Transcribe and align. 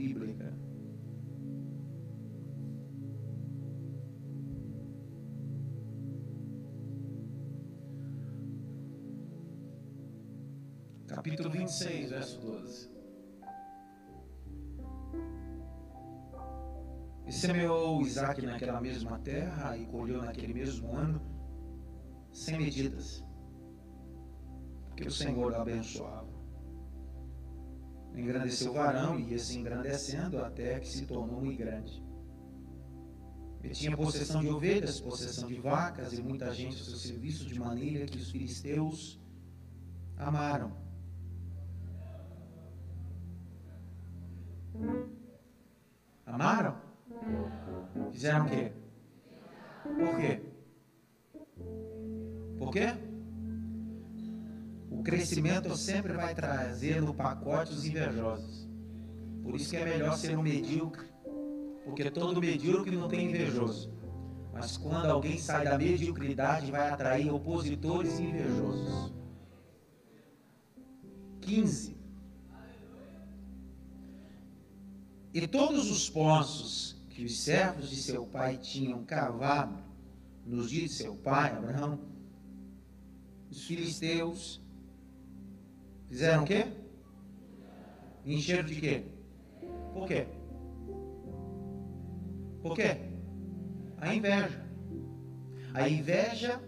bíblica. 0.00 0.50
Capítulo 11.06 11.50
26, 11.50 12.10
verso 12.10 12.40
12. 12.40 12.90
E 17.26 17.32
semeou 17.32 18.00
Isaac 18.00 18.44
naquela 18.46 18.80
mesma 18.80 19.18
terra 19.18 19.76
e 19.76 19.86
colheu 19.86 20.22
naquele 20.22 20.54
mesmo 20.54 20.96
ano, 20.96 21.20
sem 22.32 22.58
medidas, 22.58 23.22
porque 24.86 25.06
o 25.06 25.10
Senhor 25.10 25.52
o 25.52 25.56
abençoava. 25.56 26.19
Engrandeceu 28.14 28.72
o 28.72 28.74
varão 28.74 29.18
e 29.18 29.30
ia 29.30 29.38
se 29.38 29.58
engrandecendo 29.58 30.38
até 30.38 30.80
que 30.80 30.88
se 30.88 31.06
tornou 31.06 31.40
muito 31.40 31.58
grande. 31.58 32.02
E 33.62 33.70
tinha 33.70 33.96
possessão 33.96 34.40
de 34.40 34.48
ovelhas, 34.48 35.00
possessão 35.00 35.48
de 35.48 35.60
vacas 35.60 36.12
e 36.12 36.22
muita 36.22 36.52
gente 36.52 36.78
ao 36.78 36.84
seu 36.84 36.96
serviço, 36.96 37.46
de 37.46 37.58
maneira 37.58 38.06
que 38.06 38.18
os 38.18 38.30
filisteus 38.30 39.20
amaram. 40.16 40.72
Amaram? 46.24 46.76
Fizeram 48.10 48.46
o 48.46 48.48
quê? 48.48 48.72
Por 49.82 50.16
quê? 50.16 50.42
Por 52.58 52.70
quê? 52.72 53.09
O 54.90 55.02
crescimento 55.02 55.76
sempre 55.76 56.14
vai 56.14 56.34
trazer 56.34 57.00
no 57.00 57.14
pacote 57.14 57.72
os 57.72 57.86
invejosos. 57.86 58.68
Por 59.42 59.54
isso 59.54 59.70
que 59.70 59.76
é 59.76 59.84
melhor 59.84 60.16
ser 60.18 60.36
um 60.36 60.42
medíocre, 60.42 61.06
porque 61.84 62.10
todo 62.10 62.40
medíocre 62.40 62.96
não 62.96 63.08
tem 63.08 63.30
invejoso. 63.30 63.92
Mas 64.52 64.76
quando 64.76 65.06
alguém 65.06 65.38
sai 65.38 65.64
da 65.64 65.78
mediocridade, 65.78 66.70
vai 66.70 66.90
atrair 66.90 67.30
opositores 67.30 68.18
e 68.18 68.22
invejosos. 68.24 69.14
15. 71.40 71.96
E 75.32 75.46
todos 75.46 75.90
os 75.90 76.10
poços 76.10 77.00
que 77.08 77.24
os 77.24 77.40
servos 77.40 77.88
de 77.88 77.96
seu 77.96 78.26
pai 78.26 78.56
tinham 78.56 79.04
cavado 79.04 79.78
nos 80.44 80.68
dias 80.68 80.90
de 80.90 80.96
seu 80.96 81.14
pai, 81.14 81.56
Abraão, 81.56 82.00
os 83.50 83.64
filisteus 83.64 84.59
fizeram 86.10 86.42
o 86.42 86.46
quê? 86.46 86.66
Encheram 88.26 88.64
de 88.64 88.80
quê? 88.80 89.04
Por 89.94 90.06
quê? 90.06 90.26
Por 92.62 92.74
quê? 92.74 92.96
A 93.98 94.14
inveja. 94.14 94.66
A 95.72 95.88
inveja 95.88 96.60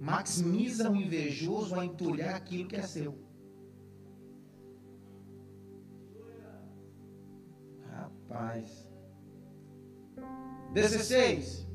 maximiza 0.00 0.90
o 0.90 0.96
invejoso 0.96 1.78
a 1.78 1.86
entulhar 1.86 2.34
aquilo 2.34 2.68
que 2.68 2.76
é 2.76 2.82
seu. 2.82 3.16
Rapaz. 7.88 8.88
16. 10.72 11.68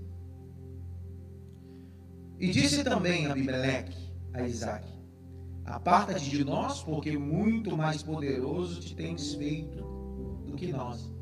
E 2.38 2.52
disse 2.52 2.84
também 2.84 3.28
Abimeleque 3.28 3.98
a 4.34 4.44
Isaac: 4.44 4.99
Aparta-te 5.70 6.30
de 6.30 6.44
nós, 6.44 6.82
porque 6.82 7.18
muito 7.18 7.78
mais 7.78 8.02
poderoso 8.02 8.82
te 8.82 8.96
tens 8.96 9.36
feito 9.36 9.84
do 10.46 10.56
que 10.56 10.72
nós. 10.72 11.14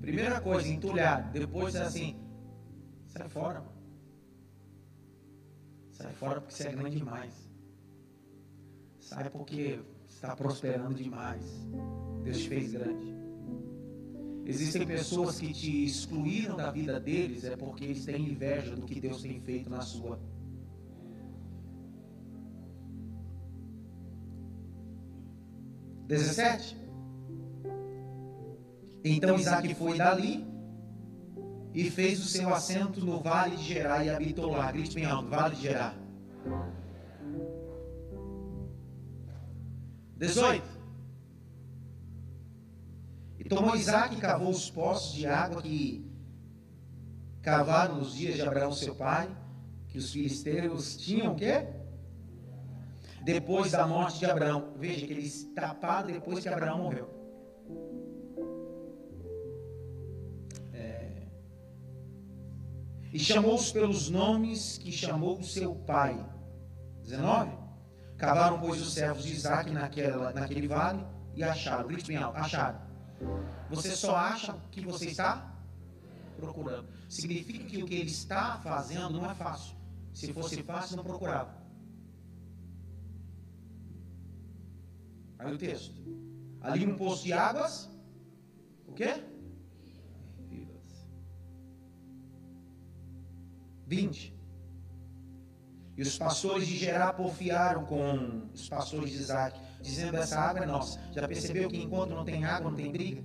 Primeira 0.00 0.38
coisa, 0.38 0.68
entulhar. 0.68 1.32
Depois 1.32 1.74
é 1.74 1.82
assim: 1.82 2.16
sai 3.06 3.26
fora. 3.26 3.60
Mano. 3.60 3.72
Sai 5.90 6.12
fora 6.12 6.40
porque 6.42 6.54
você 6.54 6.68
é 6.68 6.72
grande 6.72 6.96
demais. 6.98 7.50
Sai 9.00 9.30
porque 9.30 9.80
está 10.06 10.36
prosperando 10.36 10.94
demais. 10.94 11.42
Deus 12.22 12.38
te 12.38 12.48
fez 12.48 12.72
grande. 12.72 13.14
Existem 14.44 14.86
pessoas 14.86 15.40
que 15.40 15.54
te 15.54 15.84
excluíram 15.86 16.54
da 16.54 16.70
vida 16.70 17.00
deles 17.00 17.42
é 17.44 17.56
porque 17.56 17.84
eles 17.84 18.04
têm 18.04 18.28
inveja 18.28 18.76
do 18.76 18.82
que 18.82 19.00
Deus 19.00 19.22
tem 19.22 19.40
feito 19.40 19.70
na 19.70 19.80
sua. 19.80 20.20
Dezessete. 26.06 26.76
Então 29.04 29.38
Isaac 29.38 29.74
foi 29.74 29.98
dali 29.98 30.46
e 31.74 31.90
fez 31.90 32.20
o 32.20 32.28
seu 32.28 32.54
assento 32.54 33.04
no 33.04 33.20
vale 33.20 33.56
de 33.56 33.64
Gerar 33.64 34.04
e 34.04 34.10
habitou 34.10 34.50
lá. 34.50 34.70
Grite 34.70 34.94
bem 34.94 35.04
alto, 35.04 35.28
vale 35.28 35.56
de 35.56 35.62
Gerar. 35.62 35.94
18. 40.16 40.74
E 43.38 43.44
tomou 43.44 43.76
Isaac 43.76 44.14
e 44.14 44.20
cavou 44.20 44.50
os 44.50 44.70
poços 44.70 45.14
de 45.14 45.26
água 45.26 45.60
que 45.60 46.10
cavaram 47.42 47.96
nos 47.96 48.14
dias 48.14 48.36
de 48.36 48.42
Abraão, 48.42 48.72
seu 48.72 48.94
pai, 48.94 49.28
que 49.88 49.98
os 49.98 50.12
filisteus 50.12 50.96
tinham 50.96 51.32
o 51.32 51.36
quê? 51.36 51.66
Depois 53.24 53.72
da 53.72 53.86
morte 53.86 54.18
de 54.18 54.26
Abraão. 54.26 54.74
Veja 54.76 55.06
que 55.06 55.12
eles 55.12 55.44
taparam 55.54 56.08
depois 56.08 56.40
que 56.40 56.48
Abraão 56.48 56.78
morreu. 56.78 57.08
É... 60.72 61.22
E 63.12 63.18
chamou-os 63.18 63.72
pelos 63.72 64.10
nomes 64.10 64.78
que 64.78 64.92
chamou 64.92 65.42
seu 65.42 65.74
pai. 65.74 66.24
19. 67.02 67.50
Cavaram, 68.16 68.60
pois, 68.60 68.80
os 68.80 68.92
servos 68.92 69.24
de 69.24 69.32
Isaac 69.32 69.70
naquela, 69.70 70.32
naquele 70.32 70.68
vale 70.68 71.04
e 71.34 71.42
acharam. 71.42 71.88
Grite 71.88 72.08
bem 72.08 72.16
alto. 72.16 72.38
Acharam 72.38 72.94
você 73.70 73.94
só 73.96 74.14
acha 74.16 74.52
o 74.52 74.60
que 74.70 74.80
você 74.80 75.06
está 75.06 75.52
procurando. 76.36 76.88
Significa 77.08 77.64
que 77.64 77.82
o 77.82 77.86
que 77.86 77.94
ele 77.94 78.10
está 78.10 78.58
fazendo 78.58 79.10
não 79.10 79.30
é 79.30 79.34
fácil. 79.34 79.74
Se 80.12 80.32
fosse 80.32 80.62
fácil, 80.62 80.96
não 80.96 81.04
procurava. 81.04 81.63
Aí 85.44 85.54
o 85.54 85.58
texto. 85.58 85.94
Ali 86.60 86.86
um 86.86 86.96
poço 86.96 87.24
de 87.24 87.32
águas. 87.32 87.90
O 88.86 88.92
quê? 88.92 89.22
Vivas. 90.48 91.06
20. 93.86 94.34
E 95.96 96.02
os 96.02 96.18
pastores 96.18 96.66
de 96.66 96.76
Gerá 96.76 97.12
porfiaram 97.12 97.84
com 97.84 98.48
os 98.52 98.68
pastores 98.68 99.10
de 99.10 99.16
Isaac 99.16 99.60
dizendo 99.80 100.16
essa 100.16 100.40
água 100.40 100.64
é 100.64 100.66
nossa. 100.66 100.98
Já 101.12 101.28
percebeu 101.28 101.68
que 101.68 101.76
enquanto 101.76 102.10
não 102.10 102.24
tem 102.24 102.44
água, 102.44 102.70
não 102.70 102.76
tem 102.76 102.90
briga? 102.90 103.22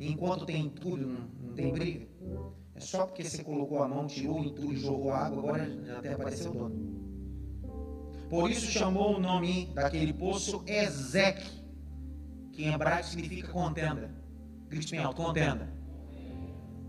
enquanto 0.00 0.44
tem 0.44 0.66
entulho, 0.66 1.06
não, 1.06 1.28
não 1.48 1.54
tem 1.54 1.72
briga? 1.72 2.06
É 2.74 2.80
só 2.80 3.06
porque 3.06 3.22
você 3.22 3.44
colocou 3.44 3.82
a 3.82 3.88
mão, 3.88 4.06
tirou 4.06 4.40
o 4.40 4.44
entulho, 4.44 4.76
jogou 4.76 5.12
água, 5.12 5.38
agora 5.38 5.84
já 5.84 5.98
até 5.98 6.12
apareceu 6.12 6.50
o 6.50 6.54
dono. 6.54 6.93
Por 8.28 8.50
isso 8.50 8.66
chamou 8.70 9.16
o 9.16 9.20
nome 9.20 9.66
daquele 9.74 10.12
poço 10.12 10.62
Ezeque, 10.66 11.64
que 12.52 12.64
em 12.64 12.72
hebraico 12.72 13.08
significa 13.08 13.48
contenda. 13.48 14.10
Grite 14.68 14.90
bem 14.90 15.00
alto, 15.00 15.22
contenda. 15.22 15.72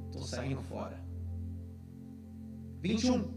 Estou 0.08 0.24
saindo 0.24 0.62
fora. 0.62 1.04
21. 2.82 3.34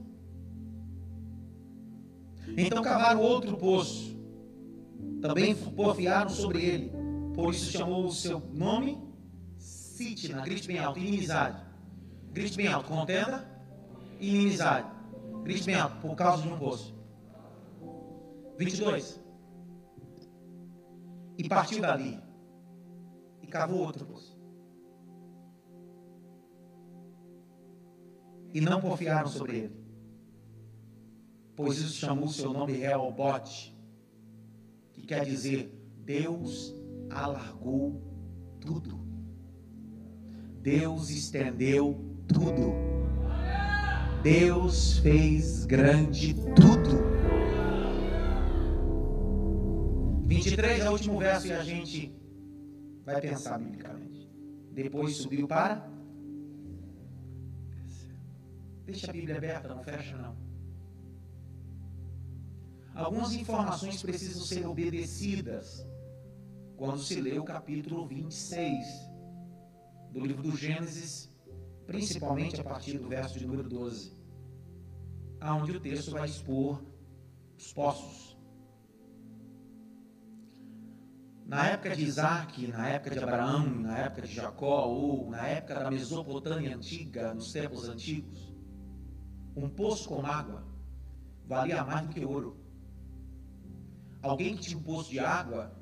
Então 2.57 2.83
cavaram 2.83 3.21
outro 3.21 3.57
poço. 3.57 4.17
Também 5.21 5.55
porfiaram 5.55 6.31
sobre 6.31 6.65
ele. 6.65 6.93
Por 7.35 7.53
isso 7.53 7.71
chamou 7.71 8.07
o 8.07 8.13
seu 8.13 8.41
nome 8.53 8.99
Sitna. 9.59 10.43
Grite 10.43 10.67
bem 10.67 10.79
alto. 10.79 10.99
Inimizade. 10.99 11.63
Grite 12.33 12.57
bem 12.57 12.69
alto. 12.69 12.89
Contenda. 12.89 13.49
Inimizade. 14.21 14.89
Grite 15.43 15.65
bem 15.65 15.75
alto. 15.75 15.97
Por 16.01 16.15
causa 16.15 16.43
de 16.43 16.49
um 16.49 16.59
poço. 16.59 16.98
22. 18.59 19.21
E 21.39 21.49
partiu 21.49 21.81
dali. 21.81 22.21
E 23.41 23.47
cavou 23.47 23.81
outro 23.81 24.05
poço. 24.05 24.37
E 28.53 28.61
não 28.61 28.81
porfiaram 28.81 29.29
sobre 29.29 29.57
ele 29.59 29.89
pois 31.59 31.77
isso 31.79 31.99
chamou 31.99 32.29
seu 32.29 32.53
nome 32.53 32.73
Reobote, 32.75 33.77
que 34.93 35.03
quer 35.03 35.25
dizer 35.25 35.77
Deus 36.05 36.73
alargou 37.11 38.01
tudo. 38.61 39.01
Deus 40.63 41.11
estendeu 41.11 42.01
tudo. 42.29 42.75
Deus 44.23 44.99
fez 44.99 45.65
grande 45.65 46.33
tudo. 46.55 47.18
23 50.29 50.81
é 50.81 50.91
o 50.91 50.93
último 50.93 51.19
verso 51.19 51.47
e 51.47 51.53
a 51.53 51.65
gente 51.65 52.15
vai 53.03 53.19
pensar 53.19 53.59
biblicamente. 53.59 54.29
Depois 54.73 55.17
subiu 55.17 55.49
para. 55.49 55.91
Deixa 58.85 59.09
a 59.09 59.13
Bíblia 59.13 59.39
aberta, 59.39 59.69
não 59.69 59.83
fecha 59.83 60.19
não. 60.19 60.37
Algumas 62.95 63.33
informações 63.33 64.03
precisam 64.03 64.43
ser 64.45 64.67
obedecidas 64.67 65.87
quando 66.77 66.99
se 66.99 67.19
lê 67.21 67.39
o 67.39 67.45
capítulo 67.45 68.07
26 68.07 68.87
do 70.13 70.21
livro 70.21 70.43
do 70.43 70.55
Gênesis, 70.55 71.33
principalmente 71.87 72.61
a 72.61 72.65
partir 72.65 72.99
do 72.99 73.09
verso 73.09 73.39
de 73.39 73.47
número 73.47 73.67
12, 73.67 74.13
aonde 75.41 75.73
o 75.73 75.81
texto 75.81 76.11
vai 76.11 76.29
expor 76.29 76.83
os 77.57 77.73
poços. 77.73 78.38
Na 81.49 81.67
época 81.67 81.97
de 81.97 82.05
Isaac, 82.05 82.67
na 82.67 82.89
época 82.89 83.11
de 83.11 83.25
Abraão, 83.25 83.67
na 83.67 83.97
época 84.01 84.27
de 84.27 84.35
Jacó, 84.35 84.85
ou 84.85 85.31
na 85.31 85.47
época 85.47 85.77
da 85.77 85.91
Mesopotâmia 85.91 86.77
antiga, 86.77 87.33
nos 87.33 87.51
tempos 87.51 87.89
antigos, 87.89 88.53
um 89.57 89.67
poço 89.67 90.11
com 90.11 90.27
água 90.27 90.63
valia 91.47 91.83
mais 91.83 92.07
do 92.07 92.13
que 92.13 92.23
ouro. 92.23 92.55
Alguém 94.21 94.57
que 94.57 94.61
tinha 94.61 94.79
um 94.79 94.83
poço 94.83 95.11
de 95.11 95.21
água 95.21 95.73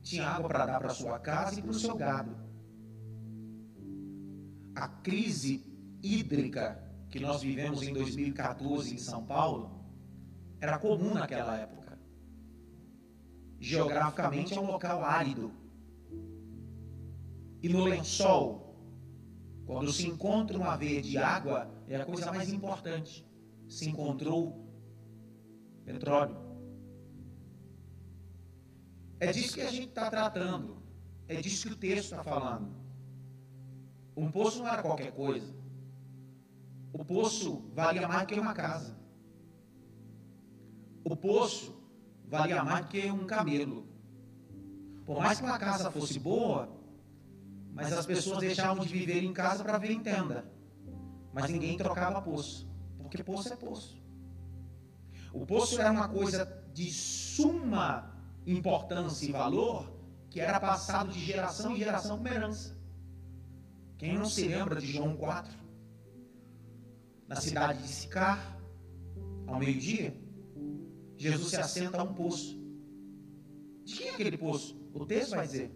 tinha 0.00 0.28
água 0.28 0.48
para 0.48 0.66
dar 0.66 0.78
para 0.78 0.90
sua 0.90 1.18
casa 1.18 1.58
e 1.58 1.62
para 1.62 1.72
o 1.72 1.74
seu 1.74 1.96
gado. 1.96 2.36
A 4.76 4.86
crise 4.86 5.66
hídrica 6.00 6.80
que 7.10 7.18
nós 7.18 7.42
vivemos 7.42 7.82
em 7.82 7.92
2014 7.92 8.94
em 8.94 8.98
São 8.98 9.26
Paulo 9.26 9.84
era 10.60 10.78
comum 10.78 11.14
naquela 11.14 11.56
época. 11.56 11.81
Geograficamente 13.62 14.58
é 14.58 14.60
um 14.60 14.66
local 14.66 15.04
árido. 15.04 15.52
E 17.62 17.68
no 17.68 17.84
lençol, 17.84 18.76
quando 19.64 19.92
se 19.92 20.08
encontra 20.08 20.58
uma 20.58 20.76
veia 20.76 21.00
de 21.00 21.16
água, 21.16 21.72
é 21.86 21.94
a 21.94 22.04
coisa 22.04 22.32
mais 22.32 22.52
importante. 22.52 23.24
Se 23.68 23.88
encontrou 23.88 24.68
petróleo. 25.84 26.36
É 29.20 29.30
disso 29.30 29.54
que 29.54 29.60
a 29.60 29.70
gente 29.70 29.90
está 29.90 30.10
tratando. 30.10 30.82
É 31.28 31.40
disso 31.40 31.68
que 31.68 31.74
o 31.74 31.76
texto 31.76 32.10
está 32.10 32.24
falando. 32.24 32.74
Um 34.16 34.28
poço 34.32 34.58
não 34.58 34.66
era 34.66 34.82
qualquer 34.82 35.12
coisa. 35.12 35.54
O 36.92 37.04
poço 37.04 37.70
valia 37.72 38.08
mais 38.08 38.26
que 38.26 38.34
uma 38.40 38.54
casa. 38.54 38.98
O 41.04 41.16
poço 41.16 41.81
valia 42.32 42.64
mais 42.64 42.86
do 42.86 42.88
que 42.88 43.10
um 43.10 43.26
camelo. 43.26 43.86
Por 45.04 45.20
mais 45.20 45.38
que 45.38 45.44
uma 45.44 45.58
casa 45.58 45.90
fosse 45.90 46.18
boa, 46.18 46.68
mas 47.70 47.92
as 47.92 48.06
pessoas 48.06 48.38
deixavam 48.38 48.84
de 48.84 48.92
viver 48.92 49.22
em 49.22 49.32
casa 49.34 49.62
para 49.62 49.76
ver 49.76 49.90
em 49.90 50.00
tenda. 50.00 50.50
Mas 51.32 51.50
ninguém 51.50 51.76
trocava 51.76 52.22
poço, 52.22 52.66
porque 52.98 53.22
poço 53.22 53.52
é 53.52 53.56
poço. 53.56 54.02
O 55.32 55.44
poço 55.44 55.78
era 55.78 55.90
uma 55.90 56.08
coisa 56.08 56.64
de 56.72 56.90
suma 56.90 58.10
importância 58.46 59.26
e 59.26 59.32
valor 59.32 59.92
que 60.30 60.40
era 60.40 60.58
passado 60.58 61.12
de 61.12 61.20
geração 61.20 61.72
em 61.72 61.76
geração 61.76 62.16
como 62.16 62.28
herança. 62.28 62.76
Quem 63.98 64.16
não 64.16 64.24
se 64.24 64.48
lembra 64.48 64.80
de 64.80 64.86
João 64.86 65.14
4? 65.16 65.52
Na 67.28 67.36
cidade 67.36 67.82
de 67.82 67.88
Sicar, 67.88 68.58
ao 69.46 69.58
meio-dia, 69.58 70.16
Jesus 71.22 71.50
se 71.50 71.56
assenta 71.56 72.00
a 72.00 72.02
um 72.02 72.12
poço. 72.12 72.60
De 73.84 73.94
quem 73.94 74.08
é 74.08 74.10
aquele 74.10 74.36
poço? 74.36 74.76
O 74.92 75.06
texto 75.06 75.36
vai 75.36 75.46
dizer. 75.46 75.70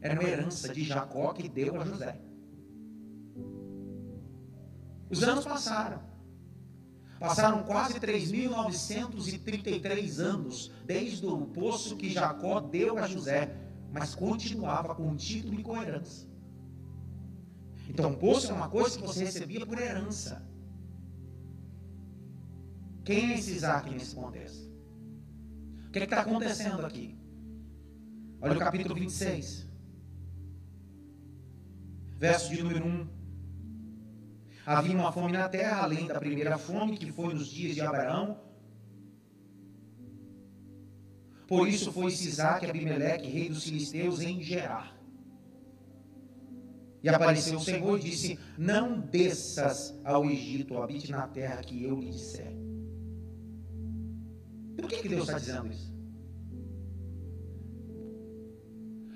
Era 0.00 0.20
uma 0.20 0.28
herança 0.28 0.74
de 0.74 0.84
Jacó 0.84 1.32
que 1.32 1.48
deu 1.48 1.80
a 1.80 1.86
José. 1.86 2.20
Os 5.08 5.22
anos 5.22 5.46
passaram. 5.46 6.02
Passaram 7.18 7.62
quase 7.62 7.98
3.933 7.98 10.18
anos 10.18 10.70
desde 10.84 11.24
o 11.24 11.46
poço 11.46 11.96
que 11.96 12.10
Jacó 12.10 12.60
deu 12.60 12.98
a 12.98 13.06
José, 13.06 13.56
mas 13.90 14.14
continuava 14.14 14.94
com 14.94 15.16
título 15.16 15.60
e 15.60 15.62
com 15.62 15.80
herança. 15.80 16.28
Então, 17.88 18.14
poço 18.14 18.50
é 18.50 18.54
uma 18.54 18.68
coisa 18.68 18.98
que 18.98 19.06
você 19.06 19.24
recebia 19.24 19.64
por 19.64 19.78
herança. 19.78 20.46
Quem 23.04 23.32
é 23.32 23.38
esse 23.38 23.52
Isaac 23.52 23.90
nesse 23.90 24.14
contexto? 24.14 24.70
O 25.88 25.90
que 25.90 25.98
é 25.98 26.04
está 26.04 26.20
acontecendo 26.20 26.86
aqui? 26.86 27.18
Olha 28.40 28.56
o 28.56 28.58
capítulo 28.58 28.94
26, 28.94 29.68
verso 32.16 32.54
de 32.54 32.62
número 32.62 32.86
1. 32.86 33.08
Havia 34.64 34.96
uma 34.96 35.12
fome 35.12 35.32
na 35.32 35.48
terra, 35.48 35.82
além 35.82 36.06
da 36.06 36.18
primeira 36.18 36.56
fome, 36.56 36.96
que 36.96 37.10
foi 37.10 37.34
nos 37.34 37.48
dias 37.48 37.74
de 37.74 37.80
Abraão. 37.80 38.40
Por 41.48 41.68
isso 41.68 41.92
foi 41.92 42.12
Isaac 42.12 42.64
Abimeleque, 42.64 43.28
rei 43.28 43.48
dos 43.48 43.64
filisteus, 43.64 44.20
em 44.20 44.40
Gerar. 44.40 44.96
E 47.02 47.08
apareceu 47.08 47.58
o 47.58 47.60
Senhor 47.60 47.98
e 47.98 48.02
disse: 48.02 48.38
Não 48.56 49.00
desças 49.00 49.92
ao 50.04 50.24
Egito, 50.24 50.80
habite 50.80 51.10
na 51.10 51.26
terra 51.26 51.60
que 51.62 51.82
eu 51.82 52.00
lhe 52.00 52.10
disser. 52.10 52.61
Por 54.82 54.90
que, 54.90 54.98
que 54.98 55.08
Deus 55.08 55.22
está 55.22 55.38
dizendo 55.38 55.68
isso? 55.68 55.90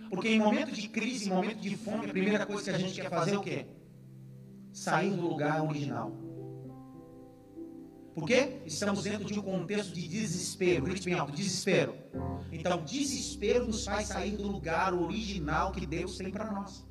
Porque 0.08 0.28
em 0.28 0.38
momento 0.38 0.72
de 0.72 0.88
crise, 0.88 1.28
em 1.28 1.32
momento 1.32 1.60
de 1.60 1.76
fome, 1.76 2.06
a 2.06 2.08
primeira 2.08 2.46
coisa 2.46 2.70
que 2.70 2.76
a 2.76 2.78
gente 2.78 2.98
quer 2.98 3.10
fazer 3.10 3.34
é 3.34 3.38
o 3.38 3.42
quê? 3.42 3.66
sair 4.76 5.10
do 5.10 5.26
lugar 5.26 5.62
original. 5.62 6.12
Por 8.14 8.26
quê? 8.26 8.60
Estamos 8.64 9.04
dentro 9.04 9.26
de 9.26 9.38
um 9.38 9.42
contexto 9.42 9.92
de 9.92 10.06
desespero. 10.06 10.84
Grite 10.84 11.04
bem 11.04 11.14
alto, 11.14 11.32
desespero. 11.32 11.94
Então, 12.52 12.84
desespero 12.84 13.66
nos 13.66 13.84
faz 13.84 14.08
sair 14.08 14.36
do 14.36 14.46
lugar 14.46 14.94
original 14.94 15.72
que 15.72 15.86
Deus 15.86 16.16
tem 16.16 16.30
para 16.30 16.50
nós. 16.50 16.85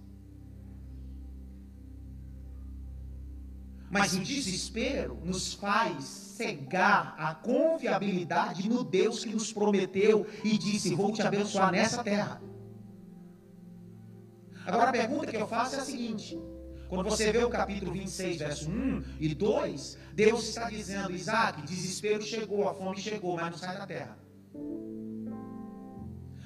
Mas 4.00 4.14
o 4.14 4.20
desespero 4.20 5.18
nos 5.24 5.54
faz 5.54 6.04
cegar 6.04 7.16
a 7.18 7.34
confiabilidade 7.34 8.68
no 8.68 8.84
Deus 8.84 9.24
que 9.24 9.34
nos 9.34 9.54
prometeu 9.54 10.28
e 10.44 10.58
disse: 10.58 10.94
Vou 10.94 11.14
te 11.14 11.22
abençoar 11.22 11.72
nessa 11.72 12.04
terra. 12.04 12.42
Agora 14.66 14.90
a 14.90 14.92
pergunta 14.92 15.28
que 15.28 15.38
eu 15.38 15.48
faço 15.48 15.75
é 15.75 15.80
a 15.80 15.86
seguinte: 15.86 16.38
quando 16.90 17.10
você 17.10 17.32
vê 17.32 17.44
o 17.44 17.50
capítulo 17.50 17.94
26, 17.94 18.38
verso 18.38 18.70
1 18.70 19.04
e 19.20 19.34
2, 19.34 19.98
Deus 20.14 20.50
está 20.50 20.70
dizendo: 20.70 21.14
Isaac, 21.14 21.62
desespero 21.62 22.22
chegou, 22.22 22.68
a 22.68 22.74
fome 22.74 23.00
chegou, 23.00 23.36
mas 23.38 23.52
não 23.52 23.58
sai 23.58 23.78
da 23.78 23.88
terra. 23.88 24.18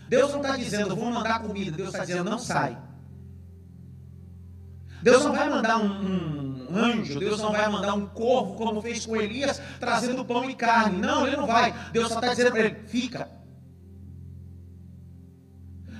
Deus 0.07 0.31
não 0.31 0.41
está 0.41 0.55
dizendo, 0.55 0.95
vou 0.95 1.05
mandar 1.05 1.41
comida. 1.41 1.71
Deus 1.71 1.89
está 1.89 2.05
dizendo, 2.05 2.29
não 2.29 2.39
sai. 2.39 2.77
Deus 5.01 5.23
não 5.23 5.31
vai 5.31 5.49
mandar 5.49 5.77
um, 5.77 5.85
um, 5.85 6.48
anjo, 6.75 7.19
Deus 7.19 7.39
não 7.39 7.51
vai 7.51 7.67
mandar 7.69 7.93
um 7.93 8.05
corvo, 8.07 8.55
como 8.55 8.81
fez 8.81 9.05
com 9.05 9.15
Elias, 9.15 9.61
trazendo 9.79 10.25
pão 10.25 10.49
e 10.49 10.55
carne. 10.55 10.97
Não, 10.97 11.25
ele 11.25 11.37
não 11.37 11.47
vai. 11.47 11.73
Deus 11.91 12.09
só 12.09 12.15
está 12.15 12.29
dizendo 12.29 12.51
para 12.51 12.61
ele: 12.61 12.75
fica. 12.87 13.29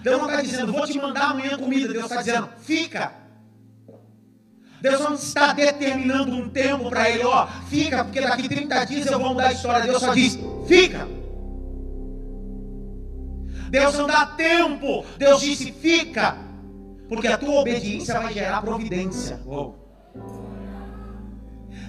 Deus 0.02 0.18
não 0.18 0.30
está 0.30 0.42
dizendo, 0.42 0.72
vou 0.72 0.86
te 0.86 0.98
mandar 0.98 1.32
amanhã 1.32 1.58
comida. 1.58 1.92
Deus 1.92 2.06
está 2.06 2.18
dizendo, 2.18 2.50
fica. 2.62 3.14
Deus 4.82 5.00
não 5.02 5.14
está 5.14 5.52
determinando 5.52 6.34
um 6.36 6.50
tempo 6.50 6.90
para 6.90 7.10
ele, 7.10 7.26
ó, 7.26 7.48
fica, 7.68 8.04
porque 8.04 8.22
daqui 8.22 8.48
30 8.48 8.86
dias 8.86 9.06
eu 9.08 9.20
vou 9.20 9.30
mudar 9.30 9.48
a 9.48 9.52
história. 9.52 9.84
Deus 9.86 10.02
só 10.02 10.14
diz, 10.14 10.40
fica. 10.68 11.08
Deus 13.70 13.96
não 13.96 14.08
dá 14.08 14.26
tempo. 14.26 15.06
Deus 15.18 15.42
disse, 15.42 15.72
fica. 15.72 16.38
Porque 17.08 17.28
a 17.28 17.38
tua 17.38 17.62
obediência 17.62 18.20
vai 18.20 18.34
gerar 18.34 18.62
providência. 18.62 19.40
Oh. 19.46 19.74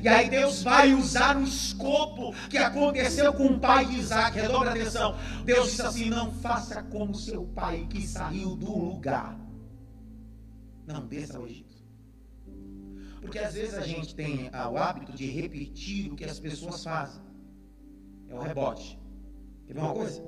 E 0.03 0.09
aí 0.09 0.31
Deus 0.31 0.63
vai 0.63 0.95
usar 0.95 1.37
o 1.37 1.43
escopo 1.43 2.33
que 2.49 2.59
aconteceu 2.59 3.33
com 3.33 3.47
o 3.47 3.61
pai 3.61 3.87
de 3.87 3.99
Isaac. 3.99 4.39
Redobra 4.39 4.71
atenção. 4.71 5.17
Deus 5.45 5.71
disse 5.71 5.83
assim: 5.83 6.11
não 6.11 6.33
faça 6.33 6.83
como 6.85 7.15
seu 7.15 7.45
pai 7.45 7.87
que 7.89 8.07
saiu 8.07 8.57
do 8.57 8.77
lugar. 8.77 9.39
Não 10.87 11.07
desça 11.07 11.39
ao 11.39 11.47
Egito. 11.47 11.71
Porque 13.21 13.39
às 13.39 13.55
vezes 13.55 13.75
a 13.75 13.83
gente 13.83 14.15
tem 14.15 14.49
o 14.49 14.77
hábito 14.77 15.13
de 15.13 15.27
repetir 15.31 16.11
o 16.11 16.17
que 16.17 16.25
as 16.25 16.41
pessoas 16.41 16.83
fazem. 16.83 17.23
É 18.29 18.35
o 18.35 18.41
rebote. 18.41 18.99
Quer 19.67 19.75
ver 19.75 19.81
uma 19.81 19.93
coisa? 19.93 20.23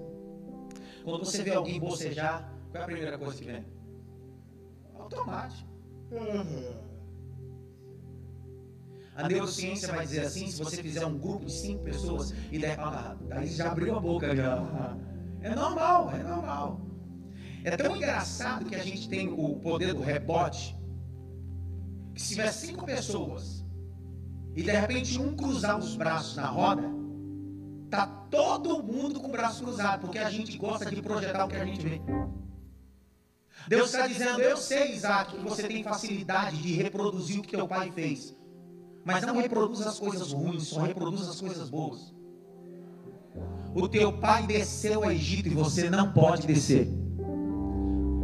Quando 1.03 1.25
você 1.25 1.43
vê 1.43 1.55
alguém 1.55 1.81
bocejar, 1.81 2.53
qual 2.71 2.83
é 2.83 2.85
a 2.85 2.87
primeira 2.87 3.19
coisa 3.19 3.39
que 3.39 3.45
vem? 3.45 3.65
Automático. 4.95 5.69
A 9.15 9.29
neurociência 9.29 9.93
vai 9.93 10.07
dizer 10.07 10.21
assim, 10.21 10.51
se 10.51 10.63
você 10.63 10.83
fizer 10.83 11.05
um 11.05 11.19
grupo 11.19 11.45
de 11.45 11.53
cinco 11.53 11.85
pessoas 11.85 12.33
e 12.51 12.59
der 12.59 12.79
ah, 12.81 13.15
daí 13.29 13.47
já 13.47 13.71
abriu 13.71 13.97
a 13.97 14.01
boca 14.01 14.35
já. 14.35 14.97
É 15.43 15.55
normal, 15.55 16.11
é 16.13 16.23
normal. 16.23 16.81
É 17.65 17.77
tão 17.77 17.97
engraçado 17.97 18.65
que 18.65 18.75
a 18.75 18.83
gente 18.83 19.09
tem 19.09 19.29
o 19.29 19.57
poder 19.57 19.93
do 19.93 20.01
rebote. 20.01 20.77
Que 22.15 22.23
se 22.23 22.31
tiver 22.31 22.53
cinco 22.53 22.85
pessoas 22.85 23.65
e 24.55 24.63
de 24.63 24.71
repente 24.71 25.19
um 25.19 25.35
cruzar 25.35 25.79
os 25.79 25.95
braços 25.95 26.37
na 26.37 26.47
roda, 26.47 26.83
tá 27.91 28.07
todo 28.07 28.83
mundo 28.83 29.21
com 29.21 29.29
o 29.29 29.33
braço 29.33 29.63
cruzado, 29.63 30.01
porque 30.01 30.19
a 30.19 30.31
gente 30.31 30.57
gosta 30.57 30.91
de 30.91 31.03
projetar 31.03 31.45
o 31.45 31.49
que 31.49 31.57
a 31.57 31.65
gente 31.65 31.83
vê. 31.83 32.01
Deus 33.69 33.93
está 33.93 34.07
dizendo, 34.07 34.41
eu 34.41 34.57
sei, 34.57 34.93
Isaac, 34.93 35.37
que 35.37 35.43
você 35.43 35.69
tem 35.69 35.85
facilidade 35.85 36.57
de 36.57 36.73
reproduzir 36.73 37.41
o 37.41 37.43
que 37.43 37.55
teu 37.55 37.69
pai 37.69 37.91
fez. 37.93 38.35
Mas 39.05 39.25
não 39.25 39.41
reproduz 39.41 39.87
as 39.87 39.99
coisas 39.99 40.33
ruins, 40.33 40.69
só 40.69 40.83
reproduz 40.83 41.29
as 41.29 41.41
coisas 41.41 41.69
boas. 41.69 42.15
O 43.75 43.89
teu 43.89 44.13
pai 44.13 44.47
desceu 44.47 45.03
ao 45.05 45.11
Egito 45.11 45.49
e 45.49 45.55
você 45.55 45.89
não 45.89 46.13
pode 46.13 46.47
descer. 46.47 46.89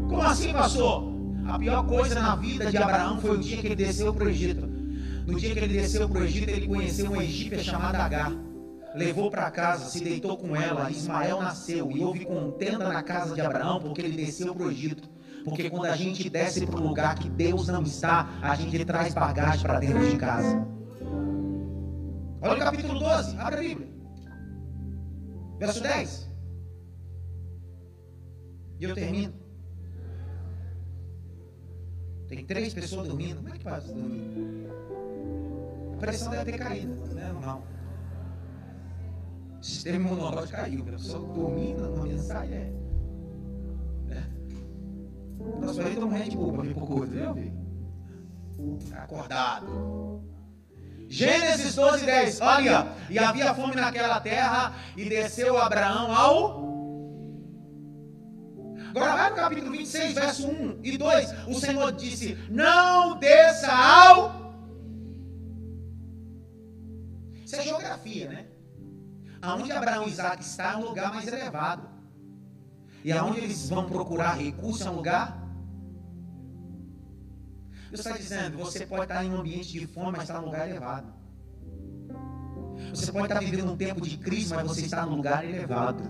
Como 0.09 0.23
assim, 0.23 0.53
pastor? 0.53 1.05
A 1.47 1.59
pior 1.59 1.87
coisa 1.87 2.21
na 2.21 2.37
vida 2.37 2.71
de 2.71 2.77
Abraão 2.77 3.21
foi 3.21 3.37
o 3.37 3.39
dia 3.39 3.57
que 3.57 3.67
ele 3.67 3.77
desceu 3.77 4.13
para 4.13 4.25
o 4.25 4.29
Egito. 4.29 4.67
No 5.27 5.39
dia 5.39 5.53
que 5.55 5.59
ele 5.59 5.75
desceu 5.81 6.09
para 6.09 6.21
o 6.21 6.25
Egito, 6.25 6.51
ele 6.51 6.67
conheceu 6.67 7.11
uma 7.11 7.25
egípcia 7.25 7.63
chamada 7.63 7.99
Agar. 7.99 8.33
Levou 8.95 9.31
para 9.31 9.51
casa, 9.51 9.87
se 9.87 10.03
deitou 10.03 10.37
com 10.37 10.55
ela. 10.55 10.91
Ismael 10.91 11.41
nasceu 11.41 11.91
e 11.91 12.03
houve 12.03 12.25
contenda 12.25 12.89
na 12.89 13.03
casa 13.03 13.35
de 13.35 13.41
Abraão 13.41 13.81
porque 13.81 14.01
ele 14.01 14.17
desceu 14.17 14.55
para 14.55 14.67
o 14.67 14.71
Egito. 14.71 15.09
Porque 15.49 15.71
quando 15.71 15.87
a 15.87 15.97
gente 15.97 16.29
desce 16.29 16.67
para 16.67 16.79
um 16.79 16.89
lugar 16.89 17.15
que 17.19 17.29
Deus 17.29 17.69
não 17.69 17.83
está, 17.83 18.29
a 18.43 18.55
gente 18.55 18.85
traz 18.85 19.15
bagagem 19.15 19.63
para 19.63 19.81
dentro 19.81 20.09
de 20.09 20.17
casa. 20.17 20.67
Olha 22.41 22.55
o 22.55 22.59
capítulo 22.59 22.99
12, 22.99 23.37
abre 23.37 23.57
a 23.57 23.61
Bíblia. 23.61 23.89
Verso 25.59 25.83
10. 25.83 26.31
E 28.79 28.85
eu 28.85 28.95
termino. 28.95 29.35
Tem 32.29 32.45
três 32.45 32.75
pessoas 32.75 33.09
dormindo. 33.09 33.37
Como 33.37 33.49
é 33.49 33.59
que 33.59 33.65
pode 33.65 33.87
dormir? 33.87 34.69
A 35.95 35.97
pressão 35.97 36.31
deve 36.31 36.53
ter 36.53 36.59
caído, 36.59 36.95
né? 37.15 37.33
Normal. 37.33 37.63
O 39.59 39.65
sistema 39.65 39.97
imunológico 39.97 40.57
caiu. 40.57 40.83
A 40.83 40.85
pessoa 40.85 41.35
dormindo 41.35 41.89
numa 41.89 42.05
mensagem 42.05 42.55
é. 42.55 42.88
Nossa, 45.79 45.89
aí 45.89 45.97
toma 45.97 46.17
Red 46.17 46.31
Bull 46.31 46.53
pra 46.53 46.63
vir 46.63 46.75
pro 46.75 46.87
culto, 46.87 47.07
viu, 47.07 47.59
Acordado. 48.97 50.23
Gênesis 51.09 51.75
12, 51.75 52.05
10. 52.05 52.41
Olha, 52.41 52.89
e 53.09 53.19
havia 53.19 53.55
fome 53.55 53.77
naquela 53.77 54.21
terra, 54.21 54.75
e 54.97 55.09
desceu 55.09 55.57
Abraão 55.57 56.13
ao. 56.15 56.69
Agora 58.91 59.15
vai 59.15 59.31
no 59.31 59.37
capítulo 59.37 59.71
26, 59.71 60.15
verso 60.15 60.49
1 60.49 60.81
e 60.83 60.99
2. 60.99 61.35
O 61.47 61.55
Senhor 61.55 61.93
disse: 61.93 62.37
Não 62.51 63.17
desça 63.19 63.73
ao. 63.73 64.49
Isso 67.45 67.57
é 67.57 67.63
geografia, 67.63 68.29
né? 68.29 68.47
Aonde 69.41 69.71
Abraão 69.71 70.07
e 70.07 70.11
Isaac 70.11 70.43
está 70.43 70.73
é 70.73 70.77
um 70.77 70.85
lugar 70.85 71.15
mais 71.15 71.27
elevado. 71.29 71.89
E 73.05 73.13
aonde 73.13 73.39
eles 73.39 73.71
vão 73.71 73.89
procurar 73.89 74.33
recurso 74.33 74.87
é 74.87 74.91
um 74.91 74.97
lugar. 74.97 75.48
Deus 77.91 78.05
está 78.05 78.17
dizendo, 78.17 78.59
você 78.59 78.85
pode 78.85 79.05
estar 79.05 79.25
em 79.25 79.33
um 79.33 79.41
ambiente 79.41 79.73
de 79.73 79.87
fome, 79.87 80.13
mas 80.13 80.23
está 80.23 80.39
num 80.41 80.47
lugar 80.47 80.69
elevado. 80.69 81.13
Você 82.91 83.11
pode 83.11 83.25
estar 83.27 83.41
vivendo 83.41 83.73
um 83.73 83.77
tempo 83.77 84.01
de 84.01 84.17
crise, 84.19 84.55
mas 84.55 84.67
você 84.67 84.83
está 84.83 85.05
num 85.07 85.17
lugar 85.17 85.45
elevado. 85.45 86.03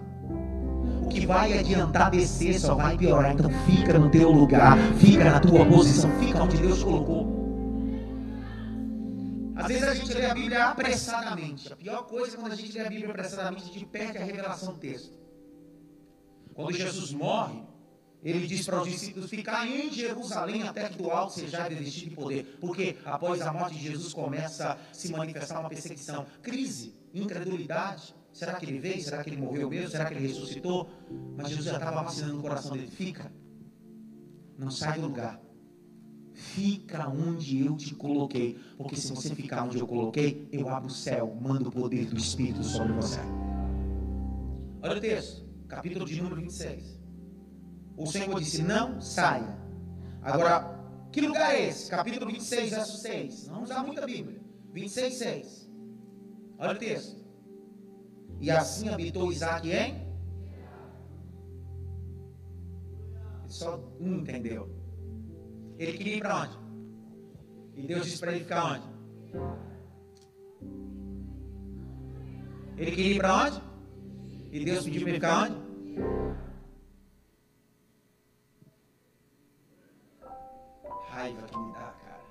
O 1.02 1.08
que 1.08 1.26
vai 1.26 1.58
adiantar 1.58 2.10
descer 2.10 2.58
só 2.58 2.74
vai 2.74 2.96
piorar. 2.96 3.32
Então 3.32 3.50
fica 3.64 3.98
no 3.98 4.10
teu 4.10 4.30
lugar, 4.30 4.76
fica 4.98 5.24
na 5.24 5.40
tua 5.40 5.64
posição, 5.64 6.10
fica 6.18 6.42
onde 6.42 6.56
Deus 6.56 6.82
colocou. 6.82 7.38
Às 9.56 9.66
vezes 9.66 9.84
a 9.84 9.94
gente 9.94 10.14
lê 10.14 10.26
a 10.26 10.34
Bíblia 10.34 10.64
apressadamente. 10.66 11.72
A 11.72 11.76
pior 11.76 12.02
coisa 12.04 12.36
é 12.36 12.40
quando 12.40 12.52
a 12.52 12.56
gente 12.56 12.72
lê 12.72 12.86
a 12.86 12.88
Bíblia 12.88 13.10
apressadamente, 13.10 13.70
a 13.70 13.72
gente 13.72 13.86
perde 13.86 14.18
a 14.18 14.24
revelação 14.24 14.72
do 14.74 14.78
texto. 14.78 15.18
Quando 16.54 16.72
Jesus 16.72 17.12
morre, 17.12 17.62
ele 18.22 18.46
diz 18.46 18.66
para 18.66 18.82
os 18.82 18.88
discípulos 18.88 19.30
ficar 19.30 19.66
em 19.66 19.90
Jerusalém 19.90 20.62
até 20.64 20.88
que 20.88 20.98
do 20.98 21.10
alto 21.10 21.34
seja 21.34 21.62
revestido 21.62 22.10
de 22.10 22.16
poder. 22.16 22.58
Porque 22.60 22.96
após 23.04 23.40
a 23.42 23.52
morte 23.52 23.76
de 23.76 23.84
Jesus 23.84 24.12
começa 24.12 24.72
a 24.72 24.94
se 24.94 25.12
manifestar 25.12 25.60
uma 25.60 25.68
perseguição, 25.68 26.26
crise, 26.42 26.94
incredulidade. 27.14 28.14
Será 28.32 28.54
que 28.54 28.66
ele 28.66 28.78
veio? 28.78 29.02
Será 29.02 29.22
que 29.22 29.30
ele 29.30 29.36
morreu 29.36 29.70
mesmo? 29.70 29.90
Será 29.90 30.06
que 30.06 30.14
ele 30.14 30.26
ressuscitou? 30.26 30.88
Mas 31.36 31.48
Jesus 31.48 31.66
já 31.66 31.74
estava 31.74 32.02
vacinando 32.02 32.34
no 32.34 32.42
coração 32.42 32.76
dele. 32.76 32.90
Fica. 32.90 33.32
Não 34.58 34.70
sai 34.70 34.98
do 34.98 35.06
lugar. 35.06 35.40
Fica 36.34 37.08
onde 37.08 37.64
eu 37.64 37.76
te 37.76 37.94
coloquei. 37.94 38.58
Porque 38.76 38.96
se 38.96 39.12
você 39.12 39.34
ficar 39.34 39.64
onde 39.64 39.78
eu 39.78 39.86
coloquei, 39.86 40.48
eu 40.52 40.68
abro 40.68 40.88
o 40.88 40.92
céu, 40.92 41.36
mando 41.40 41.68
o 41.68 41.72
poder 41.72 42.06
do 42.06 42.16
Espírito 42.16 42.62
sobre 42.62 42.92
você. 42.92 43.20
Olha 44.82 44.96
o 44.96 45.00
texto 45.00 45.48
capítulo 45.68 46.06
de 46.06 46.20
número 46.20 46.40
26. 46.40 46.97
O 47.98 48.06
Senhor 48.06 48.38
disse: 48.38 48.62
Não 48.62 49.00
saia. 49.00 49.58
Agora, 50.22 50.78
que 51.10 51.20
lugar 51.20 51.52
é 51.54 51.68
esse? 51.68 51.90
Capítulo 51.90 52.30
26, 52.30 52.70
verso 52.70 52.98
6. 52.98 53.48
Não 53.48 53.64
usar 53.64 53.82
muita 53.82 54.06
Bíblia. 54.06 54.40
26, 54.72 55.14
6. 55.14 55.70
Olha 56.58 56.72
o 56.72 56.78
texto. 56.78 57.18
E 58.40 58.50
assim 58.50 58.88
habitou 58.88 59.32
Isaac 59.32 59.68
em. 59.68 60.06
Só 63.46 63.80
um 63.98 64.14
entendeu. 64.16 64.70
Ele 65.76 65.96
queria 65.98 66.16
ir 66.16 66.20
para 66.20 66.42
onde? 66.42 66.58
E 67.74 67.86
Deus 67.86 68.04
disse 68.04 68.18
para 68.20 68.32
ele 68.32 68.40
ficar 68.40 68.74
onde? 68.74 68.86
Ele 72.76 72.90
queria 72.92 73.14
ir 73.14 73.18
para 73.18 73.44
onde? 73.44 73.62
E 74.52 74.64
Deus 74.64 74.84
pediu 74.84 75.00
para 75.00 75.10
ele 75.10 75.18
ficar 75.18 75.44
onde? 75.44 75.68
Raiva 81.28 81.42
que 81.42 81.58
me 81.58 81.72
dá, 81.72 81.92
cara. 82.04 82.22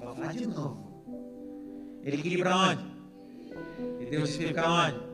Vou 0.00 0.14
falar 0.14 0.32
de 0.32 0.46
novo. 0.46 2.00
Ele 2.02 2.16
queria 2.16 2.38
ir 2.38 2.42
para 2.42 2.56
onde? 2.56 2.84
E 4.00 4.06
Deus 4.06 4.34
ele 4.36 4.48
ficar 4.48 4.70
onde? 4.70 5.12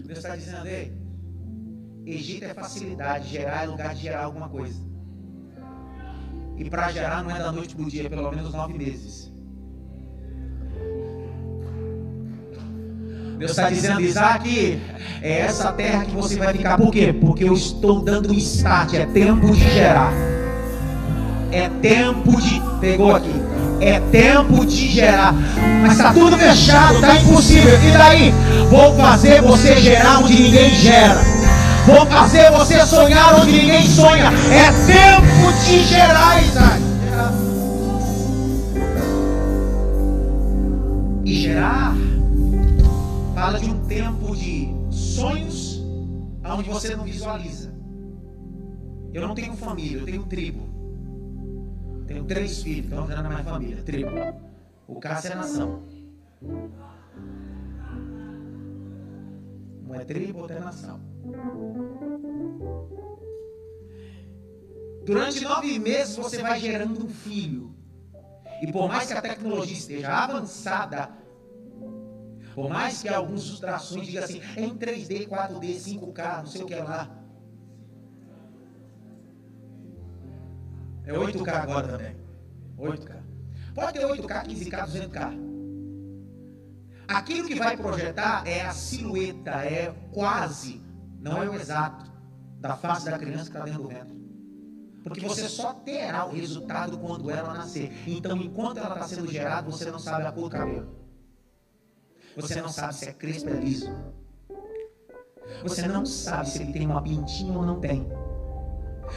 Deus 0.00 0.18
está 0.18 0.34
dizendo, 0.34 0.66
ei, 0.66 0.96
Egito 2.06 2.46
é 2.46 2.54
facilidade, 2.54 3.28
gerar 3.28 3.64
é 3.64 3.66
lugar 3.66 3.94
de 3.94 4.00
gerar 4.00 4.24
alguma 4.24 4.48
coisa. 4.48 4.80
E 6.56 6.70
para 6.70 6.90
gerar 6.90 7.22
não 7.22 7.30
é 7.30 7.38
da 7.38 7.52
noite 7.52 7.76
para 7.76 7.84
o 7.84 7.90
dia, 7.90 8.06
é 8.06 8.08
pelo 8.08 8.30
menos 8.30 8.54
nove 8.54 8.72
meses. 8.72 9.27
Deus 13.38 13.52
está 13.52 13.70
dizendo, 13.70 14.00
Isaac, 14.00 14.80
é 15.22 15.40
essa 15.42 15.70
terra 15.70 16.04
que 16.04 16.10
você 16.10 16.36
vai 16.36 16.52
ficar. 16.52 16.76
Por 16.76 16.90
quê? 16.90 17.12
Porque 17.12 17.44
eu 17.44 17.52
estou 17.52 18.00
dando 18.00 18.32
um 18.32 18.34
start. 18.34 18.94
É 18.94 19.06
tempo 19.06 19.52
de 19.52 19.70
gerar. 19.70 20.12
É 21.52 21.68
tempo 21.80 22.40
de. 22.42 22.60
Pegou 22.80 23.14
aqui. 23.14 23.32
É 23.80 24.00
tempo 24.10 24.66
de 24.66 24.88
gerar. 24.88 25.32
Mas 25.82 25.92
está 25.92 26.12
tudo 26.12 26.36
fechado, 26.36 26.96
está 26.96 27.14
impossível. 27.14 27.78
E 27.80 27.90
daí? 27.92 28.34
Vou 28.70 28.92
fazer 28.96 29.40
você 29.40 29.76
gerar 29.76 30.18
onde 30.18 30.34
ninguém 30.34 30.70
gera. 30.74 31.20
Vou 31.86 32.04
fazer 32.06 32.50
você 32.50 32.84
sonhar 32.84 33.40
onde 33.40 33.52
ninguém 33.52 33.86
sonha. 33.86 34.32
É 34.50 34.72
tempo 34.92 35.52
de 35.64 35.84
gerar, 35.84 36.42
Isaac. 36.42 36.87
Onde 46.58 46.68
você 46.68 46.96
não 46.96 47.04
visualiza. 47.04 47.72
Eu 49.12 49.26
não 49.26 49.34
tenho 49.34 49.56
família, 49.56 50.00
eu 50.00 50.04
tenho 50.04 50.26
tribo. 50.26 50.68
Tenho 52.06 52.24
três 52.24 52.62
filhos, 52.62 52.86
estão 52.86 53.04
entrando 53.04 53.22
na 53.22 53.28
minha 53.28 53.44
família, 53.44 53.82
tribo. 53.82 54.10
O 54.86 54.98
Cássio 54.98 55.32
é 55.32 55.34
nação. 55.36 55.82
Um 59.86 59.94
é 59.94 60.04
tribo, 60.04 60.40
outro 60.40 60.56
é 60.56 60.60
nação. 60.60 61.00
Durante 65.04 65.44
nove 65.44 65.78
meses 65.78 66.16
você 66.16 66.42
vai 66.42 66.60
gerando 66.60 67.04
um 67.04 67.08
filho. 67.08 67.74
E 68.60 68.72
por 68.72 68.88
mais 68.88 69.06
que 69.06 69.14
a 69.14 69.22
tecnologia 69.22 69.76
esteja 69.76 70.24
avançada, 70.24 71.10
por 72.58 72.68
mais 72.68 73.00
que 73.00 73.08
alguns 73.08 73.46
ilustrações 73.46 74.04
digam 74.04 74.24
assim, 74.24 74.42
é 74.56 74.62
em 74.62 74.76
3D, 74.76 75.28
4D, 75.28 75.76
5K, 75.76 76.38
não 76.38 76.46
sei 76.46 76.62
o 76.62 76.66
que 76.66 76.74
lá. 76.74 77.08
É 81.04 81.12
8K 81.12 81.48
agora 81.54 81.86
também. 81.86 82.16
8K. 82.76 83.22
Pode 83.76 83.92
ter 83.92 84.04
8K, 84.04 84.46
15K, 84.48 84.88
200K. 84.88 85.38
Aquilo 87.06 87.46
que 87.46 87.54
vai 87.54 87.76
projetar 87.76 88.42
é 88.44 88.62
a 88.62 88.72
silhueta, 88.72 89.64
é 89.64 89.94
quase, 90.10 90.82
não 91.20 91.40
é 91.40 91.48
o 91.48 91.54
exato, 91.54 92.10
da 92.58 92.74
face 92.74 93.08
da 93.08 93.20
criança 93.20 93.52
que 93.52 93.56
está 93.56 93.64
dentro 93.64 93.84
do 93.84 93.88
ventre. 93.88 94.18
Porque 95.04 95.20
você 95.20 95.48
só 95.48 95.74
terá 95.74 96.26
o 96.26 96.32
resultado 96.32 96.98
quando 96.98 97.30
ela 97.30 97.54
nascer. 97.54 97.92
Então, 98.04 98.36
enquanto 98.36 98.78
ela 98.78 98.94
está 98.94 99.06
sendo 99.06 99.30
gerada, 99.30 99.70
você 99.70 99.92
não 99.92 100.00
sabe 100.00 100.26
a 100.26 100.32
cor 100.32 100.50
do 100.50 100.56
cabelo. 100.56 100.97
Você 102.40 102.62
não 102.62 102.68
sabe 102.68 102.94
se 102.94 103.08
é 103.08 103.12
crespo 103.12 103.50
ou 103.50 103.56
é 103.56 103.60
liso. 103.60 103.92
Você 105.64 105.88
não 105.88 106.06
sabe 106.06 106.48
se 106.48 106.62
ele 106.62 106.72
tem 106.72 106.86
uma 106.86 107.02
pintinha 107.02 107.52
ou 107.52 107.66
não 107.66 107.80
tem. 107.80 108.06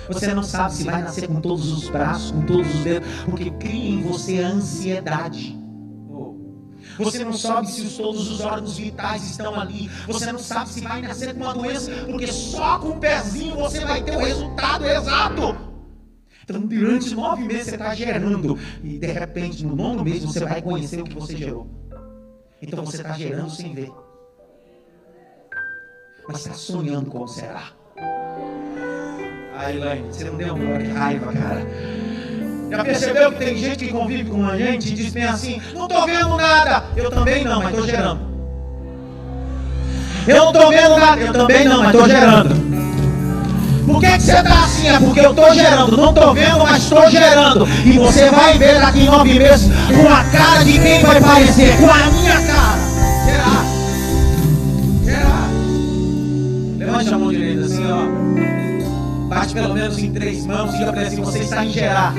Você 0.08 0.34
não 0.34 0.42
sabe 0.42 0.74
se 0.74 0.84
vai 0.84 1.02
nascer 1.04 1.28
com 1.28 1.40
todos 1.40 1.72
os 1.72 1.90
braços, 1.90 2.32
com 2.32 2.46
todos 2.46 2.74
os 2.74 2.84
dedos, 2.84 3.08
porque 3.26 3.52
cria 3.52 3.90
em 3.90 4.02
você 4.02 4.40
a 4.40 4.48
ansiedade. 4.48 5.60
Você 6.98 7.24
não 7.24 7.34
sabe 7.34 7.68
se 7.68 7.98
todos 7.98 8.30
os 8.30 8.42
órgãos 8.42 8.78
vitais 8.78 9.30
estão 9.30 9.60
ali. 9.60 9.90
Você 10.08 10.32
não 10.32 10.40
sabe 10.40 10.70
se 10.70 10.82
vai 10.82 11.02
nascer 11.02 11.36
com 11.36 11.44
uma 11.44 11.54
doença, 11.54 11.92
porque 12.06 12.28
só 12.28 12.80
com 12.80 12.90
o 12.90 13.00
pezinho 13.00 13.56
você 13.56 13.86
vai 13.86 14.04
ter 14.04 14.16
o 14.16 14.20
resultado 14.20 14.86
exato. 14.86 15.56
Então, 16.44 16.62
durante 16.62 17.14
nove 17.14 17.44
meses 17.44 17.66
você 17.66 17.76
está 17.76 17.94
gerando, 17.94 18.58
e 18.84 18.98
de 18.98 19.08
repente, 19.08 19.66
no 19.66 19.76
nono 19.76 20.04
mês, 20.04 20.24
você 20.24 20.44
vai 20.44 20.62
conhecer 20.62 21.02
o 21.02 21.04
que 21.04 21.14
você 21.14 21.38
gerou. 21.38 21.81
Então, 22.62 22.86
você 22.86 22.98
está 22.98 23.14
gerando 23.14 23.50
sem 23.50 23.74
ver, 23.74 23.92
mas 26.28 26.46
está 26.46 26.54
sonhando 26.54 27.10
como 27.10 27.28
será. 27.28 27.64
Ai, 29.58 29.78
Elaine, 29.78 30.08
você 30.08 30.26
não 30.26 30.38
deu 30.38 30.54
uma 30.56 31.00
raiva, 31.00 31.34
cara. 31.34 31.68
Já 32.70 32.84
percebeu 32.86 33.32
que 33.32 33.40
tem 33.40 33.58
gente 33.58 33.86
que 33.86 33.92
convive 33.92 34.30
com 34.30 34.46
a 34.48 34.58
gente 34.58 34.90
e 34.90 34.92
diz 34.94 35.12
bem 35.12 35.24
assim: 35.26 35.62
não 35.74 35.88
estou 35.88 36.06
vendo 36.06 36.38
nada. 36.38 36.86
Eu 36.96 37.10
também 37.10 37.44
não, 37.44 37.62
mas 37.62 37.72
estou 37.72 37.86
gerando. 37.88 38.32
Eu 40.28 40.36
não 40.36 40.52
estou 40.52 40.70
vendo 40.70 40.98
nada. 40.98 41.22
Eu 41.22 41.34
também 41.34 41.66
não, 41.66 41.80
mas 41.80 41.94
estou 41.94 42.08
gerando. 42.08 42.72
Por 43.86 44.00
que, 44.00 44.12
que 44.12 44.22
você 44.22 44.38
está 44.38 44.64
assim? 44.64 44.88
É 44.88 45.00
porque 45.00 45.20
eu 45.20 45.32
estou 45.32 45.54
gerando. 45.54 45.98
Não 45.98 46.10
estou 46.10 46.34
vendo, 46.34 46.60
mas 46.60 46.84
estou 46.84 47.10
gerando. 47.10 47.68
E 47.86 47.98
você 47.98 48.30
vai 48.30 48.58
ver 48.58 48.80
daqui 48.80 49.04
nove 49.04 49.38
meses 49.38 49.70
com 49.90 50.08
a 50.08 50.24
cara 50.26 50.64
de 50.64 50.80
quem 50.80 51.04
vai 51.04 51.20
parecer? 51.20 51.78
Com 51.78 51.90
a 51.90 52.12
minha 52.12 52.42
cara. 52.42 52.51
Levante 57.02 57.14
a 57.16 57.18
mão 57.18 57.32
direita 57.32 57.66
assim, 57.66 57.84
ó. 57.88 59.28
Bate 59.28 59.54
pelo 59.54 59.74
menos 59.74 59.98
em 59.98 60.14
três 60.14 60.46
mãos 60.46 60.72
diga 60.78 60.94
para 60.94 61.02
assim: 61.02 61.22
você 61.22 61.40
está 61.40 61.66
em 61.66 61.70
gerar. 61.72 62.14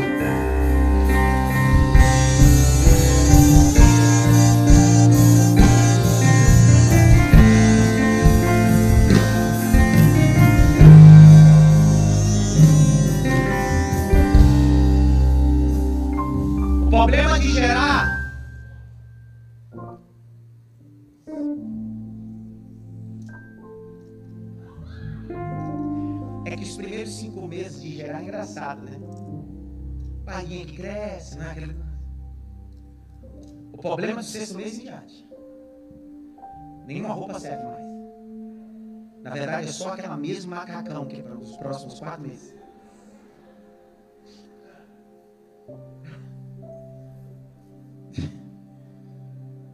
problema 16.91 17.39
de 17.39 17.53
gerar 17.53 17.92
cinco 27.73 27.79
meses 27.79 27.83
de 27.83 27.97
gerar 27.97 28.21
é 28.21 28.23
engraçado, 28.23 28.83
né? 28.83 28.99
Barriguinha 30.25 30.67
que 30.67 30.77
cresce, 30.77 31.39
né? 31.39 31.55
O 33.73 33.79
problema 33.79 34.21
é 34.21 34.23
do 34.23 34.23
sexto 34.23 34.57
mês 34.57 34.79
em 34.79 34.83
diante. 34.83 35.29
Nenhuma 36.87 37.15
roupa 37.15 37.39
serve 37.41 37.65
mais. 37.65 37.93
Na 39.23 39.31
verdade, 39.31 39.69
é 39.69 39.73
só 39.73 39.95
aquela 39.95 40.17
mesma 40.17 40.57
macacão 40.57 41.07
que 41.07 41.17
é 41.17 41.23
para 41.23 41.39
os 41.39 41.57
próximos 41.57 41.99
quatro 41.99 42.23
meses. 42.23 42.55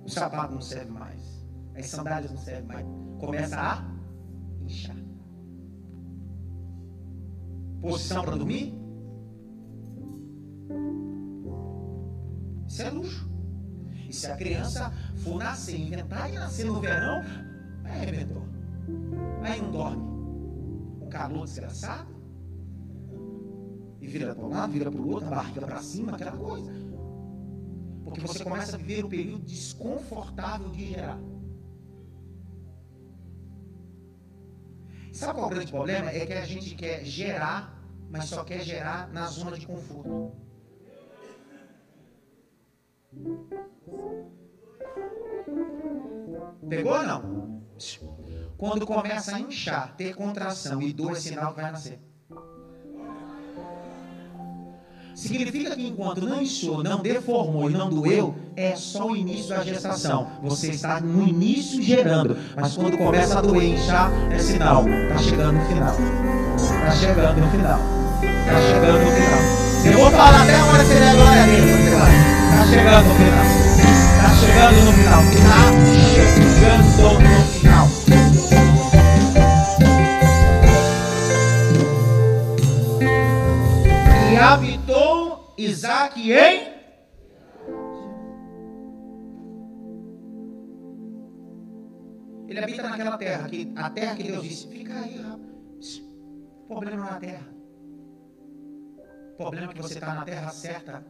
O 0.04 0.11
sapato 0.11 0.54
não 0.54 0.61
serve 0.61 0.90
mais. 0.90 1.46
As 1.74 1.87
sandálias 1.87 2.30
não 2.30 2.38
servem 2.38 2.66
mais. 2.66 2.87
Começa 3.18 3.61
a 3.61 3.84
inchar. 4.64 5.07
Posição 7.80 8.24
para 8.24 8.36
dormir? 8.36 8.74
Isso 12.66 12.82
é 12.82 12.90
luxo. 12.90 13.28
E 14.08 14.12
se 14.12 14.26
a 14.26 14.36
criança 14.36 14.92
for 15.16 15.38
nascer, 15.38 15.78
inventar 15.78 16.30
de 16.30 16.38
nascer 16.38 16.66
no 16.66 16.80
verão, 16.80 17.22
aí 17.84 18.02
arrebentou. 18.02 18.42
Aí 19.42 19.60
não 19.60 19.70
dorme. 19.70 20.02
O 21.00 21.06
calor 21.08 21.44
desgraçado. 21.44 22.08
E 24.00 24.06
vira 24.06 24.34
para 24.34 24.44
um 24.44 24.48
lado, 24.48 24.72
vira 24.72 24.90
para 24.90 25.00
o 25.00 25.08
outro, 25.10 25.28
a 25.28 25.36
barriga 25.36 25.60
para 25.60 25.82
cima, 25.82 26.12
aquela 26.12 26.32
coisa. 26.32 26.72
Porque 28.04 28.20
você 28.20 28.42
começa 28.42 28.76
a 28.76 28.78
viver 28.78 29.04
um 29.04 29.08
período 29.08 29.44
desconfortável 29.44 30.70
de 30.70 30.92
gerar. 30.92 31.18
Sabe 35.18 35.33
qual 35.33 35.44
é 35.44 35.46
o 35.46 35.50
grande 35.50 35.72
problema? 35.72 36.11
É 36.12 36.24
que 36.24 36.33
a 36.33 36.44
gente 36.44 36.76
quer 36.76 37.04
gerar, 37.04 37.76
mas 38.09 38.26
só 38.26 38.44
quer 38.44 38.61
gerar 38.61 39.09
na 39.09 39.26
zona 39.26 39.59
de 39.59 39.66
conforto. 39.66 40.33
Pegou 46.68 46.92
ou 46.92 47.02
não? 47.02 47.64
Quando 48.57 48.87
começa 48.87 49.35
a 49.35 49.40
inchar, 49.40 49.96
ter 49.96 50.14
contração 50.14 50.81
e 50.81 50.92
dor, 50.92 51.12
é 51.12 51.14
sinal 51.16 51.52
que 51.52 51.62
vai 51.62 51.72
nascer. 51.72 52.00
Significa 55.18 55.74
que 55.74 55.85
enquanto 55.85 56.20
não 56.20 56.40
inchou, 56.40 56.81
não 56.81 57.00
deformou 57.00 57.68
e 57.68 57.72
não 57.72 57.90
doeu, 57.90 58.37
é 58.54 58.76
só 58.76 59.09
o 59.09 59.16
início 59.16 59.48
da 59.48 59.64
gestação. 59.64 60.28
Você 60.44 60.68
está 60.70 61.00
no 61.00 61.26
início 61.26 61.83
gerando, 61.83 62.37
mas 62.54 62.76
quando 62.76 62.96
começa 62.96 63.40
a 63.40 63.42
doer, 63.42 63.74
inchar, 63.74 64.12
é 64.31 64.38
sinal. 64.38 64.85
Está 64.88 65.18
chegando 65.18 65.59
no 65.59 65.66
final. 65.66 65.96
Está 66.54 66.92
chegando 66.92 67.40
no 67.40 67.50
final. 67.50 67.81
Está 68.22 68.61
chegando 68.61 69.00
no 69.04 69.11
final. 69.11 69.40
Eu 69.92 69.98
vou 69.98 70.11
falar 70.12 70.42
até 70.42 70.54
a 70.54 70.62
que 70.62 70.68
você 70.85 70.94
der 71.00 71.14
glória 71.16 71.42
a 71.42 71.46
Deus. 71.46 71.66
Está 72.54 72.64
chegando 72.70 73.09
no 73.09 73.14
final. 73.16 73.44
Está 74.14 74.31
chegando 74.38 74.78
no 74.85 74.92
final. 74.92 75.22
Está 75.24 75.66
chegando 76.14 76.85
no 76.85 77.18
final. 77.59 77.88
habitou 84.38 84.67
Isaac 85.78 86.20
em 86.20 86.78
Ele 92.48 92.58
habita 92.60 92.82
naquela 92.82 93.16
terra, 93.16 93.48
que, 93.48 93.72
a 93.76 93.90
terra 93.90 94.16
que 94.16 94.22
Deus 94.24 94.42
disse, 94.42 94.66
fica 94.66 94.98
aí, 94.98 95.18
rapaz. 95.18 96.02
Problema 96.66 96.96
não 96.96 97.06
é 97.06 97.10
a 97.10 97.20
terra. 97.20 97.48
O 99.34 99.36
problema 99.36 99.70
é 99.70 99.74
que 99.74 99.82
você 99.82 99.94
está 99.94 100.14
na 100.14 100.24
terra 100.24 100.50
certa 100.50 101.06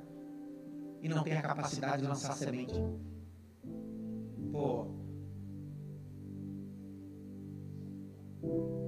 e 1.01 1.09
não 1.09 1.23
tem 1.23 1.39
a 1.39 1.43
capacidade 1.43 2.03
de 2.03 2.09
lançar 2.09 2.35
semente. 2.35 2.75
Pô. 4.53 4.89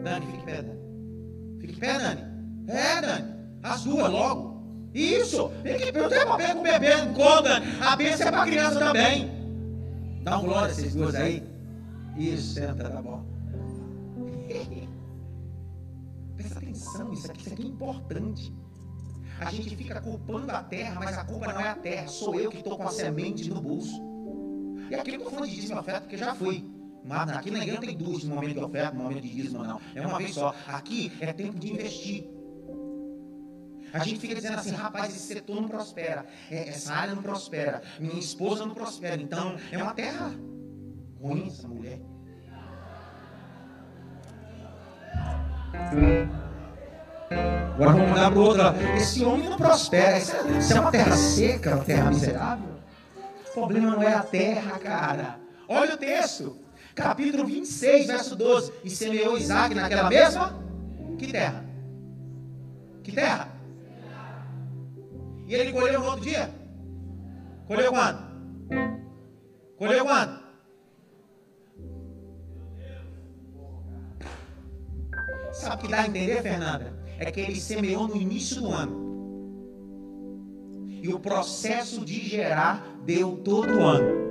Dani, 0.03 0.27
fique 0.27 0.45
pé, 0.45 0.63
Dani. 0.63 1.61
Fique 1.61 1.81
pé, 1.81 1.99
Dani. 1.99 2.23
É, 2.69 3.01
Dani. 3.01 3.61
As 3.63 3.85
duas 3.85 4.11
logo. 4.11 4.50
Isso. 4.95 5.53
Eu 5.65 6.09
tenho 6.09 6.27
papel 6.27 6.55
com 6.55 6.61
o 6.61 6.63
bebê, 6.63 6.97
não 6.97 7.15
conta. 7.15 7.63
A 7.81 7.97
bênção 7.97 8.29
é 8.29 8.31
para 8.31 8.45
criança 8.45 8.79
também. 8.79 9.31
Dá 10.23 10.39
um 10.39 10.45
glória 10.45 10.73
essas 10.73 10.95
duas 10.95 11.15
aí. 11.15 11.43
Isso, 12.17 12.55
senta, 12.55 12.91
tá 12.91 13.01
bom. 13.01 13.25
Presta 16.37 16.59
atenção, 16.59 17.13
isso 17.13 17.31
aqui, 17.31 17.41
isso 17.41 17.53
aqui 17.53 17.63
é 17.63 17.67
importante. 17.67 18.53
A 19.41 19.51
gente 19.51 19.77
fica 19.77 20.01
culpando 20.01 20.51
a 20.53 20.63
terra, 20.63 21.01
mas 21.03 21.17
a 21.17 21.25
culpa 21.25 21.53
não 21.53 21.61
é 21.61 21.69
a 21.69 21.75
terra. 21.75 22.09
Sou 22.09 22.39
eu 22.39 22.51
que 22.51 22.59
estou 22.59 22.77
com 22.77 22.85
a 22.85 22.91
semente 22.91 23.49
no 23.49 23.61
bolso. 23.61 24.03
E 24.91 24.95
aqui 24.95 25.11
eu 25.13 25.17
estou 25.17 25.31
falando 25.31 25.49
de 25.49 25.55
dízimo 25.55 25.81
oferta 25.81 26.01
porque 26.01 26.17
já 26.17 26.35
fui. 26.35 26.69
Mas 27.05 27.31
aqui 27.31 27.49
igreja 27.49 27.73
não 27.73 27.81
tem 27.81 27.97
duas 27.97 28.25
no 28.25 28.35
momento 28.35 28.55
de 28.55 28.65
oferta, 28.65 28.97
no 28.97 29.05
momento 29.05 29.23
de 29.23 29.31
dízimo, 29.31 29.65
não. 29.65 29.81
É 29.95 30.07
uma 30.07 30.19
vez 30.19 30.35
só. 30.35 30.55
Aqui 30.67 31.13
é 31.21 31.33
tempo 31.33 31.59
de 31.59 31.73
investir. 31.73 32.29
A 33.93 33.99
gente 34.01 34.21
fica 34.21 34.35
dizendo 34.35 34.59
assim, 34.59 34.73
rapaz, 34.73 35.15
esse 35.15 35.27
setor 35.27 35.61
não 35.61 35.69
prospera, 35.69 36.25
é, 36.51 36.69
essa 36.69 36.93
área 36.93 37.15
não 37.15 37.23
prospera, 37.23 37.83
minha 37.99 38.19
esposa 38.19 38.65
não 38.65 38.75
prospera. 38.75 39.21
Então, 39.21 39.57
é 39.71 39.79
uma 39.79 39.95
terra 39.95 40.33
ruim 41.21 41.49
essa 41.49 41.69
mulher. 41.69 42.01
Agora 47.75 47.93
vamos 47.93 48.09
mudar 48.09 48.31
para 48.31 48.39
o 48.39 48.43
outro. 48.43 48.63
Esse 48.97 49.25
homem 49.25 49.49
não 49.49 49.57
prospera. 49.57 50.19
Isso 50.19 50.35
é 50.73 50.81
uma 50.81 50.91
terra 50.91 51.17
seca, 51.17 51.77
uma 51.77 51.85
terra 51.85 52.11
miserável. 52.11 52.69
O 53.49 53.53
problema 53.53 53.93
não 53.93 54.03
é 54.03 54.15
a 54.15 54.23
terra, 54.23 54.79
cara. 54.79 55.41
Olha 55.69 55.95
o 55.95 55.97
texto. 55.97 56.57
Capítulo 56.95 57.47
26, 57.47 58.07
verso 58.07 58.37
12. 58.37 58.73
E 58.85 58.91
semeou 58.91 59.39
Isaac 59.39 59.75
naquela 59.75 60.09
mesma? 60.09 60.61
Que 61.19 61.29
terra? 61.29 61.65
Que 63.03 63.13
terra? 63.13 63.60
E 65.51 65.55
ele 65.57 65.73
colheu 65.73 65.99
no 65.99 66.07
outro 66.07 66.21
dia? 66.21 66.49
Colheu 67.67 67.91
quando? 67.91 68.23
Colheu 69.77 70.05
quando? 70.05 70.41
Sabe 75.53 75.75
o 75.75 75.79
que 75.79 75.89
dá 75.89 76.03
a 76.03 76.07
entender, 76.07 76.41
Fernanda? 76.41 76.95
É 77.19 77.33
que 77.33 77.41
ele 77.41 77.61
semeou 77.61 78.07
no 78.07 78.17
início 78.17 78.61
do 78.61 78.71
ano. 78.71 79.11
E 80.87 81.13
o 81.13 81.19
processo 81.19 82.05
de 82.05 82.29
gerar 82.29 82.87
deu 83.05 83.39
todo 83.39 83.81
ano. 83.81 84.30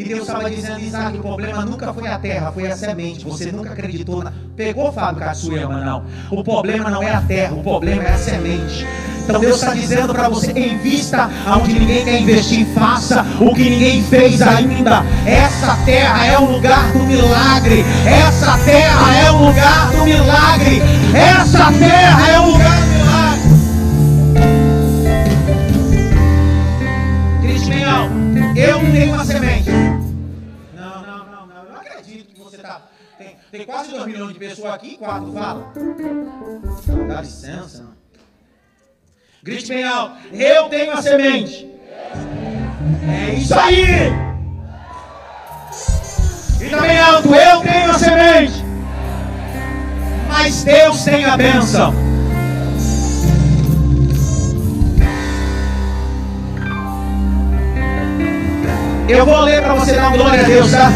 E 0.00 0.04
Deus 0.04 0.20
estava 0.20 0.48
dizendo, 0.48 0.80
Isaac, 0.80 1.18
o 1.18 1.20
problema 1.20 1.62
nunca 1.62 1.92
foi 1.92 2.08
a 2.08 2.18
terra, 2.18 2.50
foi 2.50 2.66
a 2.66 2.74
semente. 2.74 3.22
Você 3.22 3.52
nunca 3.52 3.72
acreditou. 3.72 4.24
Na... 4.24 4.32
Pegou 4.56 4.90
Fábio 4.90 5.20
Katsuyama, 5.20 5.84
não. 5.84 6.04
O 6.30 6.42
problema 6.42 6.88
não 6.88 7.02
é 7.02 7.14
a 7.14 7.20
terra, 7.20 7.54
o 7.54 7.62
problema 7.62 8.04
é 8.04 8.14
a 8.14 8.16
semente. 8.16 8.86
Então 9.24 9.38
Deus 9.38 9.56
está 9.56 9.74
dizendo 9.74 10.14
para 10.14 10.30
você: 10.30 10.52
invista 10.52 11.28
onde 11.54 11.78
ninguém 11.78 12.02
quer 12.02 12.18
investir, 12.18 12.66
faça 12.68 13.26
o 13.38 13.54
que 13.54 13.68
ninguém 13.68 14.02
fez 14.04 14.40
ainda. 14.40 15.04
Essa 15.26 15.76
terra 15.84 16.26
é 16.26 16.38
o 16.38 16.50
lugar 16.50 16.90
do 16.92 17.00
milagre. 17.00 17.84
Essa 18.06 18.56
terra 18.64 19.18
é 19.18 19.30
o 19.30 19.48
lugar 19.48 19.90
do 19.90 20.04
milagre. 20.04 20.80
Essa 21.14 21.70
terra 21.72 22.30
é 22.30 22.40
o 22.40 22.46
lugar 22.52 22.89
Tem, 33.50 33.66
quase 33.66 33.90
2 33.90 34.06
milhões 34.06 34.32
de 34.32 34.38
pessoas 34.38 34.74
aqui, 34.74 34.96
quatro 34.96 35.32
falam. 35.32 35.72
Dá 37.08 37.20
licença. 37.20 37.84
Grite 39.42 39.68
bem 39.68 39.82
alto. 39.82 40.14
Eu 40.32 40.68
tenho 40.68 40.92
a 40.92 41.02
semente. 41.02 41.68
É 43.08 43.34
isso 43.34 43.58
aí. 43.58 44.12
Grita 46.58 46.80
bem 46.80 46.98
alto. 47.00 47.34
Eu 47.34 47.60
tenho 47.60 47.90
a 47.90 47.98
semente. 47.98 48.64
Mas 50.28 50.62
Deus 50.62 51.02
tem 51.02 51.24
a 51.24 51.36
bênção. 51.36 51.92
Eu 59.08 59.26
vou 59.26 59.40
ler 59.40 59.60
para 59.60 59.74
você 59.74 59.94
dar 59.94 60.12
glória 60.12 60.40
a 60.40 60.44
Deus, 60.44 60.70
tá? 60.70 60.88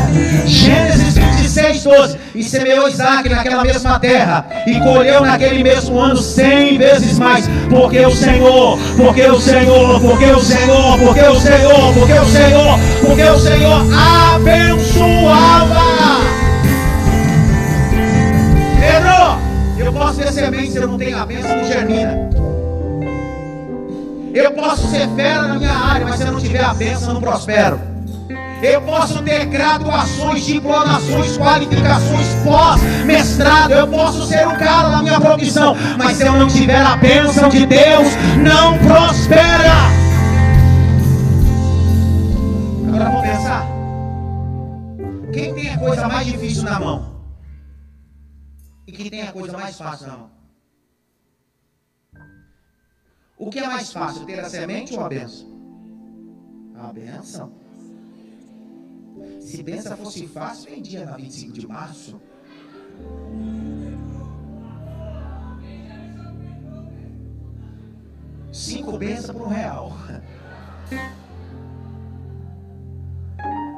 Gênesis 0.46 1.16
26, 1.16 1.82
12. 1.82 2.23
E 2.34 2.42
semeou 2.42 2.88
Isaac 2.88 3.28
naquela 3.28 3.62
mesma 3.62 3.96
terra, 4.00 4.44
e 4.66 4.80
colheu 4.80 5.20
naquele 5.20 5.62
mesmo 5.62 6.00
ano 6.00 6.16
cem 6.16 6.76
vezes 6.76 7.16
mais, 7.16 7.48
porque 7.70 8.04
o 8.04 8.10
Senhor, 8.10 8.76
porque 8.96 9.22
o 9.22 9.40
Senhor, 9.40 10.00
porque 10.00 10.24
o 10.24 10.40
Senhor, 10.40 10.98
porque 10.98 11.22
o 11.22 11.40
Senhor, 11.40 11.94
porque 11.94 12.12
o 12.12 12.24
Senhor, 12.24 12.78
porque 13.06 13.22
o 13.22 13.38
Senhor 13.38 13.82
abençoava. 14.34 15.80
Pedro, 18.80 19.38
eu 19.78 19.92
posso 19.92 20.18
ter 20.18 20.32
semente 20.32 20.72
se 20.72 20.78
eu 20.78 20.88
não 20.88 20.98
tenho 20.98 21.16
a 21.16 21.24
bênção, 21.24 21.56
não 21.56 21.64
germina. 21.64 22.30
Eu 24.34 24.50
posso 24.50 24.88
ser 24.88 25.08
fera 25.14 25.42
na 25.42 25.54
minha 25.54 25.70
área, 25.70 26.04
mas 26.04 26.16
se 26.16 26.26
eu 26.26 26.32
não 26.32 26.40
tiver 26.40 26.64
a 26.64 26.74
bênção, 26.74 27.10
eu 27.10 27.14
não 27.14 27.20
prospero. 27.20 27.93
Eu 28.64 28.80
posso 28.80 29.22
ter 29.22 29.44
graduações, 29.44 30.42
diplomações, 30.46 31.36
qualificações, 31.36 32.26
pós, 32.42 32.80
mestrado. 33.04 33.72
Eu 33.72 33.86
posso 33.86 34.26
ser 34.26 34.48
um 34.48 34.56
cara 34.56 34.88
na 34.88 35.02
minha 35.02 35.20
profissão. 35.20 35.76
Mas 35.98 36.16
se 36.16 36.26
eu 36.26 36.32
não 36.32 36.48
tiver 36.48 36.80
a 36.80 36.96
bênção 36.96 37.50
de 37.50 37.66
Deus, 37.66 38.08
não 38.42 38.78
prospera. 38.78 39.74
Agora 42.88 43.04
vamos 43.10 43.20
pensar. 43.20 43.66
Quem 45.30 45.54
tem 45.54 45.68
a 45.68 45.78
coisa 45.78 46.08
mais 46.08 46.26
difícil 46.26 46.62
na 46.62 46.80
mão? 46.80 47.22
E 48.86 48.92
quem 48.92 49.10
tem 49.10 49.28
a 49.28 49.32
coisa 49.32 49.52
mais 49.58 49.76
fácil 49.76 50.06
na 50.06 50.16
mão? 50.16 50.30
O 53.36 53.50
que 53.50 53.58
é 53.58 53.66
mais 53.66 53.92
fácil, 53.92 54.24
ter 54.24 54.40
a 54.40 54.48
semente 54.48 54.94
ou 54.94 55.04
a 55.04 55.08
bênção? 55.10 55.46
A 56.76 56.92
bênção. 56.94 57.63
Se 59.40 59.62
benção 59.62 59.96
fosse 59.96 60.26
fácil, 60.26 60.70
vendia 60.70 61.04
na 61.04 61.16
25 61.16 61.52
de 61.52 61.66
março. 61.66 62.20
Cinco 68.52 68.96
bênçãos 68.96 69.36
por 69.36 69.46
um 69.46 69.50
real. 69.50 69.92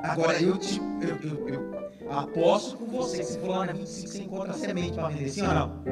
Agora 0.02 0.40
eu 0.40 0.56
te 0.58 0.78
eu, 0.78 1.48
eu, 1.48 1.48
eu 1.48 2.12
aposto 2.12 2.76
com 2.76 2.86
você 2.86 3.18
que 3.18 3.24
se 3.24 3.38
for 3.38 3.48
lá 3.48 3.66
na 3.66 3.72
25 3.72 4.08
você 4.08 4.22
encontra 4.22 4.52
semente 4.52 4.92
para 4.92 5.08
vender, 5.08 5.28
sim 5.28 5.42
ou 5.42 5.54
não? 5.54 5.82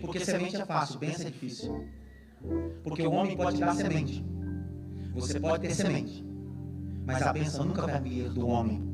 Porque 0.00 0.24
semente 0.24 0.56
é 0.56 0.64
fácil, 0.64 0.98
bênção 0.98 1.26
é 1.26 1.30
difícil. 1.30 1.86
Porque 2.82 3.06
o 3.06 3.12
homem 3.12 3.36
pode 3.36 3.60
dar 3.60 3.74
semente. 3.74 4.24
Você 5.14 5.38
pode 5.38 5.68
ter 5.68 5.74
semente. 5.74 6.24
Mas 7.04 7.22
a 7.22 7.32
bênção 7.32 7.64
nunca 7.64 7.86
vai 7.86 8.00
vir 8.00 8.30
do 8.30 8.46
homem. 8.46 8.89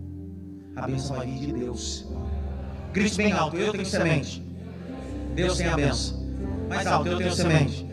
A 0.77 0.87
bênção 0.87 1.17
vai 1.17 1.27
vir 1.27 1.39
de 1.39 1.53
Deus. 1.53 2.07
Grite 2.93 3.17
bem 3.17 3.33
alto, 3.33 3.57
eu 3.57 3.73
tenho 3.73 3.87
semente. 3.87 4.43
Deus 5.35 5.57
tem 5.57 5.67
a 5.69 5.77
bênção. 5.77 6.23
Mais 6.69 6.87
alto, 6.87 7.09
eu 7.09 7.19
tenho 7.19 7.33
semente. 7.33 7.87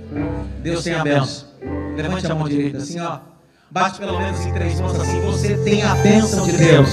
Deus 0.61 0.83
tem 0.83 0.93
a 0.93 1.03
bênção. 1.03 1.47
Levante 1.95 2.29
a 2.29 2.35
mão 2.35 2.47
direita 2.47 2.77
assim, 2.79 2.99
ó. 2.99 3.19
Bate 3.71 3.99
pelo 3.99 4.19
menos 4.19 4.45
em 4.45 4.53
três 4.53 4.79
mãos 4.79 4.99
assim. 4.99 5.21
Você 5.21 5.57
tem 5.63 5.81
a 5.81 5.95
bênção 5.95 6.45
de 6.45 6.57
Deus. 6.57 6.89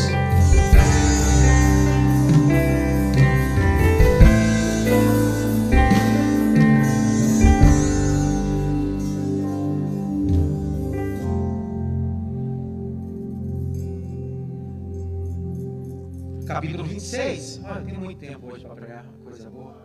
26. 17.11 17.61
Olha, 17.65 17.83
tem 17.83 17.99
muito 17.99 18.19
tempo 18.19 18.53
hoje 18.53 18.65
para 18.65 18.75
pregar, 18.77 19.05
coisa 19.25 19.51
boa. 19.51 19.77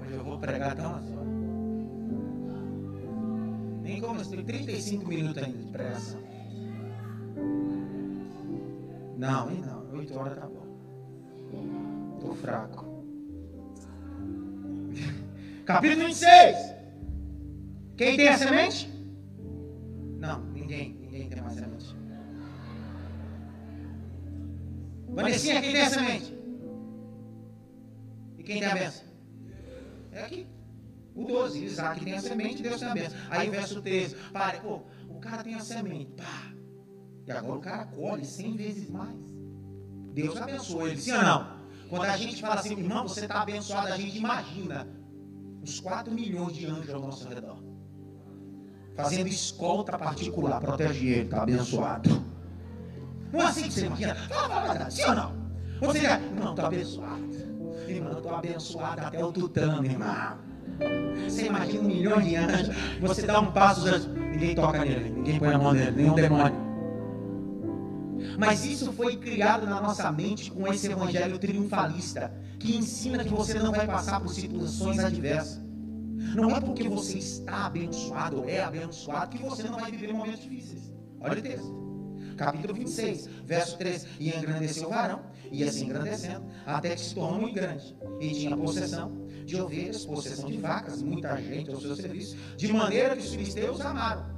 Hoje 0.00 0.12
eu 0.14 0.24
vou 0.24 0.38
pregar 0.38 0.72
até 0.72 0.82
umas 0.84 1.04
horas. 1.12 1.28
Nem 3.82 4.00
como 4.00 4.20
eu 4.20 4.26
tenho 4.26 4.44
35 4.44 5.08
minutos 5.08 5.42
ainda 5.42 5.58
de 5.58 5.70
pressa. 5.70 6.18
Não, 9.16 9.50
hein, 9.50 9.62
não. 9.64 9.92
8 9.92 10.18
horas 10.18 10.38
tá 10.38 10.46
bom. 10.46 12.18
Tô 12.20 12.34
fraco. 12.34 13.04
Capítulo 15.64 16.06
26. 16.06 16.74
Quem 17.96 18.16
tem 18.16 18.28
a 18.28 18.38
semente? 18.38 18.90
Não, 20.18 20.40
ninguém. 20.46 21.01
Vanessinha, 25.12 25.60
quem 25.60 25.72
tem 25.72 25.82
a 25.82 25.90
semente? 25.90 26.34
E 28.38 28.42
quem 28.42 28.60
tem 28.60 28.68
a 28.68 28.74
benção? 28.74 29.04
É 30.10 30.22
aqui. 30.22 30.46
O 31.14 31.24
12, 31.24 31.64
Isaac 31.64 32.02
tem 32.02 32.14
a 32.14 32.20
semente, 32.20 32.62
Deus 32.62 32.80
tem 32.80 32.88
a 32.88 32.94
benção. 32.94 33.18
Aí 33.30 33.48
o 33.48 33.50
verso 33.52 33.82
13, 33.82 34.16
pare, 34.32 34.60
pô, 34.60 34.80
o 35.08 35.20
cara 35.20 35.44
tem 35.44 35.54
a 35.54 35.60
semente, 35.60 36.12
pá. 36.12 36.52
E 37.26 37.30
agora 37.30 37.58
o 37.58 37.60
cara 37.60 37.84
colhe 37.86 38.24
100 38.24 38.56
vezes 38.56 38.90
mais. 38.90 39.14
Deus 40.14 40.36
abençoou 40.36 40.88
ele, 40.88 41.00
sim 41.00 41.12
ou 41.12 41.22
não? 41.22 41.62
Quando 41.88 42.04
a 42.04 42.16
gente 42.16 42.40
fala 42.40 42.54
assim, 42.54 42.78
irmão, 42.78 43.06
você 43.06 43.20
está 43.20 43.42
abençoado, 43.42 43.92
a 43.92 43.96
gente 43.96 44.16
imagina 44.16 44.88
uns 45.62 45.78
4 45.78 46.12
milhões 46.12 46.54
de 46.54 46.66
anjos 46.66 46.90
ao 46.90 47.00
nosso 47.00 47.28
redor. 47.28 47.62
Fazendo 48.96 49.28
escolta 49.28 49.98
particular, 49.98 50.60
protege 50.60 51.06
ele, 51.06 51.24
está 51.24 51.42
abençoado. 51.42 52.31
Não 53.32 53.40
é 53.40 53.44
assim 53.44 53.62
que 53.62 53.72
você 53.72 53.86
imagina? 53.86 54.14
Fala, 54.14 54.48
fala, 54.48 54.74
fala, 54.74 54.90
sim 54.90 55.04
ou 55.04 55.14
não? 55.14 55.32
Você 55.80 56.00
diz, 56.00 56.10
irmão, 56.10 56.50
estou 56.50 56.66
abençoado. 56.66 57.22
Irmão, 57.88 58.12
estou 58.12 58.34
abençoado 58.34 59.00
até 59.00 59.24
o 59.24 59.32
tutano, 59.32 59.84
irmão. 59.84 60.38
Você 61.28 61.46
imagina 61.46 61.80
um 61.80 61.86
milhão 61.86 62.20
de 62.20 62.36
anjos, 62.36 62.74
você 63.00 63.22
dá 63.22 63.40
um 63.40 63.52
passo, 63.52 64.08
ninguém 64.08 64.54
toca 64.54 64.84
nele, 64.84 65.10
ninguém 65.10 65.38
põe 65.38 65.54
a 65.54 65.58
mão 65.58 65.72
nele, 65.72 65.90
nenhum 65.90 66.14
demônio. 66.14 66.72
Mas 68.38 68.64
isso 68.64 68.92
foi 68.92 69.16
criado 69.16 69.66
na 69.66 69.80
nossa 69.80 70.10
mente 70.12 70.50
com 70.50 70.66
esse 70.72 70.90
evangelho 70.90 71.38
triunfalista, 71.38 72.32
que 72.58 72.76
ensina 72.76 73.24
que 73.24 73.32
você 73.32 73.58
não 73.58 73.72
vai 73.72 73.86
passar 73.86 74.20
por 74.20 74.32
situações 74.32 74.98
adversas. 74.98 75.60
Não 76.34 76.50
é 76.54 76.60
porque 76.60 76.88
você 76.88 77.18
está 77.18 77.66
abençoado 77.66 78.38
ou 78.38 78.48
é 78.48 78.62
abençoado 78.62 79.36
que 79.36 79.42
você 79.42 79.64
não 79.64 79.78
vai 79.80 79.90
viver 79.90 80.12
momentos 80.12 80.42
difíceis. 80.42 80.92
Olha 81.20 81.38
o 81.38 81.42
texto. 81.42 81.81
Capítulo 82.36 82.74
26, 82.74 83.28
verso 83.44 83.78
3. 83.78 84.06
E 84.18 84.28
engrandeceu 84.28 84.88
o 84.88 84.90
varão, 84.90 85.22
ia 85.50 85.70
se 85.70 85.84
engrandecendo, 85.84 86.44
até 86.66 86.94
que 86.94 87.00
se 87.00 87.14
tornou 87.14 87.40
muito 87.40 87.54
grande. 87.54 87.96
E 88.20 88.30
tinha 88.30 88.56
possessão 88.56 89.26
de 89.44 89.60
ovelhas, 89.60 90.04
possessão 90.04 90.50
de 90.50 90.58
vacas, 90.58 91.02
muita 91.02 91.36
gente 91.40 91.70
ao 91.70 91.80
seu 91.80 91.96
serviço, 91.96 92.36
de 92.56 92.72
maneira 92.72 93.16
que 93.16 93.22
os 93.22 93.30
filisteus 93.30 93.80
amaram. 93.80 94.32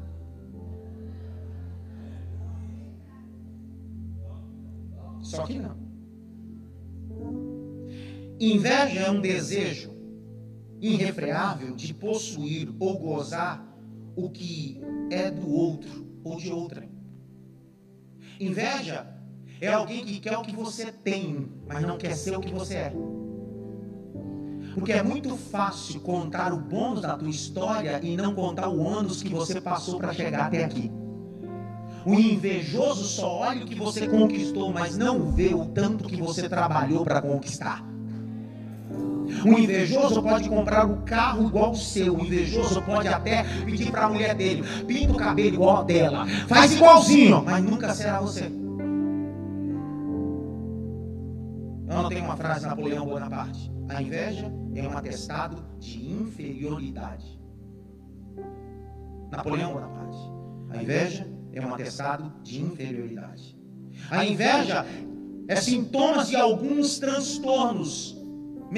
Só 5.23 5.45
que 5.45 5.59
não. 5.59 5.77
Inveja 8.39 9.01
é 9.01 9.11
um 9.11 9.21
desejo 9.21 9.95
irrefreável 10.81 11.75
de 11.75 11.95
possuir 11.95 12.75
ou 12.79 12.99
gozar 12.99 13.67
o 14.17 14.29
que 14.29 14.81
é 15.11 15.31
do 15.31 15.51
outro 15.51 16.07
ou 16.23 16.37
de 16.37 16.53
outra. 16.53 16.94
Inveja 18.45 19.07
é 19.61 19.73
alguém 19.73 20.05
que 20.05 20.21
quer 20.21 20.37
o 20.37 20.43
que 20.43 20.55
você 20.55 20.93
tem, 20.93 21.49
mas 21.67 21.83
não 21.83 21.97
quer 21.97 22.15
ser 22.15 22.37
o 22.37 22.41
que 22.41 22.53
você 22.53 22.75
é. 22.75 22.93
Porque 24.75 24.93
é 24.93 25.03
muito 25.03 25.37
fácil 25.37 26.01
contar 26.01 26.53
o 26.53 26.59
bônus 26.59 27.01
da 27.01 27.17
tua 27.17 27.31
história 27.31 28.01
e 28.03 28.17
não 28.17 28.35
contar 28.35 28.69
o 28.69 28.79
ônus 28.81 29.23
que 29.23 29.29
você 29.29 29.61
passou 29.61 29.99
para 29.99 30.13
chegar 30.13 30.47
até 30.47 30.65
aqui. 30.65 30.91
O 32.05 32.15
invejoso 32.15 33.05
só 33.05 33.39
olha 33.39 33.65
o 33.65 33.67
que 33.67 33.75
você 33.75 34.07
conquistou, 34.07 34.73
mas 34.73 34.99
não 34.99 35.33
vê 35.33 35.55
o 35.55 35.65
tanto 35.67 36.05
que 36.07 36.17
você 36.17 36.49
trabalhou 36.49 37.03
para 37.03 37.23
conquistar. 37.23 37.94
O 39.45 39.59
invejoso 39.59 40.23
pode 40.23 40.49
comprar 40.49 40.87
o 40.87 41.03
carro 41.03 41.47
igual 41.47 41.73
o 41.73 41.77
seu. 41.77 42.15
O 42.17 42.25
invejoso 42.25 42.81
pode 42.83 43.09
até 43.09 43.45
pedir 43.65 43.91
para 43.91 44.07
a 44.07 44.09
mulher 44.09 44.35
dele: 44.35 44.63
pinta 44.87 45.13
o 45.13 45.17
cabelo 45.17 45.55
igual 45.55 45.79
a 45.79 45.83
dela. 45.83 46.27
Faz 46.49 46.73
igualzinho, 46.73 47.43
mas 47.45 47.63
nunca 47.63 47.93
será 47.95 48.21
você. 48.21 48.45
Eu 51.87 52.03
não 52.03 52.09
tenho 52.09 52.25
uma 52.25 52.37
frase 52.37 52.61
de 52.61 52.67
Napoleão 52.67 53.07
Bonaparte. 53.07 53.73
A 53.89 54.03
inveja 54.03 54.53
é 54.75 54.89
um 54.89 54.97
atestado 54.97 55.63
de 55.79 56.11
inferioridade. 56.11 57.39
Napoleão 59.31 59.75
Bonaparte. 59.75 60.19
A 60.71 60.83
inveja 60.83 61.29
é 61.53 61.61
um 61.61 61.75
atestado 61.75 62.33
de 62.43 62.61
inferioridade. 62.61 63.57
A 64.11 64.25
inveja 64.25 64.85
é 65.47 65.57
sintomas 65.57 66.29
de 66.29 66.37
alguns 66.37 66.99
transtornos 66.99 68.14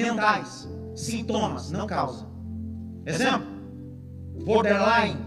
mentais, 0.03 0.69
sintomas, 0.95 1.71
não 1.71 1.87
causa. 1.87 2.27
Exemplo: 3.05 3.47
borderline, 4.45 5.25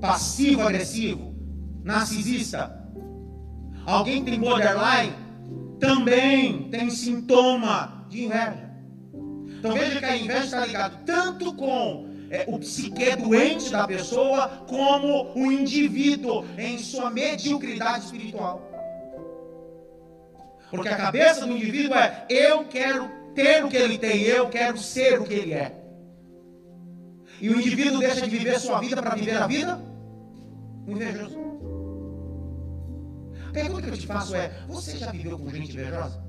passivo-agressivo, 0.00 1.34
narcisista. 1.82 2.82
Alguém 3.86 4.24
tem 4.24 4.38
borderline 4.38 5.24
também 5.78 6.70
tem 6.70 6.88
sintoma 6.90 8.06
de 8.08 8.24
inveja. 8.24 8.70
Então 9.58 9.72
veja 9.72 9.98
que 9.98 10.04
a 10.04 10.16
inveja 10.16 10.44
está 10.44 10.66
ligada 10.66 10.96
tanto 11.04 11.54
com 11.54 12.08
é, 12.30 12.44
o 12.48 12.58
psique 12.58 13.16
doente 13.16 13.70
da 13.70 13.86
pessoa, 13.86 14.48
como 14.66 15.32
o 15.34 15.52
indivíduo 15.52 16.44
em 16.56 16.78
sua 16.78 17.10
mediocridade 17.10 18.06
espiritual. 18.06 18.70
Porque 20.70 20.88
a 20.88 20.96
cabeça 20.96 21.46
do 21.46 21.52
indivíduo 21.52 21.94
é: 21.94 22.26
eu 22.28 22.64
quero 22.64 23.08
ter 23.34 23.64
o 23.64 23.68
que 23.68 23.76
ele 23.76 23.98
tem, 23.98 24.22
eu 24.22 24.48
quero 24.48 24.78
ser 24.78 25.20
o 25.20 25.24
que 25.24 25.34
ele 25.34 25.52
é. 25.52 25.80
E 27.40 27.50
o 27.50 27.60
indivíduo 27.60 27.98
deixa 27.98 28.22
de 28.22 28.30
viver 28.30 28.58
sua 28.58 28.80
vida 28.80 29.02
para 29.02 29.14
viver 29.14 29.36
a 29.36 29.46
vida 29.46 29.80
invejoso. 30.86 31.38
A 33.48 33.52
pergunta 33.52 33.82
que 33.82 33.88
eu 33.90 33.98
te 33.98 34.06
faço 34.06 34.34
é: 34.34 34.52
você 34.68 34.96
já 34.96 35.10
viveu 35.10 35.38
com 35.38 35.50
gente 35.50 35.72
invejosa? 35.72 36.22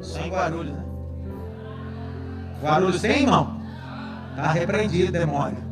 Só 0.00 0.20
em 0.20 0.30
Guarulhos, 0.30 0.74
né? 0.74 0.84
Guarulhos 2.62 3.00
tem, 3.00 3.22
irmão? 3.22 3.60
Está 4.30 4.52
repreendido, 4.52 5.12
demônio. 5.12 5.71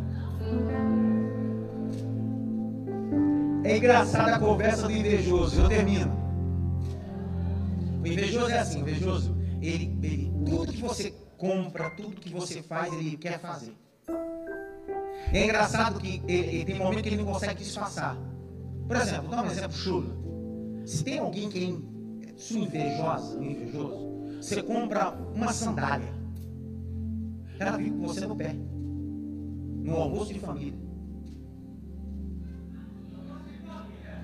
É 3.62 3.76
engraçada 3.76 4.36
a 4.36 4.38
conversa 4.38 4.86
do 4.86 4.92
invejoso. 4.92 5.60
Eu 5.60 5.68
termino. 5.68 6.10
O 8.02 8.06
invejoso 8.06 8.50
é 8.50 8.58
assim, 8.58 8.78
o 8.78 8.80
invejoso, 8.80 9.36
ele, 9.60 9.98
ele, 10.02 10.32
tudo 10.46 10.72
que 10.72 10.80
você 10.80 11.14
compra, 11.36 11.90
tudo 11.90 12.16
que 12.16 12.32
você 12.32 12.62
faz, 12.62 12.92
ele 12.94 13.16
quer 13.18 13.38
fazer. 13.38 13.74
É 15.32 15.44
engraçado 15.44 16.00
que 16.00 16.22
ele, 16.26 16.56
ele 16.56 16.64
tem 16.64 16.78
momento 16.78 17.02
que 17.02 17.08
ele 17.10 17.18
não 17.18 17.32
consegue 17.32 17.62
disfarçar. 17.62 18.16
Por 18.88 18.96
exemplo, 18.96 19.28
dá 19.28 19.42
um 19.42 19.46
exemplo 19.46 19.72
chulo. 19.72 20.82
Se 20.86 21.04
tem 21.04 21.18
alguém 21.18 21.50
que 21.50 21.86
é 22.26 22.32
sua 22.36 22.60
invejosa, 22.60 23.38
um 23.38 23.44
invejoso, 23.44 24.10
você 24.40 24.62
compra 24.62 25.10
uma 25.34 25.52
sandália. 25.52 26.08
Ela 27.58 27.76
fica 27.76 27.90
com 27.90 28.06
você 28.06 28.26
no 28.26 28.34
pé. 28.34 28.54
No 28.54 29.96
almoço 29.96 30.32
de 30.32 30.40
família. 30.40 30.89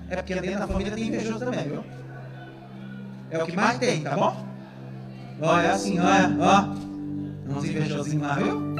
É 0.09 0.15
porque 0.15 0.35
dentro 0.35 0.59
da 0.59 0.67
família 0.67 0.93
tem 0.93 1.07
invejoso 1.07 1.39
também, 1.39 1.67
viu? 1.67 1.83
É 3.29 3.43
o 3.43 3.45
que 3.45 3.55
mais 3.55 3.77
tem, 3.77 4.03
tá 4.03 4.15
bom? 4.15 4.45
Olha 5.41 5.73
assim, 5.73 5.99
olha, 5.99 6.35
ó. 6.39 6.87
Uns 7.49 7.65
invejosinhos 7.65 8.21
lá, 8.21 8.35
viu? 8.35 8.75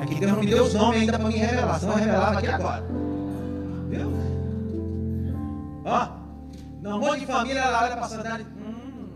É 0.00 0.06
que 0.06 0.14
Deus 0.14 0.32
não 0.32 0.40
me 0.40 0.46
deu 0.46 0.64
os 0.64 0.74
nomes 0.74 1.00
ainda 1.00 1.18
para 1.18 1.28
me 1.28 1.36
revelar, 1.36 1.78
senão 1.78 1.94
revelava 1.94 2.38
aqui 2.38 2.46
agora. 2.46 2.84
Viu? 3.88 4.12
Ó, 5.84 6.08
no 6.80 6.98
monte 6.98 7.20
de 7.20 7.26
família, 7.26 7.60
ela 7.60 7.82
olha 7.82 7.96
para 7.96 8.06
a 8.06 8.08
sandália. 8.08 8.46
Hum. 8.56 9.08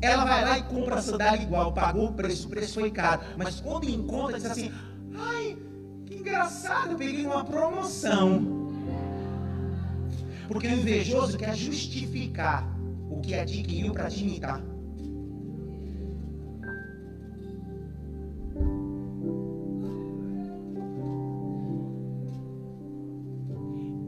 Ela 0.00 0.24
vai 0.24 0.44
lá 0.44 0.58
e 0.58 0.62
compra 0.62 0.96
a 0.96 1.02
sandália 1.02 1.42
igual, 1.42 1.72
pagou 1.72 2.06
o 2.06 2.12
preço, 2.12 2.46
o 2.46 2.50
preço 2.50 2.74
foi 2.74 2.90
caro. 2.90 3.22
Mas 3.36 3.60
quando 3.60 3.88
encontra, 3.88 4.38
diz 4.38 4.50
assim: 4.50 4.72
ai, 5.18 5.58
que 6.06 6.14
engraçado, 6.14 6.92
eu 6.92 6.96
peguei 6.96 7.26
uma 7.26 7.44
promoção. 7.44 8.55
Porque 10.48 10.66
o 10.66 10.72
invejoso 10.72 11.36
quer 11.36 11.54
justificar 11.54 12.66
o 13.10 13.20
que 13.20 13.34
adquiriu 13.34 13.92
para 13.92 14.08
te 14.08 14.22
imitar. 14.22 14.62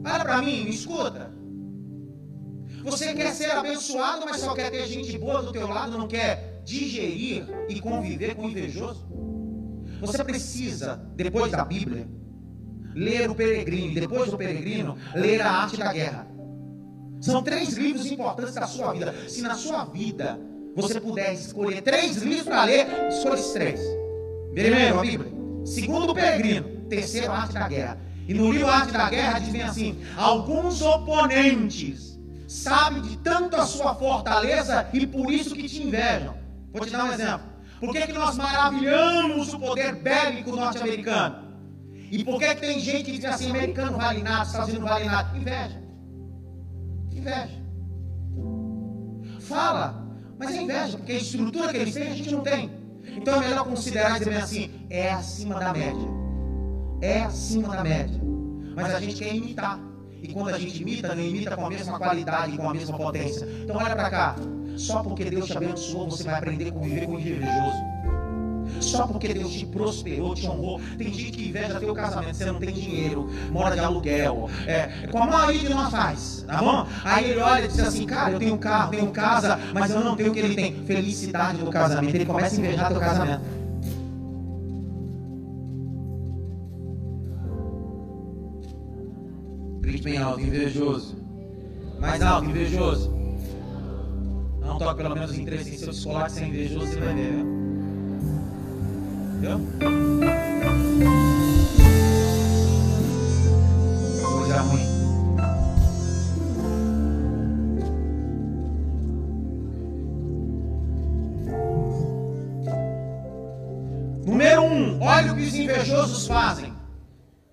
Para 0.03 0.23
para 0.23 0.41
mim, 0.41 0.63
me 0.63 0.71
escuta. 0.71 1.33
Você 2.83 3.13
quer 3.13 3.33
ser 3.33 3.51
abençoado, 3.51 4.25
mas 4.25 4.41
só 4.41 4.53
quer 4.53 4.71
ter 4.71 4.87
gente 4.87 5.17
boa 5.17 5.41
do 5.41 5.51
teu 5.51 5.67
lado, 5.67 5.97
não 5.97 6.07
quer 6.07 6.61
digerir 6.63 7.45
e 7.67 7.79
conviver 7.79 8.35
com 8.35 8.45
o 8.45 8.49
invejoso? 8.49 9.07
Você 9.99 10.23
precisa, 10.23 10.95
depois 11.15 11.51
da 11.51 11.65
Bíblia, 11.65 12.07
ler 12.95 13.29
o 13.29 13.35
Peregrino, 13.35 13.93
depois 13.93 14.31
do 14.31 14.37
Peregrino, 14.37 14.97
ler 15.15 15.41
a 15.41 15.51
Arte 15.51 15.77
da 15.77 15.91
Guerra. 15.91 16.27
São 17.21 17.43
três 17.43 17.73
livros 17.73 18.05
importantes 18.05 18.55
da 18.55 18.65
sua 18.65 18.93
vida. 18.93 19.13
Se 19.27 19.41
na 19.41 19.55
sua 19.55 19.85
vida 19.85 20.39
você 20.75 20.99
puder 20.99 21.33
escolher 21.33 21.81
três 21.81 22.17
livros 22.17 22.47
para 22.47 22.63
ler, 22.63 22.87
escolha 23.09 23.35
esses 23.35 23.51
três. 23.51 23.81
Primeiro, 24.53 24.99
a 24.99 25.01
Bíblia. 25.01 25.31
Segundo, 25.65 26.11
o 26.11 26.15
Peregrino. 26.15 26.79
Terceiro, 26.89 27.31
a 27.31 27.39
Arte 27.39 27.53
da 27.53 27.67
Guerra. 27.67 27.97
E 28.27 28.33
no 28.33 28.51
livro 28.51 28.67
Arte 28.67 28.93
da 28.93 29.09
Guerra 29.09 29.39
diz 29.39 29.49
bem 29.49 29.63
assim: 29.63 29.99
alguns 30.15 30.81
oponentes 30.81 32.19
sabem 32.47 33.01
de 33.01 33.17
tanto 33.17 33.55
a 33.55 33.65
sua 33.65 33.93
fortaleza 33.95 34.87
e 34.93 35.05
por 35.05 35.31
isso 35.31 35.55
que 35.55 35.67
te 35.67 35.83
invejam. 35.83 36.35
Vou 36.71 36.85
te 36.85 36.91
dar 36.91 37.05
um 37.05 37.13
exemplo. 37.13 37.47
Por 37.79 37.91
que, 37.91 38.07
que 38.07 38.13
nós 38.13 38.37
maravilhamos 38.37 39.53
o 39.53 39.59
poder 39.59 39.95
bélico 39.95 40.55
norte-americano? 40.55 41.48
E 42.11 42.23
por 42.23 42.39
que, 42.39 42.55
que 42.55 42.61
tem 42.61 42.79
gente 42.79 43.03
que 43.03 43.17
diz 43.17 43.25
assim, 43.25 43.51
americano 43.51 43.97
vale 43.97 44.23
nada, 44.23 44.63
Unidos 44.63 44.79
não 44.79 44.87
vale 44.87 45.05
nada? 45.05 45.37
Inveja. 45.37 45.81
Inveja. 47.11 47.59
Fala, 49.41 50.07
mas 50.37 50.55
é 50.55 50.61
inveja, 50.61 50.97
porque 50.97 51.11
a 51.11 51.17
estrutura 51.17 51.69
que 51.69 51.77
eles 51.77 51.93
têm 51.93 52.07
a 52.07 52.15
gente 52.15 52.31
não 52.31 52.41
tem. 52.41 52.71
Então 53.03 53.41
é 53.41 53.49
melhor 53.49 53.65
considerar 53.65 54.15
e 54.15 54.19
dizer 54.19 54.37
assim, 54.37 54.71
é 54.89 55.11
acima 55.11 55.59
da 55.59 55.73
média. 55.73 56.07
É 57.01 57.21
acima 57.21 57.75
da 57.75 57.83
média. 57.83 58.19
Mas 58.75 58.93
a 58.93 58.99
gente 58.99 59.15
quer 59.15 59.35
imitar. 59.35 59.79
E 60.21 60.33
quando 60.33 60.49
a 60.49 60.59
gente 60.59 60.81
imita, 60.81 61.15
não 61.15 61.23
imita 61.23 61.55
com 61.55 61.65
a 61.65 61.69
mesma 61.69 61.97
qualidade, 61.97 62.57
com 62.57 62.69
a 62.69 62.73
mesma 62.73 62.97
potência. 62.97 63.47
Então 63.63 63.77
olha 63.77 63.95
para 63.95 64.09
cá. 64.09 64.35
Só 64.77 65.03
porque 65.03 65.25
Deus 65.25 65.47
te 65.47 65.57
abençoou, 65.57 66.09
você 66.09 66.23
vai 66.23 66.35
aprender 66.35 66.69
a 66.69 66.71
conviver 66.71 67.05
com 67.05 67.15
o 67.15 67.19
invejoso. 67.19 67.88
Só 68.79 69.07
porque 69.07 69.33
Deus 69.33 69.51
te 69.51 69.65
prosperou, 69.65 70.33
te 70.33 70.47
honrou. 70.47 70.79
Tem 70.97 71.13
gente 71.13 71.31
que 71.31 71.49
inveja 71.49 71.79
teu 71.79 71.93
casamento, 71.93 72.35
você 72.35 72.45
não 72.45 72.59
tem 72.59 72.71
dinheiro, 72.71 73.29
mora 73.51 73.75
de 73.75 73.81
aluguel. 73.81 74.49
É, 74.65 75.07
como 75.11 75.23
a 75.23 75.27
maioria 75.27 75.59
de 75.59 75.69
nós 75.69 75.91
faz, 75.91 76.45
tá 76.47 76.57
bom? 76.57 76.87
Aí 77.03 77.31
ele 77.31 77.39
olha 77.39 77.65
e 77.65 77.67
diz 77.67 77.79
assim, 77.79 78.05
cara, 78.05 78.31
eu 78.31 78.39
tenho 78.39 78.57
carro, 78.57 78.91
tenho 78.91 79.11
casa, 79.11 79.59
mas 79.73 79.91
eu 79.91 80.03
não 80.03 80.15
tenho 80.15 80.31
o 80.31 80.33
que 80.33 80.39
ele 80.39 80.55
tem. 80.55 80.73
Felicidade 80.85 81.61
no 81.63 81.71
casamento. 81.71 82.15
Ele 82.15 82.25
começa 82.25 82.55
a 82.55 82.59
invejar 82.59 82.89
teu 82.89 82.99
casamento. 82.99 83.59
Grite 89.81 90.03
bem 90.03 90.17
alto, 90.17 90.41
invejoso. 90.41 91.17
Mais 91.99 92.21
alto, 92.21 92.49
invejoso. 92.49 93.19
Não 94.61 94.77
toque 94.77 95.01
pelo 95.01 95.15
menos 95.15 95.37
em 95.37 95.45
três, 95.45 95.65
se 95.65 95.81
eu 95.81 95.89
descolar 95.89 96.25
que 96.25 96.33
você 96.33 96.43
é 96.43 96.47
invejoso, 96.47 96.87
você 96.87 96.99
vai 96.99 97.13
ver, 97.15 97.43
Viu? 99.39 99.57
Coisa 104.21 104.61
ruim. 104.61 104.85
Número 114.25 114.61
1, 114.61 114.65
um, 114.65 115.01
olha 115.01 115.31
o 115.31 115.35
que 115.37 115.43
os 115.43 115.55
invejosos 115.55 116.27
fazem. 116.27 116.73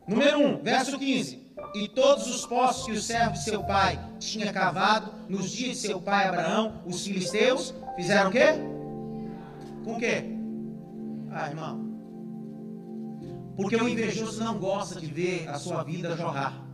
Número 0.08 0.38
1, 0.40 0.44
um, 0.44 0.62
verso 0.62 0.98
15. 0.98 1.46
E 1.72 1.88
todos 1.88 2.26
os 2.26 2.44
poços 2.44 2.86
que 2.86 2.92
o 2.92 3.00
servo 3.00 3.34
de 3.34 3.44
seu 3.44 3.62
pai 3.62 3.96
tinha 4.18 4.52
cavado 4.52 5.12
nos 5.28 5.52
dias 5.52 5.76
de 5.76 5.86
seu 5.86 6.00
pai 6.00 6.26
Abraão, 6.26 6.82
os 6.84 7.06
filisteus, 7.06 7.72
fizeram 7.94 8.30
o 8.30 8.32
quê? 8.32 8.54
Com 9.84 9.92
o 9.94 9.98
quê? 9.98 10.35
Ah, 11.38 11.50
irmão. 11.50 11.94
Porque 13.56 13.76
o 13.76 13.86
invejoso 13.86 14.42
não 14.42 14.58
gosta 14.58 14.98
de 14.98 15.06
ver 15.06 15.46
a 15.48 15.58
sua 15.58 15.82
vida 15.82 16.16
jorrar. 16.16 16.64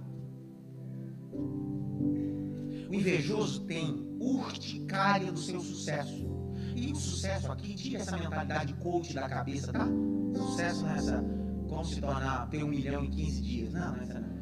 O 2.88 2.94
invejoso 2.94 3.64
tem 3.64 4.06
urticária 4.20 5.32
do 5.32 5.38
seu 5.40 5.60
sucesso. 5.60 6.30
E 6.76 6.92
o 6.92 6.94
sucesso 6.94 7.50
aqui, 7.50 7.74
tira 7.74 8.02
essa 8.02 8.16
mentalidade 8.16 8.72
coach 8.74 9.12
da 9.12 9.28
cabeça, 9.28 9.72
tá? 9.72 9.88
Sucesso 10.36 10.86
nessa, 10.86 11.24
como 11.68 11.84
se 11.84 12.00
tornar, 12.00 12.48
ter 12.48 12.62
um 12.62 12.68
milhão 12.68 13.04
em 13.04 13.10
15 13.10 13.42
dias. 13.42 13.72
Não, 13.72 13.90
não 13.90 13.96
é 13.96 14.02
essa 14.02 14.20
não. 14.20 14.32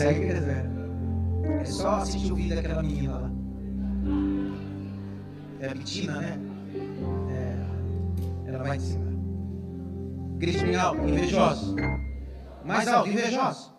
Isso 0.00 0.08
aí 0.08 0.14
que 0.14 1.60
É 1.60 1.64
só 1.66 1.90
assistir 1.96 2.32
o 2.32 2.34
vídeo 2.34 2.56
daquela 2.56 2.82
menina 2.82 3.18
lá. 3.18 3.30
É 5.60 5.68
a 5.68 5.74
Betina, 5.74 6.20
né? 6.22 6.40
É, 7.30 8.48
ela 8.48 8.64
vai 8.64 8.78
em 8.78 8.80
cima. 8.80 9.10
Grite 10.38 10.64
bem 10.64 10.76
alto, 10.76 11.06
invejoso. 11.06 11.76
Mais 12.64 12.88
alto, 12.88 13.10
invejoso. 13.10 13.74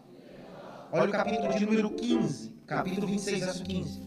Olha 0.92 1.10
o 1.10 1.12
capítulo 1.12 1.54
de 1.56 1.66
número 1.66 1.90
15. 1.90 2.50
Capítulo 2.68 3.08
26, 3.08 3.40
verso 3.40 3.64
15. 3.64 4.02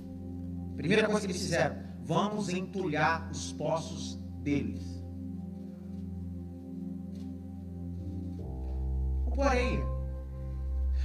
Primeira 0.77 1.09
coisa 1.09 1.27
que 1.27 1.33
eles 1.33 1.43
fizeram. 1.43 1.77
Vamos 2.05 2.49
entulhar 2.49 3.29
os 3.29 3.53
poços 3.55 4.21
deles. 4.41 5.03
Pôr 9.35 9.49
areia. 9.49 9.94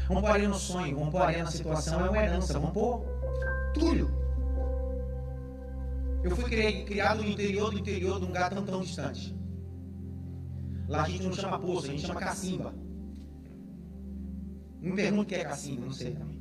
Vamos 0.10 0.24
pôr 0.24 0.32
areia 0.32 0.50
no 0.50 0.58
sonho, 0.58 0.98
vamos 0.98 1.12
pôr 1.12 1.22
areia 1.22 1.44
na 1.44 1.52
situação, 1.52 2.04
é 2.04 2.10
uma 2.10 2.18
herança, 2.18 2.54
vamos 2.54 2.72
pôr 2.72 3.06
tulho. 3.76 4.10
Eu 6.24 6.36
fui 6.36 6.50
criado 6.84 7.22
no 7.22 7.30
interior 7.30 7.70
do 7.70 7.78
interior 7.78 8.18
de 8.18 8.26
um 8.26 8.30
lugar 8.30 8.50
tão, 8.50 8.66
tão 8.66 8.82
distante. 8.82 9.38
Lá 10.88 11.04
a 11.04 11.10
gente 11.10 11.24
não 11.24 11.34
chama 11.34 11.60
poço, 11.60 11.86
a 11.86 11.92
gente 11.92 12.08
chama 12.08 12.20
cacimba. 12.20 12.74
Me 14.82 14.96
pergunte 14.96 15.22
o 15.22 15.26
que 15.28 15.36
é 15.36 15.44
cacimba, 15.44 15.86
não 15.86 15.94
sei 15.94 16.16
também. 16.16 16.40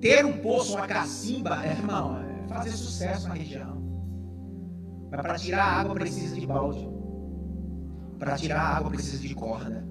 Ter 0.00 0.26
um 0.26 0.38
poço, 0.38 0.74
uma 0.74 0.88
cacimba, 0.88 1.64
é, 1.64 1.70
irmão, 1.70 2.18
é 2.18 2.48
fazer 2.48 2.72
sucesso 2.72 3.28
na 3.28 3.34
região. 3.34 3.91
Mas 5.12 5.20
para 5.20 5.38
tirar 5.38 5.62
a 5.62 5.80
água 5.80 5.94
precisa 5.94 6.40
de 6.40 6.46
balde. 6.46 6.88
Para 8.18 8.34
tirar 8.36 8.60
a 8.62 8.76
água 8.78 8.90
precisa 8.90 9.28
de 9.28 9.34
corda. 9.34 9.86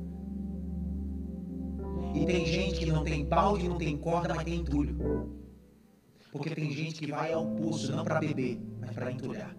E 2.15 2.25
tem 2.25 2.43
gente 2.43 2.79
que 2.79 2.91
não 2.91 3.03
tem 3.03 3.23
balde, 3.23 3.69
não 3.69 3.77
tem 3.77 3.95
corda, 3.97 4.33
mas 4.33 4.43
tem 4.43 4.55
entulho. 4.55 4.97
Porque 6.31 6.49
tem 6.55 6.71
gente 6.71 6.99
que 6.99 7.11
vai 7.11 7.31
ao 7.31 7.45
poço 7.51 7.95
não 7.95 8.03
para 8.03 8.19
beber, 8.19 8.59
mas 8.79 8.91
para 8.93 9.11
entulhar. 9.11 9.55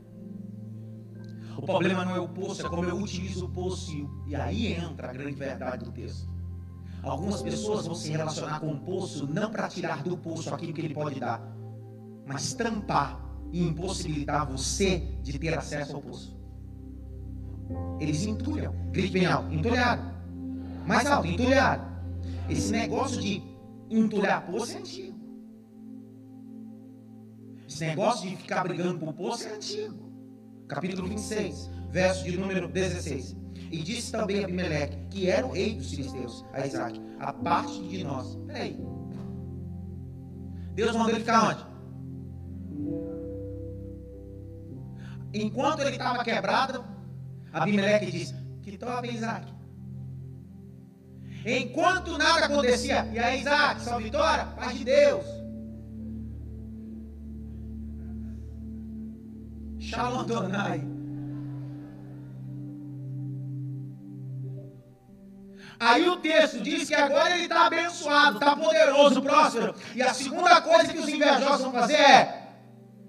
O 1.56 1.62
problema 1.62 2.04
não 2.04 2.16
é 2.16 2.20
o 2.20 2.28
poço, 2.28 2.66
é 2.66 2.68
como 2.68 2.84
eu 2.84 2.96
utilizo 2.96 3.46
o 3.46 3.48
poço. 3.48 4.10
E 4.26 4.34
aí 4.34 4.72
entra 4.72 5.10
a 5.10 5.12
grande 5.12 5.36
verdade 5.36 5.84
do 5.84 5.92
texto. 5.92 6.28
Algumas 7.04 7.40
pessoas 7.40 7.86
vão 7.86 7.94
se 7.94 8.10
relacionar 8.10 8.58
com 8.58 8.72
o 8.72 8.80
poço 8.80 9.28
não 9.32 9.50
para 9.50 9.68
tirar 9.68 10.02
do 10.02 10.16
poço 10.16 10.52
aquilo 10.52 10.72
que 10.72 10.80
ele 10.80 10.94
pode 10.94 11.20
dar, 11.20 11.40
mas 12.26 12.52
tampar 12.52 13.31
e 13.52 13.62
impossibilitar 13.62 14.50
você 14.50 14.98
de 15.22 15.38
ter 15.38 15.56
acesso 15.56 15.94
ao 15.96 16.02
poço. 16.02 16.36
Eles 18.00 18.24
entulham. 18.24 18.74
Grite 18.90 19.12
bem 19.12 19.26
alto. 19.26 19.52
Entulharam. 19.52 20.12
Mais 20.86 21.06
alto. 21.06 21.28
Entulharam. 21.28 21.92
Esse 22.48 22.72
negócio 22.72 23.20
de 23.20 23.42
entulhar 23.90 24.44
poço 24.46 24.72
é 24.72 24.78
antigo. 24.78 25.20
Esse 27.68 27.86
negócio 27.86 28.28
de 28.28 28.36
ficar 28.36 28.64
brigando 28.64 28.98
por 28.98 29.12
poço 29.12 29.46
é 29.46 29.54
antigo. 29.54 30.10
Capítulo 30.68 31.08
26, 31.08 31.70
verso 31.90 32.24
de 32.24 32.36
número 32.36 32.68
16. 32.68 33.36
E 33.70 33.78
disse 33.82 34.12
também 34.12 34.44
Abimeleque, 34.44 34.96
que 35.10 35.28
era 35.28 35.46
o 35.46 35.52
rei 35.52 35.74
dos 35.74 35.90
filisteus, 35.90 36.44
a 36.52 36.66
Isaac, 36.66 37.00
a 37.18 37.32
parte 37.32 37.82
de 37.88 38.04
nós. 38.04 38.36
Peraí. 38.46 38.78
Deus 40.74 40.96
mandou 40.96 41.10
ele 41.10 41.20
ficar 41.20 41.50
onde? 41.50 41.71
Enquanto 45.34 45.80
ele 45.80 45.90
estava 45.90 46.22
quebrado, 46.22 46.84
Abimeleque 47.52 48.10
disse: 48.10 48.34
Que 48.62 48.76
toca 48.76 49.06
Isaac. 49.06 49.46
Enquanto 51.44 52.16
nada 52.18 52.46
acontecia, 52.46 53.08
e 53.12 53.18
aí 53.18 53.40
Isaac, 53.40 53.80
sua 53.80 53.98
vitória, 53.98 54.44
paz 54.46 54.78
de 54.78 54.84
Deus. 54.84 55.24
Shalom 59.80 60.24
Donai. 60.24 60.92
Aí 65.80 66.08
o 66.08 66.16
texto 66.18 66.60
diz 66.60 66.86
que 66.86 66.94
agora 66.94 67.34
ele 67.34 67.42
está 67.44 67.66
abençoado, 67.66 68.38
está 68.38 68.54
poderoso, 68.54 69.20
próspero. 69.20 69.74
E 69.96 70.02
a 70.02 70.14
segunda 70.14 70.60
coisa 70.60 70.92
que 70.92 70.98
os 71.00 71.08
invejosos 71.08 71.62
vão 71.62 71.72
fazer 71.72 71.96
é: 71.96 72.48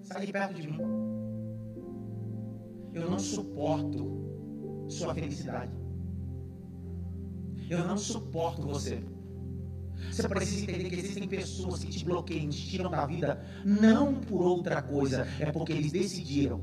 sai 0.02 0.26
de 0.26 0.32
perto 0.32 0.56
de 0.56 0.68
mim. 0.68 1.03
Eu 2.94 3.10
não 3.10 3.20
suporto 3.20 4.86
sua 4.88 5.14
felicidade. 5.14 5.72
Eu 7.70 7.88
não 7.88 7.98
suporto 7.98 8.62
você. 8.68 9.04
Você 10.12 10.28
precisa 10.28 10.64
entender 10.64 10.90
que 10.90 10.96
existem 10.96 11.28
pessoas 11.28 11.84
que 11.84 11.92
te 11.92 12.06
bloqueiam, 12.06 12.50
te 12.50 12.70
tiram 12.70 12.92
da 12.92 13.06
vida, 13.06 13.44
não 13.66 14.16
por 14.16 14.42
outra 14.42 14.82
coisa, 14.82 15.28
é 15.40 15.52
porque 15.52 15.74
eles 15.74 15.92
decidiram 15.92 16.62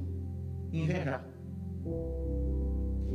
invejar. 0.72 1.26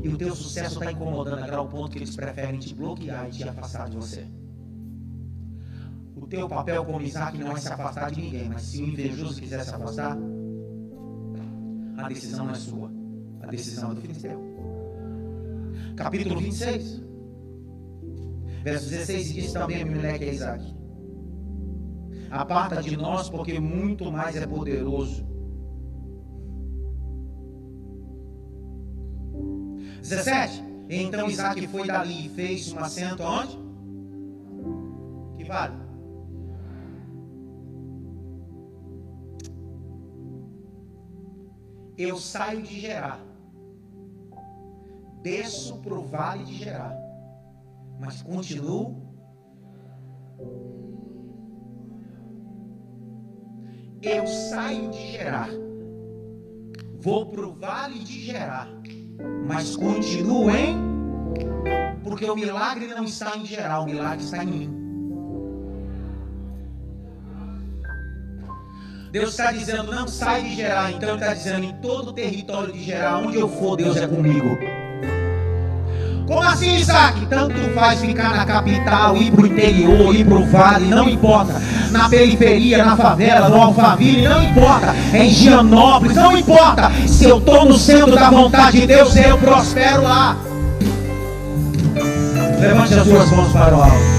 E 0.04 0.10
o 0.10 0.18
teu 0.18 0.36
sucesso 0.36 0.80
está 0.80 0.92
incomodando 0.92 1.44
a 1.44 1.48
grau 1.48 1.70
ponto 1.70 1.92
que 1.92 2.00
eles 2.00 2.16
preferem 2.16 2.60
te 2.60 2.76
bloquear 2.76 3.28
e 3.28 3.32
te 3.32 3.48
afastar 3.48 3.90
de 3.90 3.96
você. 3.96 4.28
O 6.16 6.28
teu 6.28 6.50
papel 6.50 6.84
como 6.86 7.02
Isaac 7.02 7.38
não 7.38 7.56
é 7.56 7.60
se 7.60 7.72
afastar 7.72 8.12
de 8.12 8.22
ninguém, 8.22 8.50
mas 8.50 8.64
se 8.64 8.82
o 8.82 8.88
invejoso 8.88 9.40
quiser 9.40 9.64
se 9.64 9.74
afastar, 9.74 10.18
a 11.98 12.08
decisão 12.10 12.50
é 12.50 12.56
sua. 12.56 12.95
A 13.46 13.52
decisão 13.52 13.94
do 13.94 14.02
filisteu. 14.02 14.40
Capítulo 15.96 16.42
26. 16.42 17.04
Verso 18.64 18.90
16 18.90 19.34
diz 19.34 19.54
também 19.54 19.84
a 19.84 19.86
moleque 19.86 20.24
a 20.26 20.34
Isaac. 20.34 20.76
Aparta 22.32 22.82
de 22.82 22.98
nós, 22.98 23.30
porque 23.30 23.60
muito 23.60 24.12
mais 24.12 24.36
é 24.36 24.48
poderoso 24.48 25.24
17. 30.02 30.64
Então 30.90 31.30
Isaac 31.30 31.68
foi 31.68 31.88
dali 31.88 32.28
e 32.28 32.30
fez 32.30 32.72
um 32.72 32.80
assento 32.80 33.24
onde? 33.24 33.58
Que 35.38 35.44
vale? 35.44 35.74
Eu 41.98 42.18
saio 42.18 42.62
de 42.62 42.80
Gerar. 42.80 43.35
Desço 45.26 45.78
para 45.78 45.96
o 45.96 46.04
vale 46.04 46.44
de 46.44 46.54
Gerar. 46.54 46.96
Mas 48.00 48.22
continuo. 48.22 49.02
Eu 54.04 54.28
saio 54.28 54.92
de 54.92 55.14
Gerar. 55.14 55.50
Vou 57.00 57.26
para 57.26 57.42
o 57.42 57.56
vale 57.56 57.98
de 58.04 58.22
Gerar. 58.22 58.68
Mas 59.48 59.76
continuo 59.76 60.52
em. 60.52 60.78
Porque 62.04 62.26
o 62.30 62.36
milagre 62.36 62.86
não 62.86 63.06
está 63.06 63.36
em 63.36 63.46
Gerar, 63.48 63.80
o 63.80 63.86
milagre 63.86 64.24
está 64.24 64.44
em 64.44 64.48
mim. 64.48 64.86
Deus 69.12 69.32
está 69.32 69.52
dizendo, 69.52 69.92
não 69.92 70.08
sai 70.08 70.44
de 70.44 70.56
Gerar. 70.56 70.92
Então 70.92 71.10
Ele 71.10 71.18
está 71.18 71.34
dizendo, 71.34 71.64
em 71.64 71.74
todo 71.82 72.10
o 72.10 72.14
território 72.14 72.72
de 72.72 72.84
Gerar, 72.84 73.18
onde 73.18 73.40
eu 73.40 73.50
for, 73.50 73.76
Deus 73.76 73.98
é 73.98 74.08
comigo. 74.08 74.85
Como 76.28 76.42
assim, 76.42 76.76
Isaac? 76.78 77.26
Tanto 77.28 77.56
faz 77.76 78.00
ficar 78.00 78.36
na 78.36 78.46
capital, 78.46 79.16
ir 79.18 79.32
para 79.32 79.44
o 79.44 79.48
interior, 79.48 80.16
ir 80.16 80.26
para 80.26 80.38
o 80.38 80.46
vale, 80.46 80.88
não 80.88 81.08
importa. 81.08 81.62
Na 81.92 82.10
periferia, 82.10 82.84
na 82.84 82.98
favela, 82.98 83.48
no 83.48 83.62
Alphaville, 83.62 84.28
não 84.28 84.42
importa. 84.42 84.96
Em 85.14 85.30
Gianópolis, 85.30 86.16
não 86.16 86.36
importa. 86.36 86.92
Se 87.08 87.26
eu 87.26 87.38
estou 87.38 87.66
no 87.66 87.78
centro 87.78 88.16
da 88.16 88.30
vontade 88.30 88.82
de 88.82 88.88
Deus, 88.88 89.16
eu 89.16 89.38
prospero 89.38 90.04
lá. 90.04 90.36
Levante 92.60 92.96
as 92.96 93.08
suas 93.08 93.30
mãos 93.32 93.52
para 93.52 93.76
o 93.76 93.84
alto. 93.84 94.16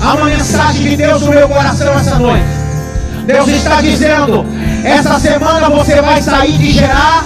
Há 0.00 0.14
uma 0.14 0.26
mensagem 0.26 0.82
de 0.82 0.96
Deus 0.96 1.22
no 1.22 1.30
meu 1.30 1.48
coração 1.48 1.92
essa 1.94 2.18
noite. 2.18 2.44
Deus 3.26 3.48
está 3.48 3.80
dizendo: 3.80 4.44
essa 4.84 5.18
semana 5.18 5.68
você 5.68 6.00
vai 6.00 6.22
sair 6.22 6.52
de 6.52 6.70
Gerar 6.72 7.24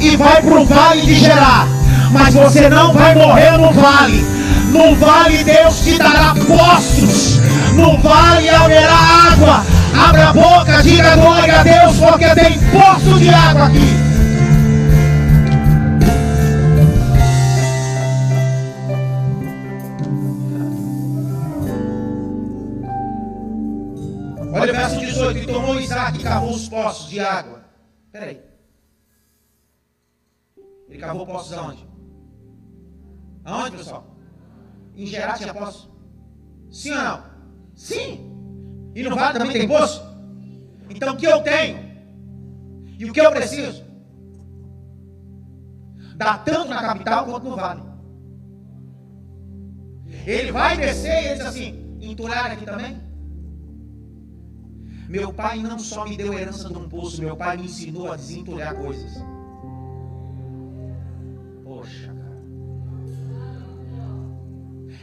e 0.00 0.16
vai 0.16 0.42
para 0.42 0.60
o 0.60 0.64
vale 0.64 1.02
de 1.02 1.14
Gerar, 1.14 1.66
mas 2.10 2.34
você 2.34 2.68
não 2.68 2.92
vai 2.92 3.14
morrer 3.14 3.56
no 3.56 3.72
vale. 3.72 4.24
No 4.72 4.94
vale 4.96 5.42
Deus 5.44 5.80
te 5.80 5.98
dará 5.98 6.34
poços. 6.46 7.38
No 7.74 7.98
vale 7.98 8.48
haverá 8.48 8.96
água. 9.32 9.64
Abra 10.08 10.28
a 10.28 10.32
boca, 10.32 10.82
diga 10.82 11.16
glória 11.16 11.60
a 11.60 11.62
Deus, 11.62 11.96
porque 11.98 12.34
tem 12.34 12.58
poço 12.70 13.18
de 13.18 13.28
água 13.28 13.66
aqui. 13.66 14.10
Olha 24.52 24.72
o 24.72 24.76
verso 24.76 25.00
18: 25.00 25.38
E 25.38 25.46
tomou 25.46 25.80
Isaac 25.80 26.18
e 26.18 26.22
cavou 26.22 26.50
os 26.50 26.68
poços 26.68 27.08
de 27.08 27.20
água. 27.20 27.60
Peraí. 28.12 28.40
Ele 30.88 30.98
cavou 30.98 31.24
poços 31.24 31.52
aonde? 31.52 31.89
Aonde, 33.50 33.76
pessoal? 33.78 34.06
Em 34.94 35.06
Gerar 35.06 35.34
tinha 35.34 35.52
poço? 35.52 35.90
Sim 36.70 36.92
ou 36.92 37.02
não? 37.02 37.22
Sim. 37.74 38.92
E 38.94 39.02
no 39.02 39.16
Vale 39.16 39.38
também 39.38 39.52
tem 39.52 39.68
poço? 39.68 40.02
Então 40.88 41.14
o 41.14 41.16
que 41.16 41.26
eu 41.26 41.42
tenho? 41.42 41.78
E 42.98 43.04
o 43.04 43.12
que 43.12 43.20
eu 43.20 43.30
preciso? 43.32 43.84
Dá 46.16 46.38
tanto 46.38 46.68
na 46.68 46.80
capital 46.80 47.24
quanto 47.24 47.48
no 47.48 47.56
Vale. 47.56 47.82
Ele 50.26 50.52
vai 50.52 50.76
descer 50.76 51.22
e 51.22 51.26
ele 51.26 51.36
diz 51.36 51.46
assim: 51.46 51.96
entulhar 52.00 52.52
aqui 52.52 52.64
também? 52.64 53.00
Meu 55.08 55.32
pai 55.32 55.58
não 55.60 55.78
só 55.78 56.04
me 56.04 56.16
deu 56.16 56.32
herança 56.34 56.68
de 56.68 56.78
um 56.78 56.88
poço, 56.88 57.20
meu 57.20 57.36
pai 57.36 57.56
me 57.56 57.64
ensinou 57.64 58.12
a 58.12 58.16
desentulhar 58.16 58.76
coisas. 58.76 59.12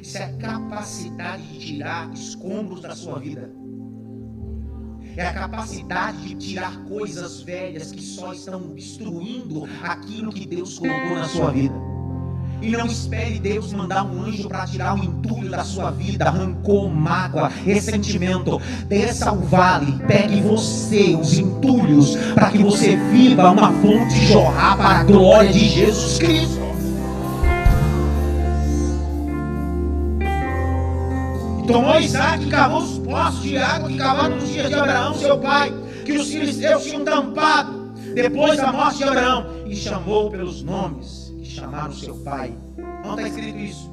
Isso 0.07 0.19
é 0.19 0.23
a 0.23 0.33
capacidade 0.37 1.43
de 1.43 1.59
tirar 1.59 2.09
escombros 2.13 2.79
da 2.79 2.95
sua 2.95 3.19
vida. 3.19 3.51
É 5.17 5.27
a 5.27 5.33
capacidade 5.33 6.29
de 6.29 6.35
tirar 6.35 6.77
coisas 6.85 7.41
velhas 7.41 7.91
que 7.91 8.01
só 8.01 8.31
estão 8.31 8.73
destruindo 8.73 9.67
aquilo 9.83 10.31
que 10.31 10.47
Deus 10.47 10.79
colocou 10.79 11.13
na 11.13 11.25
sua 11.25 11.51
vida. 11.51 11.75
E 12.61 12.71
não 12.71 12.85
espere 12.85 13.37
Deus 13.37 13.73
mandar 13.73 14.05
um 14.05 14.21
anjo 14.21 14.47
para 14.47 14.65
tirar 14.65 14.97
o 14.97 15.03
entulho 15.03 15.51
da 15.51 15.65
sua 15.65 15.91
vida, 15.91 16.29
rancor, 16.29 16.89
mágoa, 16.89 17.49
ressentimento. 17.49 18.61
Desça 18.87 19.31
ao 19.31 19.39
vale, 19.39 19.91
pegue 20.07 20.39
você 20.39 21.17
os 21.19 21.37
entulhos, 21.37 22.15
para 22.33 22.49
que 22.49 22.59
você 22.59 22.95
viva 23.11 23.51
uma 23.51 23.73
fonte 23.81 24.15
jorrar 24.27 24.77
para 24.77 24.99
a 24.99 25.03
glória 25.03 25.51
de 25.51 25.67
Jesus 25.67 26.17
Cristo. 26.17 26.66
Tomou 31.67 31.99
Isaac 31.99 32.45
e 32.45 32.49
cavou 32.49 32.81
os 32.81 32.97
poços 32.99 33.43
de 33.43 33.57
água 33.57 33.89
que 33.89 33.97
cavaram 33.97 34.35
nos 34.35 34.49
dias 34.49 34.69
de 34.69 34.73
Abraão, 34.73 35.13
seu 35.13 35.37
pai, 35.39 35.73
que 36.05 36.13
os 36.13 36.29
filisteus 36.29 36.85
tinham 36.85 37.03
tampado 37.03 37.93
depois 38.15 38.57
da 38.57 38.71
morte 38.71 38.97
de 38.97 39.03
Abraão, 39.03 39.67
e 39.67 39.75
chamou 39.75 40.31
pelos 40.31 40.63
nomes 40.63 41.27
chamaram 41.57 41.91
seu 41.91 42.15
pai. 42.17 42.55
Não 43.03 43.15
está 43.15 43.27
escrito 43.27 43.57
isso. 43.57 43.91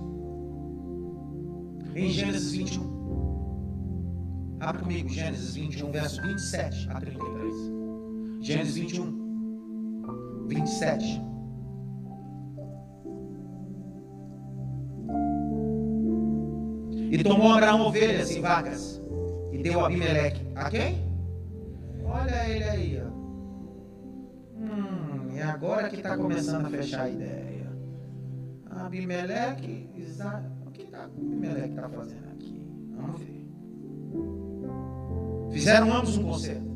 Em 1.94 2.10
Gênesis 2.10 2.52
21. 2.52 2.94
Abre 4.60 4.82
comigo, 4.82 5.08
Gênesis 5.08 5.54
21, 5.54 5.90
verso 5.92 6.20
27 6.22 6.90
a 6.90 7.00
33. 7.00 7.54
Gênesis 8.40 8.74
21, 8.74 10.46
27. 10.48 11.22
E 17.14 17.22
tomou 17.22 17.52
Abraão 17.52 17.80
ovelhas 17.82 18.32
e 18.32 18.40
vacas 18.40 19.00
e 19.52 19.58
deu 19.58 19.78
a 19.78 19.86
Abimeleque. 19.86 20.44
A 20.56 20.68
quem? 20.68 21.00
Olha 22.04 22.48
ele 22.48 22.64
aí. 22.64 23.00
Ó. 23.00 23.08
Hum, 24.58 25.32
e 25.32 25.40
agora 25.40 25.88
que 25.88 25.94
está 25.94 26.16
começando 26.16 26.66
a 26.66 26.70
fechar 26.70 27.02
a 27.02 27.08
ideia. 27.08 27.70
Abimeleque, 28.68 29.88
Isaac. 29.94 30.44
O 30.66 30.72
que 30.72 30.86
tá, 30.86 31.04
Abimeleque 31.04 31.68
está 31.68 31.88
fazendo 31.88 32.26
aqui? 32.32 32.68
Vamos 32.96 33.20
ver. 33.20 33.46
Fizeram 35.52 35.94
ambos 35.94 36.18
um 36.18 36.24
concerto. 36.24 36.74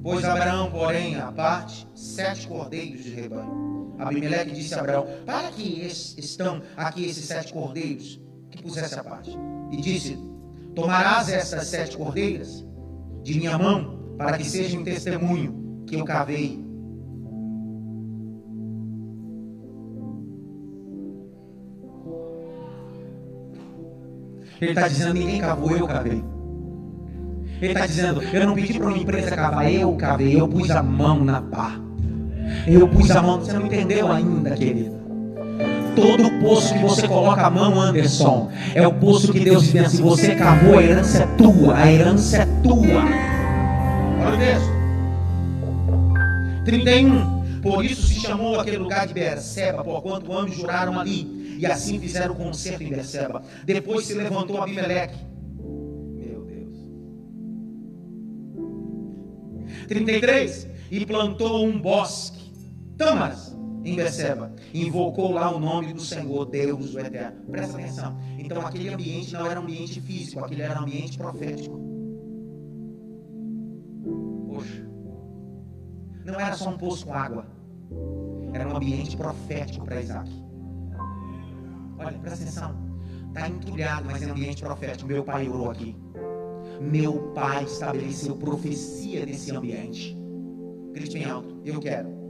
Pois 0.00 0.24
Abraão, 0.24 0.70
porém, 0.70 1.16
a 1.16 1.32
parte, 1.32 1.88
sete 1.92 2.46
cordeiros 2.46 3.02
de 3.02 3.10
rebanho. 3.10 3.96
Abimeleque 3.98 4.52
disse 4.52 4.76
a 4.76 4.78
Abraão: 4.78 5.08
Para 5.26 5.50
que 5.50 5.84
estão 6.16 6.62
aqui 6.76 7.04
esses 7.04 7.24
sete 7.24 7.52
cordeiros 7.52 8.21
pusesse 8.62 8.98
a 8.98 9.04
parte? 9.04 9.36
E 9.70 9.76
disse: 9.76 10.18
Tomarás 10.74 11.28
estas 11.28 11.66
sete 11.66 11.96
cordeiras 11.96 12.64
de 13.22 13.38
minha 13.38 13.58
mão, 13.58 14.14
para 14.16 14.38
que 14.38 14.44
seja 14.44 14.78
um 14.78 14.84
testemunho 14.84 15.84
que 15.86 15.96
eu 15.96 16.04
cavei 16.04 16.62
Ele 24.62 24.70
está 24.70 24.86
dizendo: 24.86 25.14
ninguém 25.14 25.40
cavou, 25.40 25.76
eu 25.76 25.88
cavei. 25.88 26.24
Ele 27.60 27.72
está 27.72 27.84
dizendo: 27.84 28.22
eu 28.22 28.46
não 28.46 28.54
pedi 28.54 28.78
para 28.78 28.86
uma 28.86 28.96
empresa 28.96 29.34
cavar, 29.34 29.72
eu 29.72 29.92
cavei, 29.96 30.40
eu 30.40 30.46
pus 30.46 30.70
a 30.70 30.82
mão 30.82 31.24
na 31.24 31.42
pá. 31.42 31.80
Eu 32.66 32.88
pus 32.88 33.10
a 33.10 33.20
mão, 33.20 33.40
você 33.40 33.52
não 33.52 33.66
entendeu 33.66 34.10
ainda, 34.10 34.52
querido. 34.52 35.01
Todo 35.94 36.40
poço 36.40 36.74
que 36.74 36.80
você 36.80 37.06
coloca 37.06 37.42
a 37.42 37.50
mão, 37.50 37.80
Anderson, 37.80 38.50
é 38.74 38.86
o 38.86 38.94
poço 38.94 39.32
que 39.32 39.40
Deus 39.40 39.64
diz 39.64 39.86
assim: 39.86 40.02
você 40.02 40.34
cavou, 40.34 40.78
a 40.78 40.82
herança 40.82 41.22
é 41.22 41.26
tua, 41.36 41.76
a 41.76 41.92
herança 41.92 42.36
é 42.38 42.46
tua. 42.62 43.04
Olha 44.24 44.34
o 44.34 44.38
texto. 44.38 44.72
31. 46.64 47.42
Por 47.60 47.84
isso 47.84 48.08
se 48.08 48.14
chamou 48.14 48.58
aquele 48.58 48.78
lugar 48.78 49.06
de 49.06 49.14
Beerseba, 49.14 49.84
porquanto 49.84 50.36
ambos 50.36 50.56
juraram 50.56 50.98
ali 50.98 51.42
e 51.62 51.66
assim 51.66 51.98
fizeram 52.00 52.34
o 52.34 52.36
concerto 52.36 52.82
em 52.82 52.90
Berseba. 52.90 53.40
Depois 53.64 54.04
se 54.06 54.14
levantou 54.14 54.60
Abimeleque. 54.60 55.16
Meu 55.60 56.44
Deus. 56.44 56.76
33. 59.86 60.66
E 60.90 61.06
plantou 61.06 61.64
um 61.64 61.80
bosque, 61.80 62.52
Tamaras, 62.98 63.56
em 63.84 63.96
Berseba. 63.96 64.52
Invocou 64.72 65.32
lá 65.32 65.54
o 65.54 65.58
nome 65.58 65.92
do 65.92 66.00
Senhor, 66.00 66.46
Deus 66.46 66.92
do 66.92 67.00
Eterno. 67.00 67.42
Presta 67.50 67.78
atenção. 67.78 68.18
Então 68.38 68.64
aquele 68.66 68.90
ambiente 68.90 69.32
não 69.32 69.46
era 69.46 69.60
ambiente 69.60 70.00
físico, 70.00 70.44
aquele 70.44 70.62
era 70.62 70.78
ambiente 70.78 71.18
profético. 71.18 71.80
Poxa. 74.48 74.88
Não 76.24 76.40
era 76.40 76.54
só 76.54 76.70
um 76.70 76.78
poço 76.78 77.06
com 77.06 77.14
água. 77.14 77.46
Era 78.52 78.68
um 78.68 78.76
ambiente 78.76 79.16
profético 79.16 79.84
para 79.84 80.00
Isaac. 80.00 80.30
Olha, 81.98 82.18
presta 82.18 82.44
atenção. 82.44 82.74
Está 83.28 83.48
entulhado, 83.48 84.06
mas 84.06 84.22
é 84.22 84.26
ambiente 84.26 84.62
profético. 84.62 85.08
Meu 85.08 85.24
pai 85.24 85.48
orou 85.48 85.70
aqui. 85.70 85.96
Meu 86.80 87.32
pai 87.32 87.64
estabeleceu 87.64 88.36
profecia 88.36 89.24
nesse 89.24 89.54
ambiente. 89.54 90.16
Grite 90.92 91.14
bem 91.14 91.24
alto. 91.24 91.60
Eu 91.64 91.80
quero. 91.80 92.21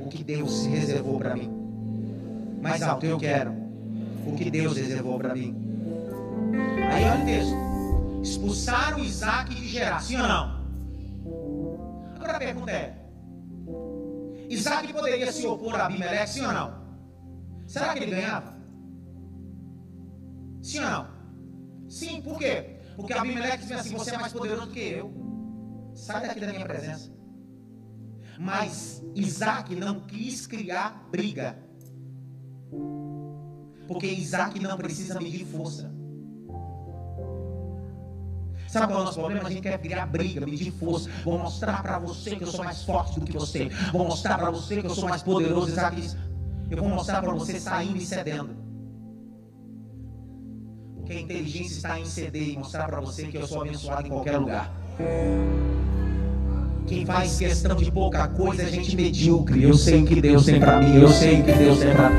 O 0.00 0.08
que 0.08 0.22
Deus 0.22 0.66
reservou 0.66 1.18
para 1.18 1.34
mim. 1.34 1.50
Mais 2.62 2.82
alto. 2.82 3.06
Eu 3.06 3.18
quero. 3.18 3.52
O 4.26 4.34
que 4.36 4.50
Deus 4.50 4.76
reservou 4.76 5.18
para 5.18 5.34
mim. 5.34 5.54
Aí 6.92 7.04
olha 7.04 7.22
o 7.22 7.24
texto. 7.24 7.66
Expulsaram 8.22 8.98
Isaac 8.98 9.54
de 9.54 9.66
Gerar. 9.66 10.00
Sim 10.00 10.16
ou 10.16 10.28
não? 10.28 10.56
Agora 12.16 12.36
a 12.36 12.38
pergunta 12.38 12.70
é: 12.70 12.98
Isaac 14.48 14.92
poderia 14.92 15.30
se 15.30 15.46
opor 15.46 15.74
a 15.76 15.86
Abimeleque, 15.86 16.30
sim 16.30 16.44
ou 16.44 16.52
não? 16.52 16.74
Será 17.66 17.94
que 17.94 18.02
ele 18.02 18.10
ganhava? 18.10 18.56
Sim 20.62 20.80
ou 20.80 20.90
não? 20.90 21.06
Sim, 21.88 22.20
por 22.20 22.38
quê? 22.38 22.80
Porque 22.96 23.12
Abimeleque 23.12 23.58
dizia 23.58 23.76
assim: 23.76 23.94
Você 23.96 24.14
é 24.14 24.18
mais 24.18 24.32
poderoso 24.32 24.66
do 24.66 24.72
que 24.72 24.80
eu. 24.80 25.12
Sai 25.94 26.26
daqui 26.26 26.40
da 26.40 26.48
minha 26.48 26.66
presença. 26.66 27.15
Mas 28.38 29.02
Isaac 29.14 29.74
não 29.74 30.00
quis 30.00 30.46
criar 30.46 31.08
briga. 31.10 31.58
Porque 33.86 34.06
Isaac 34.06 34.58
não 34.60 34.76
precisa 34.76 35.18
medir 35.20 35.44
força. 35.46 35.94
Sabe 38.68 38.88
qual 38.88 38.98
é 38.98 39.02
o 39.02 39.04
nosso 39.04 39.18
problema? 39.18 39.48
A 39.48 39.50
gente 39.50 39.62
quer 39.62 39.78
criar 39.78 40.06
briga, 40.06 40.44
medir 40.44 40.72
força. 40.72 41.08
Vou 41.24 41.38
mostrar 41.38 41.82
para 41.82 41.98
você 41.98 42.36
que 42.36 42.44
eu 42.44 42.48
sou 42.48 42.64
mais 42.64 42.82
forte 42.82 43.20
do 43.20 43.26
que 43.26 43.32
você. 43.32 43.68
Vou 43.92 44.06
mostrar 44.06 44.38
para 44.38 44.50
você 44.50 44.80
que 44.80 44.86
eu 44.86 44.94
sou 44.94 45.08
mais 45.08 45.22
poderoso. 45.22 45.68
Isaac 45.68 45.96
diz: 45.96 46.16
Eu 46.70 46.78
vou 46.78 46.88
mostrar 46.88 47.22
para 47.22 47.32
você 47.32 47.60
saindo 47.60 47.96
e 47.96 48.04
cedendo. 48.04 48.56
Porque 50.96 51.12
a 51.12 51.20
inteligência 51.20 51.76
está 51.76 52.00
em 52.00 52.04
ceder 52.04 52.48
e 52.48 52.58
mostrar 52.58 52.86
para 52.86 53.00
você 53.00 53.28
que 53.28 53.36
eu 53.36 53.46
sou 53.46 53.62
abençoado 53.62 54.08
em 54.08 54.10
qualquer 54.10 54.38
lugar. 54.38 54.72
Quem 56.86 57.04
faz 57.04 57.36
questão 57.36 57.74
de 57.74 57.90
pouca 57.90 58.28
coisa 58.28 58.62
é 58.62 58.66
gente 58.66 58.94
medíocre. 58.94 59.60
Eu 59.60 59.74
sei 59.74 60.02
o 60.02 60.06
que 60.06 60.20
Deus 60.20 60.44
tem 60.44 60.60
para 60.60 60.78
mim. 60.78 61.00
Eu 61.00 61.08
sei 61.08 61.40
o 61.40 61.42
que 61.42 61.52
Deus 61.52 61.80
tem 61.80 61.92
para 61.92 62.10
mim. 62.10 62.16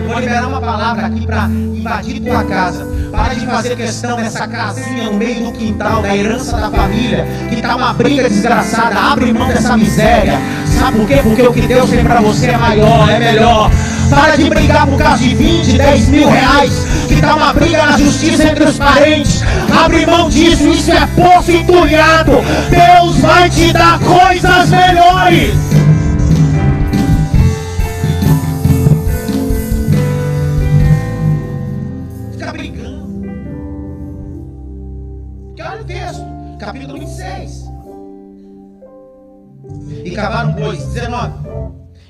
Eu 0.00 0.08
vou 0.08 0.18
liberar 0.18 0.48
uma 0.48 0.60
palavra 0.60 1.06
aqui 1.06 1.26
para 1.26 1.48
invadir 1.48 2.20
tua 2.20 2.42
casa. 2.44 2.86
Para 3.10 3.34
de 3.34 3.44
fazer 3.44 3.76
questão 3.76 4.16
dessa 4.16 4.48
casinha 4.48 5.04
no 5.04 5.18
meio 5.18 5.44
do 5.44 5.52
quintal, 5.52 6.00
da 6.00 6.16
herança 6.16 6.56
da 6.56 6.70
família, 6.70 7.26
que 7.50 7.56
está 7.56 7.76
uma 7.76 7.92
briga 7.92 8.26
desgraçada. 8.26 8.98
Abre 8.98 9.34
mão 9.34 9.48
dessa 9.48 9.76
miséria. 9.76 10.38
Sabe 10.78 10.96
por 10.96 11.06
quê? 11.06 11.20
Porque 11.22 11.42
o 11.42 11.52
que 11.52 11.66
Deus 11.66 11.90
tem 11.90 12.02
para 12.02 12.22
você 12.22 12.46
é 12.46 12.56
maior, 12.56 13.10
é 13.10 13.18
melhor. 13.18 13.70
Para 14.10 14.36
de 14.36 14.50
brigar 14.50 14.86
por 14.86 14.98
causa 14.98 15.22
de 15.22 15.34
20, 15.34 15.78
10 15.78 16.08
mil 16.08 16.28
reais, 16.28 16.84
que 17.06 17.14
está 17.14 17.36
uma 17.36 17.52
briga 17.52 17.86
na 17.86 17.96
justiça 17.96 18.44
entre 18.44 18.64
os 18.64 18.76
parentes. 18.76 19.42
Abre 19.84 20.04
mão 20.04 20.28
disso, 20.28 20.68
isso 20.68 20.90
é 20.92 21.06
poço 21.14 21.52
entulhado. 21.52 22.32
Deus 22.68 23.18
vai 23.18 23.48
te 23.48 23.72
dar 23.72 23.98
coisas 24.00 24.68
melhores. 24.70 25.69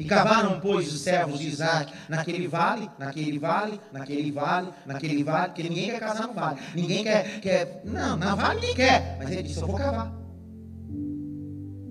E 0.00 0.04
cavaram, 0.06 0.58
pois, 0.60 0.90
os 0.90 1.02
servos 1.02 1.38
de 1.38 1.48
Isaac 1.48 1.92
naquele 2.08 2.48
vale, 2.48 2.88
naquele 2.98 3.38
vale, 3.38 3.78
naquele 3.92 4.32
vale, 4.32 4.72
naquele 4.86 5.22
vale, 5.22 5.48
porque 5.48 5.62
ninguém 5.62 5.90
quer 5.90 6.00
casar 6.00 6.26
no 6.26 6.32
vale. 6.32 6.58
Ninguém 6.74 7.04
quer, 7.04 7.40
quer. 7.40 7.82
Não, 7.84 8.16
na 8.16 8.34
vale 8.34 8.60
ninguém 8.60 8.76
quer. 8.76 9.18
Mas 9.18 9.30
ele 9.30 9.42
disse: 9.42 9.60
Eu 9.60 9.66
vou 9.66 9.76
cavar. 9.76 10.10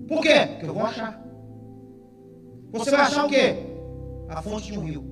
Por 0.08 0.22
quê? 0.22 0.46
Porque 0.48 0.66
eu 0.66 0.74
vou 0.74 0.84
achar. 0.84 1.22
Você 2.72 2.90
vai 2.90 3.00
achar 3.02 3.26
o 3.26 3.28
quê? 3.28 3.54
A 4.28 4.42
fonte 4.42 4.72
de 4.72 4.78
um 4.80 4.84
rio. 4.84 5.04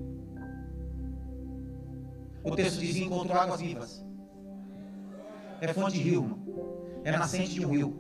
O 2.42 2.56
texto 2.56 2.80
diz: 2.80 2.96
encontrou 2.96 3.38
águas 3.38 3.60
vivas. 3.60 4.04
É 5.60 5.72
fonte 5.72 5.98
de 5.98 6.02
rio, 6.02 6.36
É 7.04 7.12
nascente 7.12 7.54
de 7.54 7.64
um 7.64 7.70
rio. 7.70 7.96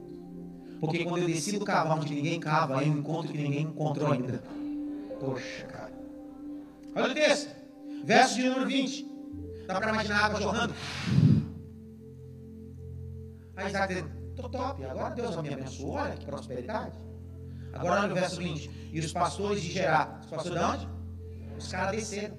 Porque 0.80 1.04
quando 1.04 1.22
eu 1.22 1.28
decido 1.28 1.64
cavar 1.64 1.96
onde 1.98 2.12
ninguém 2.12 2.40
cava, 2.40 2.82
eu 2.82 2.88
encontro 2.88 3.32
que 3.32 3.38
ninguém 3.38 3.62
encontrou 3.62 4.10
ainda. 4.10 4.42
Poxa, 5.20 5.66
cara. 5.66 5.92
Olha 6.94 7.10
o 7.10 7.14
texto. 7.14 7.54
Verso 8.04 8.36
de 8.36 8.48
número 8.48 8.66
20. 8.66 9.06
Dá 9.66 9.80
para 9.80 9.92
imaginar 9.92 10.24
água 10.24 10.40
jorrando? 10.40 10.74
Aí 13.56 13.68
Isaac 13.68 13.94
diz, 13.94 14.04
tô 14.36 14.48
top, 14.48 14.84
agora 14.84 15.14
Deus 15.14 15.36
me 15.42 15.52
abençoou, 15.52 15.94
olha 15.94 16.16
que 16.16 16.24
prosperidade. 16.24 16.96
Agora 17.72 18.02
olha 18.02 18.12
o 18.12 18.14
verso 18.14 18.36
20. 18.38 18.90
E 18.92 19.00
os 19.00 19.12
pastores 19.12 19.60
de 19.60 19.72
Gerar. 19.72 20.20
Os 20.20 20.30
pastores 20.30 20.58
de 20.58 20.64
onde? 20.64 20.88
Os 21.58 21.70
caras 21.70 21.96
desceram. 21.96 22.36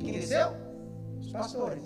Quem 0.00 0.12
desceu? 0.12 0.48
Os 1.20 1.30
pastores. 1.30 1.82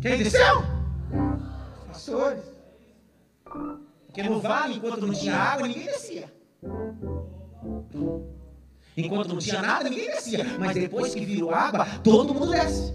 Quem 0.00 0.18
desceu? 0.18 0.79
Pastores. 1.86 2.44
Porque 4.06 4.22
no 4.22 4.40
vale, 4.40 4.74
enquanto 4.74 5.06
não 5.06 5.14
tinha 5.14 5.36
água, 5.36 5.68
ninguém 5.68 5.86
descia. 5.86 6.32
Enquanto 8.96 9.28
não 9.28 9.38
tinha 9.38 9.62
nada, 9.62 9.88
ninguém 9.88 10.06
descia. 10.06 10.44
Mas 10.58 10.74
depois 10.74 11.14
que 11.14 11.24
virou 11.24 11.54
água, 11.54 11.86
todo 12.02 12.34
mundo 12.34 12.50
desce. 12.50 12.92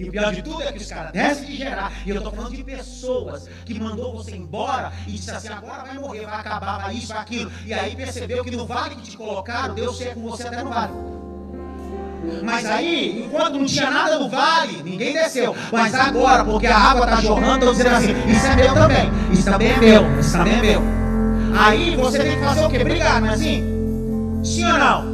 E 0.00 0.08
o 0.08 0.10
pior 0.10 0.34
de 0.34 0.40
tudo 0.40 0.62
é 0.62 0.72
que 0.72 0.78
os 0.78 0.88
caras 0.88 1.12
descem 1.12 1.44
de 1.44 1.56
gerar. 1.56 1.92
E 2.06 2.10
eu 2.10 2.16
estou 2.16 2.32
falando 2.32 2.56
de 2.56 2.64
pessoas 2.64 3.46
que 3.66 3.78
mandou 3.78 4.14
você 4.14 4.34
embora 4.34 4.90
e 5.06 5.12
disse 5.12 5.30
assim: 5.30 5.48
agora 5.48 5.84
vai 5.84 5.98
morrer, 5.98 6.24
vai 6.24 6.40
acabar, 6.40 6.78
vai 6.78 6.94
isso, 6.94 7.08
vai 7.08 7.18
aquilo. 7.18 7.52
E 7.66 7.74
aí 7.74 7.94
percebeu 7.94 8.42
que 8.42 8.50
no 8.50 8.66
vale 8.66 8.96
que 8.96 9.02
te 9.02 9.16
colocaram, 9.16 9.74
Deus 9.74 9.98
ser 9.98 10.14
com 10.14 10.22
você 10.22 10.48
até 10.48 10.62
no 10.62 10.70
vale. 10.70 11.19
Mas 12.42 12.66
aí, 12.66 13.24
enquanto 13.24 13.58
não 13.58 13.64
tinha 13.64 13.90
nada 13.90 14.18
no 14.18 14.28
vale, 14.28 14.82
ninguém 14.82 15.12
desceu. 15.12 15.54
Mas 15.72 15.94
agora, 15.94 16.44
porque 16.44 16.66
a 16.66 16.76
água 16.76 17.04
está 17.04 17.20
jorrando, 17.20 17.58
estão 17.58 17.72
dizendo 17.72 17.94
assim: 17.94 18.30
Isso 18.30 18.46
é 18.46 18.56
meu 18.56 18.74
também. 18.74 19.10
Isso 19.32 19.44
também 19.44 19.72
é 19.72 19.76
meu. 19.78 20.20
Isso 20.20 20.32
também 20.32 20.54
é 20.54 20.60
meu. 20.60 20.82
Aí 21.58 21.96
você 21.96 22.18
tem 22.18 22.38
que 22.38 22.44
fazer 22.44 22.64
o 22.64 22.70
quê? 22.70 22.84
Brigar, 22.84 23.20
não 23.20 23.28
é 23.28 23.32
assim? 23.34 23.64
Sim 24.44 24.64
ou 24.64 24.78
não? 24.78 25.04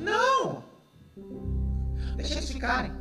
Não. 0.00 0.62
Deixa 2.16 2.34
eles 2.34 2.50
ficarem. 2.50 2.92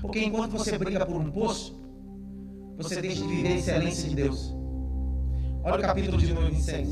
Porque 0.00 0.24
enquanto 0.24 0.52
você 0.52 0.78
briga 0.78 1.04
por 1.04 1.16
um 1.16 1.30
poço, 1.30 1.78
você 2.76 3.00
deixa 3.00 3.22
de 3.22 3.28
viver 3.28 3.52
a 3.52 3.56
excelência 3.56 4.08
de 4.08 4.14
Deus. 4.14 4.54
Olha 5.64 5.76
o 5.76 5.82
capítulo 5.82 6.18
de 6.18 6.32
número 6.32 6.52
26. 6.52 6.88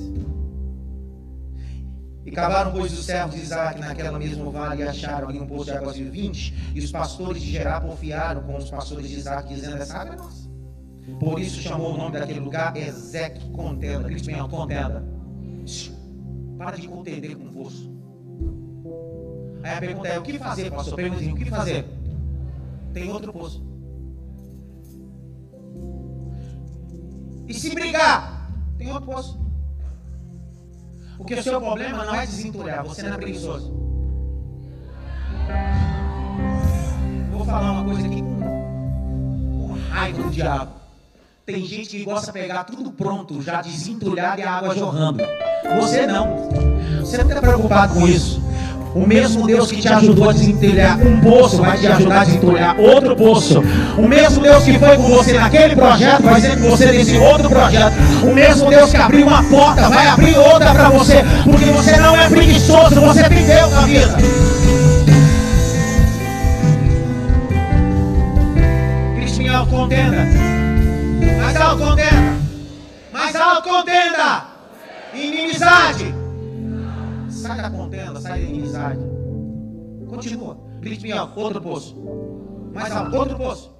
E 2.24 2.30
cavaram, 2.30 2.72
pois, 2.72 2.92
os 2.92 3.04
servos 3.04 3.34
de 3.34 3.42
Isaac 3.42 3.78
naquela 3.80 4.18
mesma 4.18 4.50
vale 4.50 4.82
e 4.82 4.88
acharam 4.88 5.28
ali 5.28 5.38
um 5.38 5.46
poço 5.46 5.66
de 5.66 5.72
águas 5.72 5.96
viventes. 5.96 6.54
E 6.74 6.80
os 6.80 6.90
pastores 6.90 7.42
de 7.42 7.50
Gerar 7.50 7.80
porfiaram 7.82 8.42
com 8.42 8.56
os 8.56 8.70
pastores 8.70 9.08
de 9.08 9.16
Isaac, 9.16 9.48
dizendo: 9.48 9.76
Essa 9.76 9.98
água 9.98 10.14
é 10.14 10.16
nossa. 10.16 10.48
Por 11.20 11.38
isso 11.38 11.60
chamou 11.60 11.92
o 11.92 11.96
nome 11.98 12.18
daquele 12.18 12.40
lugar 12.40 12.74
Ezeque 12.76 13.50
Contenda. 13.50 14.04
Grite 14.04 14.24
bem 14.24 14.48
contenda. 14.48 15.04
Para 16.56 16.76
de 16.76 16.88
contender 16.88 17.36
com 17.36 17.44
o 17.44 17.52
poço. 17.52 17.92
Aí 19.62 19.74
a 19.74 19.80
pergunta 19.80 20.08
é: 20.08 20.18
o 20.18 20.22
que 20.22 20.38
fazer, 20.38 20.70
pastor? 20.70 20.96
Pergunta 20.96 21.24
o 21.24 21.34
que 21.34 21.44
fazer? 21.44 21.86
Tem 22.94 23.10
outro 23.10 23.32
poço. 23.32 23.62
E 27.46 27.52
se 27.52 27.74
brigar? 27.74 28.50
Tem 28.78 28.90
outro 28.90 29.12
poço. 29.12 29.43
Porque 31.16 31.34
o 31.34 31.42
seu 31.42 31.60
problema 31.60 32.04
não 32.04 32.14
é 32.14 32.26
desentulhar, 32.26 32.84
você 32.84 33.02
não 33.02 33.14
é 33.14 33.16
preguiçoso. 33.18 33.72
Vou 37.30 37.44
falar 37.44 37.72
uma 37.72 37.84
coisa 37.84 38.06
aqui 38.06 38.20
com, 38.22 38.40
com 39.68 39.78
raiva 39.90 40.22
do 40.22 40.30
diabo. 40.30 40.72
Tem 41.46 41.64
gente 41.64 41.90
que 41.90 42.04
gosta 42.04 42.32
de 42.32 42.32
pegar 42.32 42.64
tudo 42.64 42.90
pronto, 42.90 43.42
já 43.42 43.60
desentulhado 43.60 44.40
e 44.40 44.44
a 44.44 44.50
água 44.50 44.74
jorrando. 44.74 45.22
Você 45.80 46.06
não. 46.06 46.48
Você 47.00 47.18
não 47.18 47.28
está 47.28 47.40
preocupado 47.40 47.94
com 47.94 48.08
isso. 48.08 48.42
O 48.94 49.04
mesmo 49.04 49.44
Deus 49.44 49.72
que 49.72 49.80
te 49.80 49.88
ajudou 49.88 50.30
a 50.30 50.32
desentulhar 50.32 50.96
um 51.04 51.20
poço 51.20 51.60
vai 51.60 51.76
te 51.76 51.86
ajudar 51.88 52.20
a 52.20 52.24
desentulhar 52.24 52.78
outro 52.78 53.16
poço. 53.16 53.60
O 53.98 54.06
mesmo 54.06 54.40
Deus 54.40 54.62
que 54.62 54.78
foi 54.78 54.96
com 54.96 55.08
você 55.08 55.32
naquele 55.32 55.74
projeto 55.74 56.22
vai 56.22 56.40
ser 56.40 56.60
com 56.60 56.70
você 56.70 56.92
nesse 56.92 57.16
outro 57.18 57.48
projeto. 57.48 57.92
O 58.22 58.32
mesmo 58.32 58.70
Deus 58.70 58.92
que 58.92 58.96
abriu 58.96 59.26
uma 59.26 59.42
porta 59.42 59.88
vai 59.88 60.06
abrir 60.06 60.38
outra 60.38 60.72
para 60.72 60.90
você, 60.90 61.24
porque 61.42 61.64
você 61.64 61.96
não 61.96 62.16
é 62.16 62.28
preguiçoso, 62.28 63.00
você 63.00 63.24
tem 63.24 63.44
Deus 63.44 63.72
na 63.72 63.80
vida. 63.80 64.16
Contenda. 69.70 70.28
Mais 71.42 71.56
alto 71.56 71.84
contenda. 71.84 72.36
Mais 73.12 73.34
alto 73.34 73.68
contenda. 73.68 74.44
Inimizade 75.14 76.13
sai 77.44 77.60
da 77.60 77.70
contenda, 77.70 78.20
sai 78.20 78.40
da 78.40 78.46
inimizade. 78.46 79.00
Continua. 80.08 80.58
Grite 80.80 81.02
bem 81.02 81.12
alto. 81.12 81.38
Outro 81.38 81.60
poço. 81.60 81.96
Mais 82.72 82.90
alto. 82.92 83.16
Outro 83.16 83.36
poço. 83.36 83.74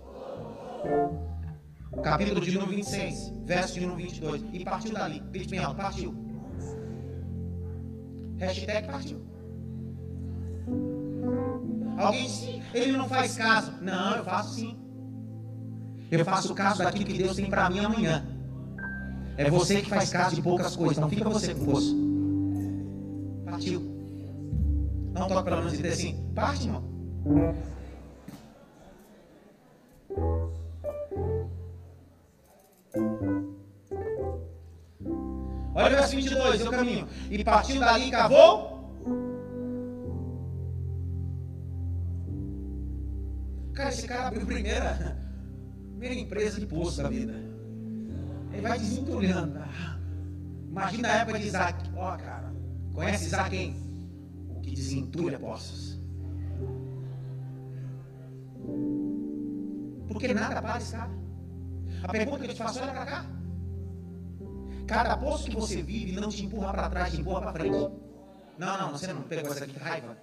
Capítulo 2.03 2.41
de 2.41 2.53
número 2.53 2.73
26, 2.73 3.33
verso 3.45 3.75
de 3.75 3.81
número 3.81 3.97
22. 4.03 4.45
E 4.53 4.65
partiu 4.65 4.93
dali. 4.93 5.21
Grite 5.31 5.51
bem 5.51 5.61
alto. 5.61 5.77
Partiu. 5.77 6.15
Hashtag 8.39 8.87
partiu. 8.87 9.23
Alguém 11.97 12.25
disse, 12.25 12.63
ele 12.75 12.93
não 12.93 13.09
faz 13.09 13.37
caso. 13.37 13.73
Não, 13.81 14.17
eu 14.17 14.25
faço 14.25 14.55
sim. 14.55 14.77
Eu 16.11 16.25
faço 16.25 16.55
caso 16.55 16.83
daquilo 16.83 17.07
que 17.07 17.17
Deus 17.17 17.37
tem 17.37 17.49
para 17.49 17.71
mim 17.71 17.79
amanhã. 17.79 18.27
É 19.37 19.49
você 19.49 19.81
que 19.81 19.89
faz 19.89 20.11
caso 20.11 20.35
de 20.35 20.43
poucas 20.43 20.77
coisas. 20.77 20.99
Não 20.99 21.09
fica 21.09 21.29
você 21.31 21.55
com 21.55 21.65
Partiu. 23.65 23.81
Não 25.15 25.27
toca 25.27 25.43
pelo 25.43 25.57
menos 25.57 25.73
e 25.73 25.77
dizer 25.77 25.93
assim, 25.93 26.33
parte, 26.35 26.67
irmão. 26.67 26.85
Olha 35.75 35.87
o 35.87 35.91
verso 35.91 36.15
22, 36.15 36.61
eu 36.61 36.71
caminho. 36.71 37.09
E 37.31 37.43
partiu 37.43 37.81
dali, 37.81 38.11
cavou. 38.11 38.75
Cara, 43.73 43.89
esse 43.89 44.07
cara 44.07 44.27
abriu 44.27 44.43
a 44.43 44.47
primeira, 44.47 45.17
primeira 45.91 46.15
empresa 46.17 46.61
de 46.61 46.67
poço 46.67 47.03
da 47.03 47.09
vida. 47.09 47.33
Ele 48.53 48.61
vai 48.61 48.79
desentulhando. 48.79 49.59
Imagina 50.69 51.09
a 51.09 51.17
época 51.17 51.39
de 51.39 51.47
Isaac. 51.47 51.91
Ó, 51.97 52.15
oh, 52.15 52.19
cara, 52.19 52.54
conhece 52.95 53.27
Isaac 53.27 53.51
quem? 53.51 53.77
O 54.49 54.61
que 54.61 54.71
desentulha 54.71 55.39
poços. 55.39 56.01
Porque 60.09 60.33
nada 60.33 60.63
para 60.63 60.79
esse 60.79 60.93
cara. 60.93 61.11
A 62.03 62.09
pergunta 62.09 62.45
que 62.45 62.51
eu 62.51 62.55
te 62.55 62.63
faço, 62.63 62.81
olha 62.81 62.93
para 62.93 63.07
cá. 63.07 63.27
Cada 64.87 65.17
poço 65.17 65.51
que 65.51 65.57
você 65.57 65.83
vive 65.83 66.13
não 66.13 66.29
te 66.29 66.45
empurra 66.45 66.73
para 66.73 66.91
trás, 66.91 67.13
te 67.13 67.21
empurra 67.21 67.41
para 67.41 67.53
frente. 67.53 67.91
Não, 68.59 68.79
não, 68.79 68.93
você 68.93 69.13
não 69.13 69.23
pegou 69.23 69.51
essa 69.53 69.65
aqui, 69.65 69.79
raiva. 69.79 70.17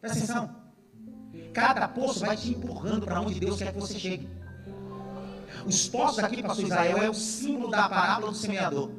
Presta 0.00 0.18
atenção. 0.18 0.56
Cada 1.52 1.88
poço 1.88 2.20
vai 2.20 2.36
te 2.36 2.50
empurrando 2.50 3.06
para 3.06 3.20
onde 3.20 3.40
Deus 3.40 3.58
quer 3.58 3.72
que 3.72 3.80
você 3.80 3.98
chegue. 3.98 4.28
Os 5.66 5.88
poços 5.88 6.18
aqui, 6.18 6.42
pastor 6.42 6.64
Israel, 6.66 6.98
é 6.98 7.08
o 7.08 7.14
símbolo 7.14 7.70
da 7.70 7.88
parábola 7.88 8.32
do 8.32 8.36
semeador. 8.36 8.90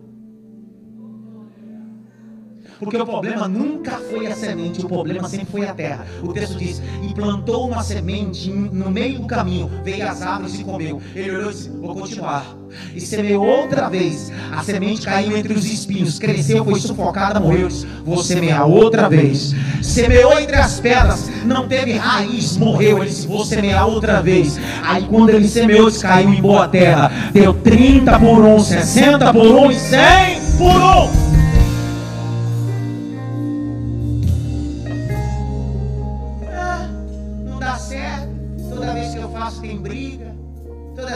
Porque 2.80 2.98
o 2.98 3.06
problema 3.06 3.48
nunca 3.48 3.92
foi 4.10 4.28
a 4.28 4.36
semente, 4.36 4.86
o 4.86 4.90
problema 4.90 5.28
sempre 5.30 5.48
foi 5.48 5.68
a 5.68 5.74
terra. 5.74 6.06
O 6.22 6.34
texto 6.34 6.58
diz: 6.58 6.82
E 7.04 7.14
plantou 7.14 7.70
uma 7.70 7.84
semente 7.84 8.50
no 8.50 8.92
meio 8.92 9.20
do 9.20 9.28
caminho, 9.28 9.70
veio 9.84 10.08
as 10.08 10.22
árvores 10.22 10.60
e 10.60 10.64
comeu. 10.64 11.02
Ele 11.16 11.32
olhou 11.32 11.52
e 11.52 11.54
disse: 11.54 11.70
Vou 11.70 11.96
continuar. 11.96 12.46
E 12.94 13.00
semeou 13.00 13.46
outra 13.46 13.88
vez. 13.88 14.32
A 14.52 14.62
semente 14.64 15.06
caiu 15.06 15.38
entre 15.38 15.54
os 15.54 15.66
espinhos, 15.66 16.20
cresceu, 16.20 16.66
foi 16.66 16.80
sufocada, 16.80 17.40
morreu. 17.40 17.70
Vou 18.04 18.22
semear 18.22 18.68
outra 18.68 19.08
vez. 19.08 19.54
Semeou 19.82 20.38
entre 20.38 20.58
as 20.58 20.80
pedras, 20.80 21.30
não 21.46 21.68
teve 21.68 21.94
raiz, 21.94 22.58
morreu. 22.58 22.98
Ele 22.98 23.10
disse: 23.10 23.28
Vou 23.28 23.46
semear 23.46 23.88
outra 23.88 24.22
vez. 24.22 24.60
Aí 24.84 25.06
quando 25.08 25.30
ele 25.30 25.48
semeou, 25.48 25.90
caiu 26.02 26.34
em 26.34 26.42
boa 26.42 26.68
terra. 26.68 27.12
Deu 27.32 27.54
30 27.54 28.20
por 28.20 28.44
1, 28.44 28.60
60 28.60 29.34
por 29.34 29.46
1 29.46 29.72
e 29.72 29.76
100 29.76 30.42
por 30.58 31.22
1. 31.22 31.25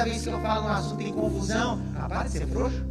Vez 0.04 0.24
que 0.24 0.30
eu 0.30 0.40
falo 0.42 0.66
um 0.66 0.70
assunto 0.70 1.02
em 1.02 1.14
confusão, 1.14 1.80
ah, 1.96 2.10
para 2.10 2.24
de 2.24 2.32
ser 2.32 2.48
frouxo. 2.48 2.86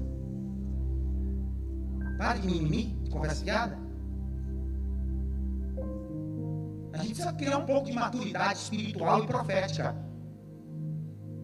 Para 2.16 2.38
de 2.38 2.46
mimimi, 2.46 2.98
de 3.02 3.10
conversa 3.10 3.44
fiada. 3.44 3.78
A 6.92 6.98
gente 6.98 7.08
precisa 7.08 7.32
criar 7.34 7.58
um 7.58 7.66
pouco 7.66 7.86
de 7.86 7.92
maturidade 7.92 8.58
espiritual 8.58 9.22
e 9.22 9.26
profética. 9.26 9.94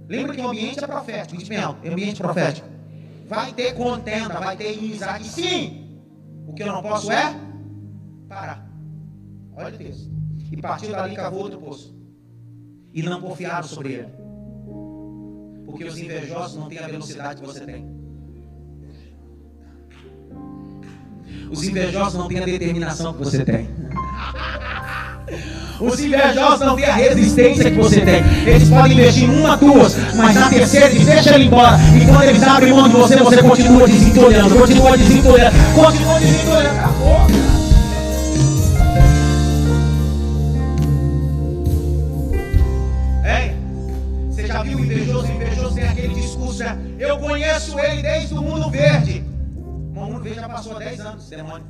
Lembra 0.09 0.35
que 0.35 0.41
o 0.41 0.49
ambiente 0.49 0.82
é 0.82 0.87
profético, 0.87 1.37
diz 1.37 1.62
alto, 1.62 1.87
ambiente 1.87 2.22
profético. 2.22 2.68
Vai 3.28 3.53
ter 3.53 3.74
contenda, 3.74 4.41
vai 4.41 4.57
ter 4.57 4.76
inimizade, 4.76 5.24
sim. 5.24 6.03
O 6.47 6.55
que 6.55 6.62
eu 6.62 6.66
não 6.66 6.82
posso 6.82 7.12
é 7.12 7.35
parar. 8.28 8.68
Olha 9.57 9.74
o 9.74 9.78
texto. 9.78 10.11
E 10.51 10.57
partiu 10.57 10.91
dali 10.91 11.14
cavou 11.14 11.43
outro 11.43 11.61
poço. 11.61 12.04
E 12.95 13.03
não 13.03 13.21
confiaram 13.21 13.67
sobre 13.67 13.95
ele. 13.95 14.09
Porque 15.67 15.85
os 15.85 15.99
invejosos 15.99 16.57
não 16.57 16.69
têm 16.69 16.79
a 16.79 16.87
velocidade 16.87 17.41
que 17.41 17.47
você 17.47 17.61
tem. 17.61 17.85
Os 21.51 21.65
invejosos 21.65 22.15
não 22.15 22.29
têm 22.29 22.39
a 22.39 22.45
determinação 22.45 23.13
que 23.13 23.19
você 23.19 23.45
tem. 23.45 23.69
Os 25.81 25.99
invejosos 25.99 26.61
não 26.61 26.77
têm 26.77 26.85
a 26.85 26.95
resistência 26.95 27.69
que 27.71 27.77
você 27.77 28.01
tem. 28.01 28.23
Eles 28.47 28.69
podem 28.69 28.93
investir 28.93 29.29
em 29.29 29.41
uma, 29.41 29.57
duas, 29.57 29.97
mas 30.15 30.37
na 30.37 30.49
terceira 30.49 30.87
eles 30.87 31.05
deixam 31.05 31.35
ele 31.35 31.47
embora. 31.47 31.77
E 32.01 32.07
quando 32.07 32.23
eles 32.23 32.43
abrem 32.45 32.73
mão 32.73 32.89
de 32.89 32.95
você, 32.95 33.17
você 33.17 33.43
continua 33.43 33.89
desentolhando, 33.89 34.55
continua 34.55 34.97
desentolhando, 34.97 35.57
continua 35.75 36.21
desentolhando. 36.21 36.79
Acabou. 36.79 37.64
Eu 47.05 47.19
conheço 47.19 47.79
ele 47.79 48.03
desde 48.03 48.35
o 48.35 48.43
mundo 48.43 48.71
verde. 48.71 49.23
O 49.95 50.01
mundo 50.01 50.23
verde 50.23 50.41
já 50.41 50.49
passou 50.49 50.79
10 50.79 51.01
anos, 51.01 51.29
demônio. 51.29 51.67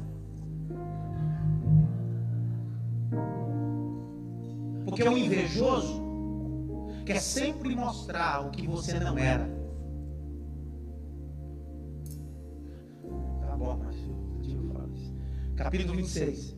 Porque 4.85 5.03
o 5.03 5.18
invejoso 5.18 6.03
quer 7.05 7.20
sempre 7.20 7.74
mostrar 7.74 8.47
o 8.47 8.51
que 8.51 8.66
você 8.66 8.99
não 9.01 9.18
era. 9.18 9.49
Tá 13.41 13.57
bom, 13.57 13.76
mas 13.82 13.97
Capítulo 15.57 15.95
26. 15.97 16.57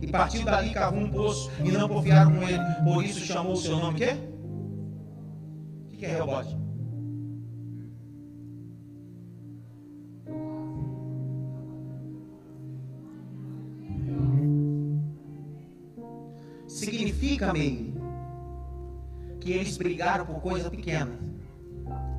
E 0.00 0.06
partiu 0.08 0.44
dali, 0.44 0.70
cavou 0.70 1.00
um 1.00 1.10
poço 1.10 1.50
e 1.64 1.72
não 1.72 1.88
confiaram 1.88 2.32
com 2.32 2.48
ele. 2.48 2.62
Por 2.84 3.04
isso 3.04 3.20
chamou 3.20 3.52
o 3.52 3.56
seu 3.56 3.78
nome 3.78 3.98
quê? 3.98 4.16
O 5.92 5.96
que 5.96 6.04
é 6.04 6.16
rebote? 6.18 6.63
Significa, 16.74 17.52
Meire, 17.52 17.94
que 19.40 19.52
eles 19.52 19.76
brigaram 19.76 20.26
por 20.26 20.40
coisa 20.40 20.68
pequena. 20.68 21.12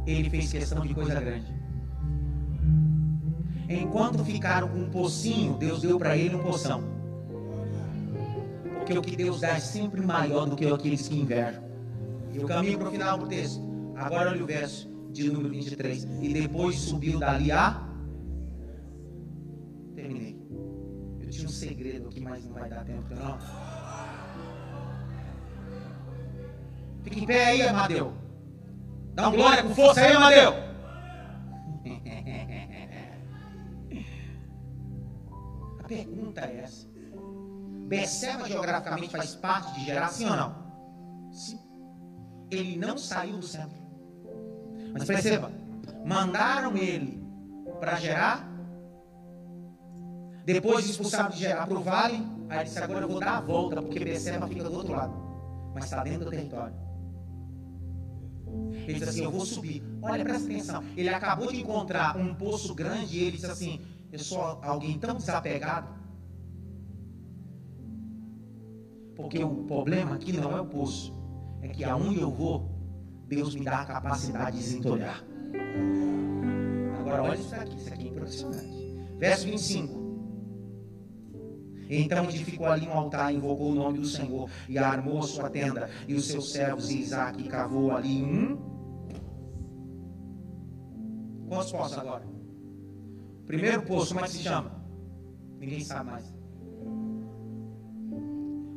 Ele 0.07 0.29
fez 0.29 0.51
questão 0.51 0.85
de 0.85 0.93
coisa 0.93 1.19
grande. 1.19 1.53
Enquanto 3.67 4.23
ficaram 4.23 4.69
com 4.69 4.77
um 4.77 4.89
pocinho, 4.89 5.57
Deus 5.57 5.81
deu 5.81 5.97
para 5.97 6.15
ele 6.15 6.35
um 6.35 6.43
poção. 6.43 6.83
Porque 8.77 8.97
o 8.97 9.01
que 9.01 9.15
Deus 9.15 9.41
dá 9.41 9.49
é 9.49 9.59
sempre 9.59 10.01
maior 10.01 10.45
do 10.45 10.55
que 10.55 10.65
aqueles 10.67 11.07
que 11.07 11.19
invejam. 11.19 11.63
E 12.31 12.39
o 12.39 12.45
caminho 12.45 12.77
para 12.77 12.87
o 12.87 12.91
final 12.91 13.17
do 13.17 13.27
texto. 13.27 13.61
Agora 13.95 14.29
olha 14.29 14.43
o 14.43 14.45
verso 14.45 14.87
de 15.11 15.29
número 15.29 15.49
23. 15.49 16.07
E 16.21 16.33
depois 16.33 16.75
subiu 16.75 17.17
dali 17.19 17.51
a. 17.51 17.89
Terminei. 19.95 20.39
Eu 21.19 21.29
tinha 21.29 21.47
um 21.47 21.51
segredo 21.51 22.07
aqui, 22.07 22.19
mas 22.19 22.45
não 22.45 22.53
vai 22.53 22.69
dar 22.69 22.85
tempo, 22.85 23.03
não. 23.15 23.74
Fica 27.05 27.19
em 27.19 27.25
pé 27.25 27.45
aí, 27.45 27.61
Amadeu. 27.61 28.13
Dá 29.13 29.29
um 29.29 29.31
glória 29.31 29.61
com 29.61 29.75
força 29.75 30.01
aí, 30.01 30.11
Amadeu. 30.11 30.53
A 35.79 35.83
pergunta 35.87 36.41
é 36.41 36.61
essa. 36.63 36.87
Beceba 37.87 38.47
geograficamente 38.47 39.11
faz 39.11 39.35
parte 39.35 39.75
de 39.75 39.85
gerar, 39.85 40.07
sim 40.07 40.27
ou 40.27 40.35
não? 40.35 40.55
Sim. 41.31 41.59
Ele 42.49 42.75
não 42.75 42.97
saiu 42.97 43.37
do 43.37 43.45
centro. 43.45 43.77
Mas 44.91 45.03
perceba, 45.03 45.51
mandaram 46.03 46.75
ele 46.75 47.23
para 47.79 47.97
gerar. 47.97 48.49
Depois 50.43 50.85
de 50.85 50.91
expulsado 50.91 51.33
de 51.33 51.39
gerar 51.39 51.67
para 51.67 51.77
o 51.77 51.83
vale, 51.83 52.27
aí 52.49 52.63
disse: 52.63 52.79
agora 52.79 53.05
eu 53.05 53.09
vou 53.09 53.19
dar 53.19 53.37
a 53.37 53.41
volta, 53.41 53.79
porque 53.79 53.99
Beceba 53.99 54.47
fica 54.47 54.63
do 54.63 54.73
outro 54.73 54.93
lado. 54.93 55.13
Mas 55.75 55.83
está 55.83 56.03
dentro 56.03 56.25
do 56.25 56.31
território. 56.31 56.84
Ele 58.71 58.99
diz 58.99 59.07
assim: 59.07 59.23
Eu 59.23 59.31
vou 59.31 59.45
subir. 59.45 59.83
Olha, 60.01 60.23
presta 60.23 60.45
atenção. 60.45 60.83
Ele 60.95 61.09
acabou 61.09 61.51
de 61.51 61.59
encontrar 61.59 62.17
um 62.17 62.33
poço 62.33 62.73
grande 62.73 63.17
e 63.17 63.23
ele 63.23 63.37
diz 63.37 63.45
assim: 63.45 63.81
Eu 64.11 64.19
sou 64.19 64.41
alguém 64.61 64.97
tão 64.97 65.15
desapegado. 65.15 65.89
Porque 69.15 69.43
o 69.43 69.63
problema 69.63 70.15
aqui 70.15 70.33
não 70.33 70.55
é 70.55 70.61
o 70.61 70.65
poço, 70.65 71.13
é 71.61 71.69
que 71.69 71.83
aonde 71.85 72.19
eu 72.19 72.29
vou, 72.29 72.69
Deus 73.27 73.55
me 73.55 73.63
dá 73.63 73.79
a 73.81 73.85
capacidade 73.85 74.57
de 74.57 74.63
desentulhar. 74.63 75.23
Agora 76.99 77.23
olha 77.23 77.39
isso 77.39 77.55
aqui, 77.55 77.77
isso 77.77 77.93
aqui 77.93 78.07
é 78.07 78.11
impressionante. 78.11 78.95
Verso 79.17 79.45
25. 79.45 80.04
Então 81.89 82.25
edificou 82.25 82.67
ali 82.67 82.87
um 82.87 82.93
altar, 82.93 83.33
invocou 83.33 83.71
o 83.71 83.75
nome 83.75 83.99
do 83.99 84.07
Senhor 84.07 84.49
e 84.67 84.77
armou 84.77 85.19
a 85.19 85.23
sua 85.23 85.49
tenda. 85.49 85.89
E 86.07 86.15
os 86.15 86.27
seus 86.27 86.51
servos 86.51 86.89
e 86.89 86.99
Isaac 86.99 87.43
cavou 87.47 87.91
ali 87.91 88.23
um. 88.23 88.57
Quantos 91.47 91.71
poços 91.71 91.97
agora? 91.97 92.25
Primeiro 93.45 93.83
poço, 93.83 94.13
como 94.13 94.25
é 94.25 94.27
que 94.27 94.33
se 94.33 94.43
chama? 94.43 94.83
Ninguém 95.59 95.79
sabe 95.81 96.09
mais. 96.09 96.33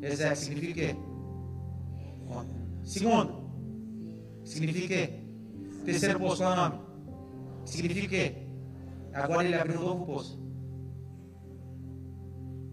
Exército 0.02 0.52
significa 0.52 0.72
o 0.72 0.74
quê? 0.74 0.96
Segundo, 2.84 3.50
significa 4.44 4.84
o 4.84 4.88
quê? 4.88 5.28
Terceiro 5.84 6.18
poço, 6.18 6.42
qual 6.42 6.50
é 6.50 6.54
o 6.54 6.56
nome? 6.56 6.80
Significa 7.64 8.06
o 8.06 8.10
quê? 8.10 8.34
Agora 9.12 9.44
ele 9.44 9.54
abriu 9.54 9.80
um 9.80 9.84
novo 9.84 10.06
poço. 10.06 10.47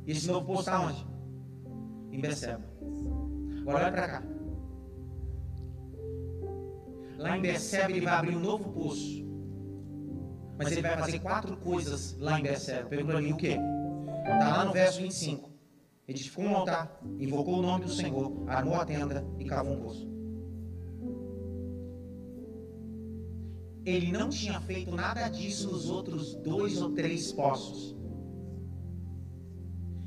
E 0.06 0.12
esse 0.12 0.28
novo 0.28 0.46
poço 0.46 0.62
está 0.62 0.80
onde? 0.82 1.06
Em 2.12 2.20
Beceba. 2.20 2.64
Agora 3.62 3.86
olha 3.86 3.92
para 3.92 4.08
cá. 4.08 4.24
Lá 7.18 7.38
em 7.38 7.42
Beceba 7.42 7.92
ele 7.92 8.02
vai 8.02 8.14
abrir 8.14 8.36
um 8.36 8.40
novo 8.40 8.72
poço. 8.72 9.26
Mas 10.58 10.72
ele 10.72 10.82
vai 10.82 10.98
fazer 10.98 11.20
quatro 11.20 11.58
coisas 11.58 12.16
lá 12.20 12.40
em 12.40 12.44
Beceba. 12.44 12.88
Pergunta 12.88 13.22
mim 13.22 13.34
o 13.34 13.38
quê? 13.38 13.58
Está 14.24 14.58
lá 14.58 14.66
no 14.66 14.74
verso 14.74 15.02
25. 15.02 15.50
Edificou 16.08 16.46
um 16.46 16.56
altar, 16.56 17.00
invocou 17.20 17.58
o 17.58 17.62
nome 17.64 17.86
do 17.86 17.92
Senhor, 17.92 18.32
armou 18.48 18.76
a 18.76 18.86
tenda 18.86 19.26
e 19.40 19.46
cavou 19.46 19.74
um 19.74 19.82
poço. 19.82 20.08
Ele 23.84 24.12
não 24.12 24.30
tinha 24.30 24.60
feito 24.62 24.96
nada 24.96 25.28
disso 25.30 25.72
nos 25.72 25.90
outros 25.90 26.36
dois 26.36 26.80
ou 26.80 26.92
três 26.92 27.32
poços. 27.32 27.95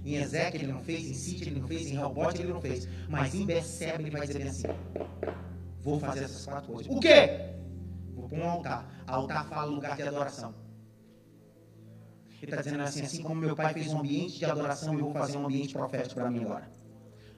Em 0.09 0.15
Ezequiel 0.15 0.63
ele 0.63 0.73
não 0.73 0.81
fez, 0.81 1.07
em 1.07 1.13
Sítio 1.13 1.49
ele 1.49 1.61
não 1.61 1.69
fez, 1.69 1.87
em 1.87 1.95
Rehobote 1.95 2.41
ele 2.41 2.53
não 2.53 2.63
fez. 2.63 2.89
Mas 3.11 3.35
em 3.35 3.45
Beceba 3.45 4.01
ele 4.01 4.11
vai 4.11 4.27
dizer 4.27 4.43
assim: 4.49 4.69
Vou 5.81 6.01
fazer 6.01 6.25
essas 6.25 6.47
quatro 6.47 6.73
coisas. 6.73 6.91
O 6.91 6.99
quê? 6.99 7.55
Vou 8.15 8.27
pôr 8.27 8.39
um 8.39 8.49
altar. 8.49 9.05
Altar 9.07 9.47
fala 9.49 9.71
lugar 9.71 9.97
de 9.97 10.03
adoração. 10.05 10.55
Ele 12.41 12.53
está 12.53 12.63
dizendo 12.63 12.83
assim: 12.85 13.03
assim 13.03 13.23
como 13.23 13.39
meu 13.39 13.55
pai 13.55 13.75
fez 13.75 13.89
um 13.89 13.99
ambiente 13.99 14.39
de 14.39 14.47
adoração, 14.47 14.95
eu 14.95 15.01
vou 15.01 15.13
fazer 15.13 15.37
um 15.37 15.45
ambiente 15.45 15.75
profético 15.75 16.15
para 16.15 16.31
mim 16.31 16.43
agora. 16.43 16.78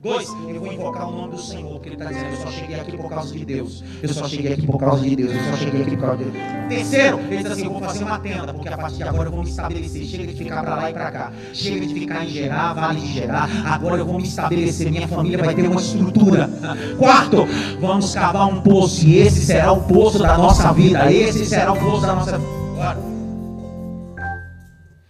Dois, 0.02 0.28
eu 0.48 0.60
vou 0.60 0.72
invocar 0.72 1.06
o 1.10 1.12
nome 1.12 1.32
do 1.32 1.42
Senhor, 1.42 1.72
porque 1.72 1.90
ele 1.90 1.96
está 1.96 2.06
dizendo, 2.06 2.30
eu 2.30 2.36
só 2.38 2.50
cheguei 2.50 2.80
aqui 2.80 2.96
por 2.96 3.10
causa 3.10 3.36
de 3.36 3.44
Deus. 3.44 3.84
Eu 4.02 4.08
só 4.08 4.26
cheguei 4.26 4.54
aqui 4.54 4.66
por 4.66 4.78
causa 4.78 5.02
de 5.02 5.14
Deus. 5.14 5.30
Eu 5.30 5.44
só 5.44 5.56
cheguei 5.58 5.82
aqui 5.82 5.90
por 5.90 6.06
causa 6.06 6.24
de 6.24 6.30
Deus. 6.30 6.44
Terceiro, 6.70 7.20
ele 7.20 7.36
diz 7.36 7.46
assim, 7.52 7.64
eu 7.64 7.70
vou 7.70 7.82
fazer 7.82 8.04
uma 8.04 8.18
tenda, 8.18 8.54
porque 8.54 8.68
a 8.70 8.78
partir 8.78 8.96
de 8.96 9.02
agora 9.02 9.28
eu 9.28 9.32
vou 9.32 9.42
me 9.42 9.50
estabelecer. 9.50 10.06
Chega 10.06 10.26
de 10.28 10.38
ficar 10.38 10.62
para 10.62 10.74
lá 10.74 10.90
e 10.90 10.94
para 10.94 11.10
cá. 11.10 11.32
Chega 11.52 11.86
de 11.86 11.92
ficar 11.92 12.24
em 12.24 12.28
Gerar, 12.28 12.72
Vale 12.72 13.00
de 13.00 13.12
Gerar. 13.12 13.50
Agora 13.66 14.00
eu 14.00 14.06
vou 14.06 14.16
me 14.16 14.26
estabelecer. 14.26 14.90
Minha 14.90 15.06
família 15.06 15.36
vai 15.36 15.54
ter 15.54 15.68
uma 15.68 15.78
estrutura. 15.82 16.48
Quarto, 16.96 17.46
vamos 17.78 18.14
cavar 18.14 18.48
um 18.48 18.62
poço. 18.62 19.06
E 19.06 19.18
esse 19.18 19.44
será 19.44 19.70
o 19.70 19.82
poço 19.82 20.18
da 20.18 20.38
nossa 20.38 20.72
vida. 20.72 21.12
Esse 21.12 21.44
será 21.44 21.74
o 21.74 21.78
poço 21.78 22.00
da 22.06 22.14
nossa 22.14 22.38
vida. 22.38 22.50
Agora. 22.72 22.98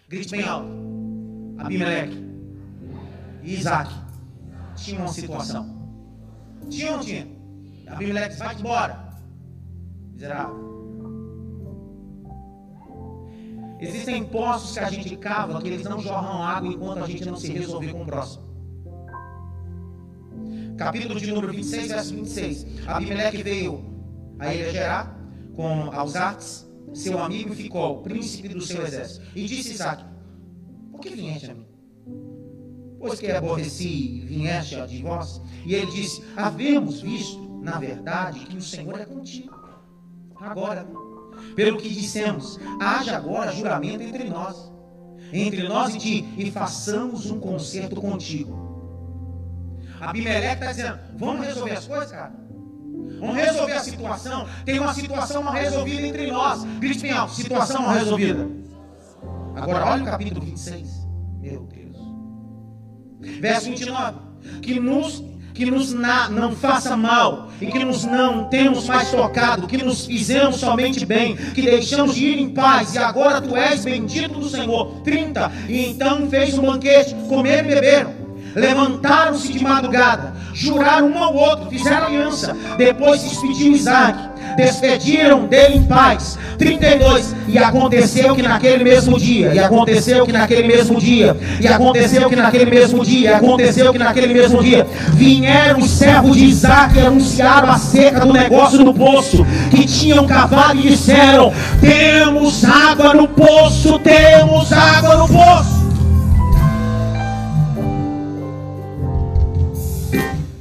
Grite 0.08 0.32
bem 0.32 0.42
alto. 0.42 0.68
Abimeleque. 1.58 2.28
Isaac 3.44 3.99
tinha 4.90 5.00
uma 5.00 5.12
situação. 5.12 5.80
Tinha 6.68 6.90
ou 6.90 6.96
não 6.98 7.04
tinha? 7.04 7.26
Abimeleque 7.86 8.36
vai 8.36 8.54
embora. 8.54 9.18
Miserável. 10.12 10.70
Existem 13.80 14.24
poços 14.24 14.74
que 14.74 14.78
a 14.80 14.90
gente 14.90 15.16
cava 15.16 15.60
que 15.60 15.68
eles 15.68 15.84
não 15.84 16.00
jorram 16.00 16.42
água 16.42 16.68
enquanto 16.68 17.02
a 17.02 17.06
gente 17.06 17.24
não 17.24 17.36
se 17.36 17.50
resolver 17.50 17.92
com 17.92 18.02
o 18.02 18.06
próximo. 18.06 18.50
Capítulo 20.76 21.18
de 21.18 21.32
número 21.32 21.52
26, 21.52 21.88
verso 21.88 22.14
26. 22.14 22.66
Abimeleque 22.86 23.42
veio 23.42 23.84
a 24.38 24.54
ele 24.54 24.78
com 25.54 25.90
Alzates, 25.92 26.70
seu 26.92 27.22
amigo, 27.22 27.52
e 27.52 27.56
ficou 27.56 28.02
príncipe 28.02 28.48
do 28.48 28.60
seu 28.60 28.82
exército. 28.82 29.26
E 29.34 29.46
disse 29.46 29.72
Isaac: 29.72 30.04
Por 30.90 31.00
que 31.00 31.10
vieste 31.10 31.50
a 31.50 31.54
mim? 31.54 31.69
Pois 33.00 33.18
que 33.18 33.30
aborreci 33.30 33.88
e 33.88 34.20
vieste 34.20 34.80
de 34.86 35.02
vós. 35.02 35.40
E 35.64 35.74
ele 35.74 35.90
disse: 35.90 36.22
Havemos 36.36 37.00
visto, 37.00 37.58
na 37.62 37.78
verdade, 37.78 38.40
que 38.40 38.56
o 38.56 38.62
Senhor 38.62 39.00
é 39.00 39.04
contigo. 39.04 39.58
Agora, 40.40 40.86
pelo 41.56 41.78
que 41.78 41.88
dissemos, 41.88 42.58
haja 42.80 43.16
agora 43.16 43.52
juramento 43.52 44.02
entre 44.02 44.24
nós, 44.28 44.70
entre 45.32 45.66
nós 45.66 45.94
e 45.94 45.98
ti, 45.98 46.34
e 46.36 46.50
façamos 46.50 47.30
um 47.30 47.40
concerto 47.40 47.96
contigo. 47.96 48.68
Abimeleque 50.00 50.54
está 50.54 50.72
dizendo: 50.72 50.98
Vamos 51.16 51.46
resolver 51.46 51.72
as 51.72 51.86
coisas, 51.86 52.10
cara? 52.10 52.32
Vamos 53.18 53.36
resolver 53.36 53.72
a 53.72 53.80
situação. 53.80 54.48
Tem 54.64 54.78
uma 54.78 54.94
situação 54.94 55.42
mal 55.42 55.52
resolvida 55.54 56.06
entre 56.06 56.30
nós. 56.30 56.62
Alto: 57.14 57.34
situação 57.34 57.82
mal 57.82 57.94
resolvida. 57.94 58.48
Agora, 59.56 59.86
olha 59.86 60.02
o 60.02 60.06
capítulo 60.06 60.44
26. 60.46 61.06
Meu 61.40 61.64
Deus. 61.64 61.79
Verso 63.20 63.66
29. 63.66 64.16
Que 64.62 64.80
nos, 64.80 65.22
que 65.54 65.66
nos 65.66 65.92
na, 65.92 66.28
não 66.28 66.52
faça 66.52 66.96
mal 66.96 67.50
e 67.60 67.66
que 67.66 67.84
nos 67.84 68.04
não 68.04 68.44
temos 68.44 68.86
mais 68.86 69.10
tocado, 69.10 69.66
que 69.66 69.76
nos 69.76 70.06
fizemos 70.06 70.56
somente 70.56 71.04
bem, 71.04 71.36
que 71.36 71.62
deixamos 71.62 72.14
de 72.14 72.26
ir 72.26 72.38
em 72.38 72.50
paz 72.50 72.94
e 72.94 72.98
agora 72.98 73.40
tu 73.40 73.56
és 73.56 73.84
bendito 73.84 74.38
do 74.38 74.48
Senhor. 74.48 75.00
30. 75.02 75.52
E 75.68 75.86
então 75.86 76.28
fez 76.28 76.58
um 76.58 76.62
banquete, 76.62 77.14
comer 77.28 77.64
e 77.64 77.74
beberam. 77.74 78.20
Levantaram-se 78.54 79.52
de 79.52 79.62
madrugada, 79.62 80.34
juraram 80.52 81.08
um 81.08 81.22
ao 81.22 81.34
outro, 81.34 81.70
fizeram 81.70 82.06
aliança. 82.06 82.56
Depois 82.76 83.22
despediu 83.22 83.72
Isaac 83.72 84.29
despediram 84.56 85.46
dele 85.46 85.76
em 85.76 85.82
paz. 85.82 86.38
32. 86.58 87.34
E 87.48 87.58
aconteceu 87.58 88.34
que 88.34 88.42
naquele 88.42 88.84
mesmo 88.84 89.18
dia, 89.18 89.54
e 89.54 89.58
aconteceu 89.58 90.26
que 90.26 90.32
naquele 90.32 90.68
mesmo 90.68 91.00
dia, 91.00 91.36
e 91.60 91.66
aconteceu 91.66 92.28
que 92.28 92.36
naquele 92.36 92.70
mesmo 92.70 93.04
dia, 93.04 93.30
e 93.30 93.34
aconteceu 93.34 93.92
que 93.92 93.98
naquele 93.98 94.34
mesmo 94.34 94.62
dia, 94.62 94.86
vieram 95.14 95.80
os 95.80 95.90
servos 95.90 96.36
de 96.36 96.44
Isaac 96.44 96.96
e 96.96 97.00
anunciaram 97.00 97.70
acerca 97.70 98.20
do 98.20 98.32
negócio 98.32 98.84
do 98.84 98.94
poço, 98.94 99.44
que 99.70 99.86
tinham 99.86 100.26
cavalo 100.26 100.78
e 100.78 100.90
disseram: 100.90 101.52
Temos 101.80 102.64
água 102.64 103.14
no 103.14 103.26
poço, 103.26 103.98
temos 103.98 104.72
água 104.72 105.16
no 105.16 105.28
poço. 105.28 105.80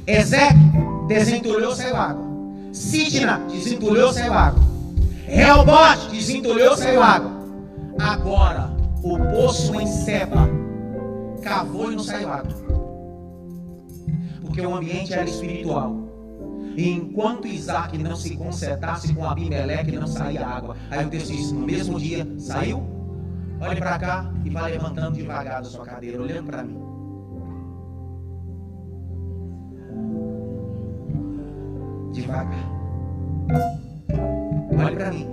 Ezequiel 0.06 0.70
desentulhou 1.06 1.74
seu 1.74 1.96
água. 1.96 2.29
Sidna 2.80 3.42
desentulhou, 3.46 4.10
saiu 4.10 4.32
água. 4.32 4.62
Reobote 5.26 6.08
desentulhou, 6.10 6.74
saiu 6.78 7.02
água. 7.02 7.30
Agora, 7.98 8.74
o 9.02 9.18
poço 9.18 9.78
em 9.78 9.86
Seba 9.86 10.48
cavou 11.42 11.92
e 11.92 11.96
não 11.96 12.02
saiu 12.02 12.32
água. 12.32 12.56
Porque 14.40 14.62
o 14.62 14.74
ambiente 14.74 15.12
era 15.12 15.28
espiritual. 15.28 15.94
E 16.74 16.88
enquanto 16.88 17.46
Isaac 17.46 17.98
não 17.98 18.16
se 18.16 18.34
consertasse 18.34 19.12
com 19.12 19.26
Abimeleque, 19.26 19.92
não 19.92 20.06
saía 20.06 20.46
água. 20.46 20.74
Aí 20.90 21.04
o 21.04 21.10
texto 21.10 21.32
diz: 21.32 21.52
no 21.52 21.66
mesmo 21.66 22.00
dia, 22.00 22.26
saiu. 22.38 22.82
Olhe 23.60 23.76
para 23.76 23.98
cá 23.98 24.32
e 24.42 24.48
vá 24.48 24.66
levantando 24.66 25.16
devagar 25.16 25.60
da 25.60 25.68
sua 25.68 25.84
cadeira, 25.84 26.22
olhando 26.22 26.46
para 26.46 26.62
mim. 26.64 26.89
Devagar. 32.12 32.68
Olhe 34.78 34.96
para 34.96 35.10
mim, 35.10 35.26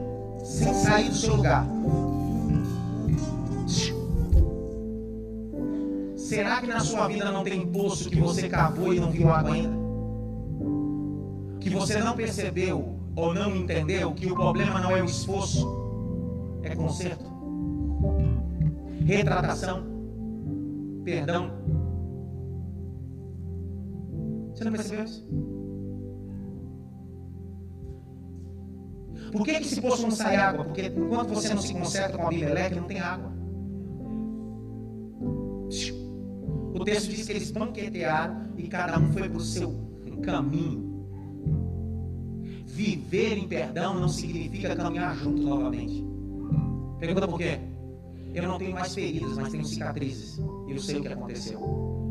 sem 0.43 0.73
sair 0.73 1.09
do 1.09 1.15
seu 1.15 1.35
lugar. 1.35 1.65
Será 6.15 6.59
que 6.59 6.67
na 6.67 6.81
sua 6.81 7.07
vida 7.07 7.31
não 7.31 7.43
tem 7.43 7.65
poço 7.67 8.09
que 8.09 8.19
você 8.19 8.49
cavou 8.49 8.93
e 8.93 8.99
não 8.99 9.09
viu 9.09 9.29
água 9.31 9.53
ainda? 9.53 9.77
Que 11.59 11.69
você 11.69 11.99
não 11.99 12.15
percebeu 12.15 12.99
ou 13.15 13.33
não 13.33 13.55
entendeu 13.55 14.13
que 14.13 14.31
o 14.31 14.35
problema 14.35 14.79
não 14.79 14.95
é 14.95 15.01
o 15.01 15.05
esforço, 15.05 15.65
é 16.63 16.75
conserto, 16.75 17.25
retratação, 19.05 19.83
perdão. 21.03 21.49
Você 24.53 24.63
não 24.65 24.71
percebeu 24.71 25.05
isso? 25.05 25.27
Por 29.37 29.45
que, 29.45 29.53
que 29.53 29.67
esse 29.67 29.81
poço 29.81 30.03
não 30.03 30.11
sai 30.11 30.35
água? 30.35 30.65
Porque 30.65 30.87
enquanto 30.87 31.33
você 31.33 31.53
não 31.53 31.61
se 31.61 31.73
conserta 31.73 32.17
com 32.17 32.27
Abimeleque, 32.27 32.75
não 32.75 32.87
tem 32.87 32.99
água. 32.99 33.31
O 36.73 36.83
texto 36.83 37.09
diz 37.09 37.25
que 37.25 37.31
eles 37.33 37.51
banquetearam 37.51 38.47
e 38.57 38.67
cada 38.67 38.99
um 38.99 39.11
foi 39.11 39.29
para 39.29 39.37
o 39.37 39.41
seu 39.41 39.75
caminho. 40.23 40.87
Viver 42.65 43.37
em 43.37 43.47
perdão 43.47 43.99
não 43.99 44.07
significa 44.07 44.75
caminhar 44.75 45.15
junto 45.15 45.41
novamente. 45.41 46.05
Pergunta 46.99 47.27
por 47.27 47.37
quê? 47.39 47.59
Eu 48.33 48.43
não 48.43 48.57
tenho 48.57 48.73
mais 48.73 48.93
feridas, 48.93 49.35
mas 49.35 49.49
tenho 49.49 49.65
cicatrizes. 49.65 50.39
Eu 50.67 50.79
sei 50.79 50.97
o 50.97 51.01
que 51.01 51.07
aconteceu. 51.07 51.59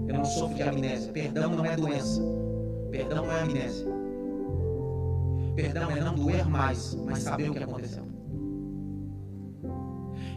Eu 0.08 0.14
não 0.14 0.24
sofro 0.24 0.56
de 0.56 0.62
amnésia. 0.62 1.12
Perdão 1.12 1.54
não 1.54 1.64
é 1.64 1.76
doença. 1.76 2.20
Perdão 2.90 3.26
não 3.26 3.32
é 3.32 3.42
amnésia. 3.42 3.95
Perdão 5.56 5.90
é 5.90 6.00
não 6.00 6.14
doer 6.14 6.46
mais, 6.46 6.94
mas 6.94 7.20
saber 7.20 7.50
o 7.50 7.54
que 7.54 7.62
aconteceu. 7.62 8.04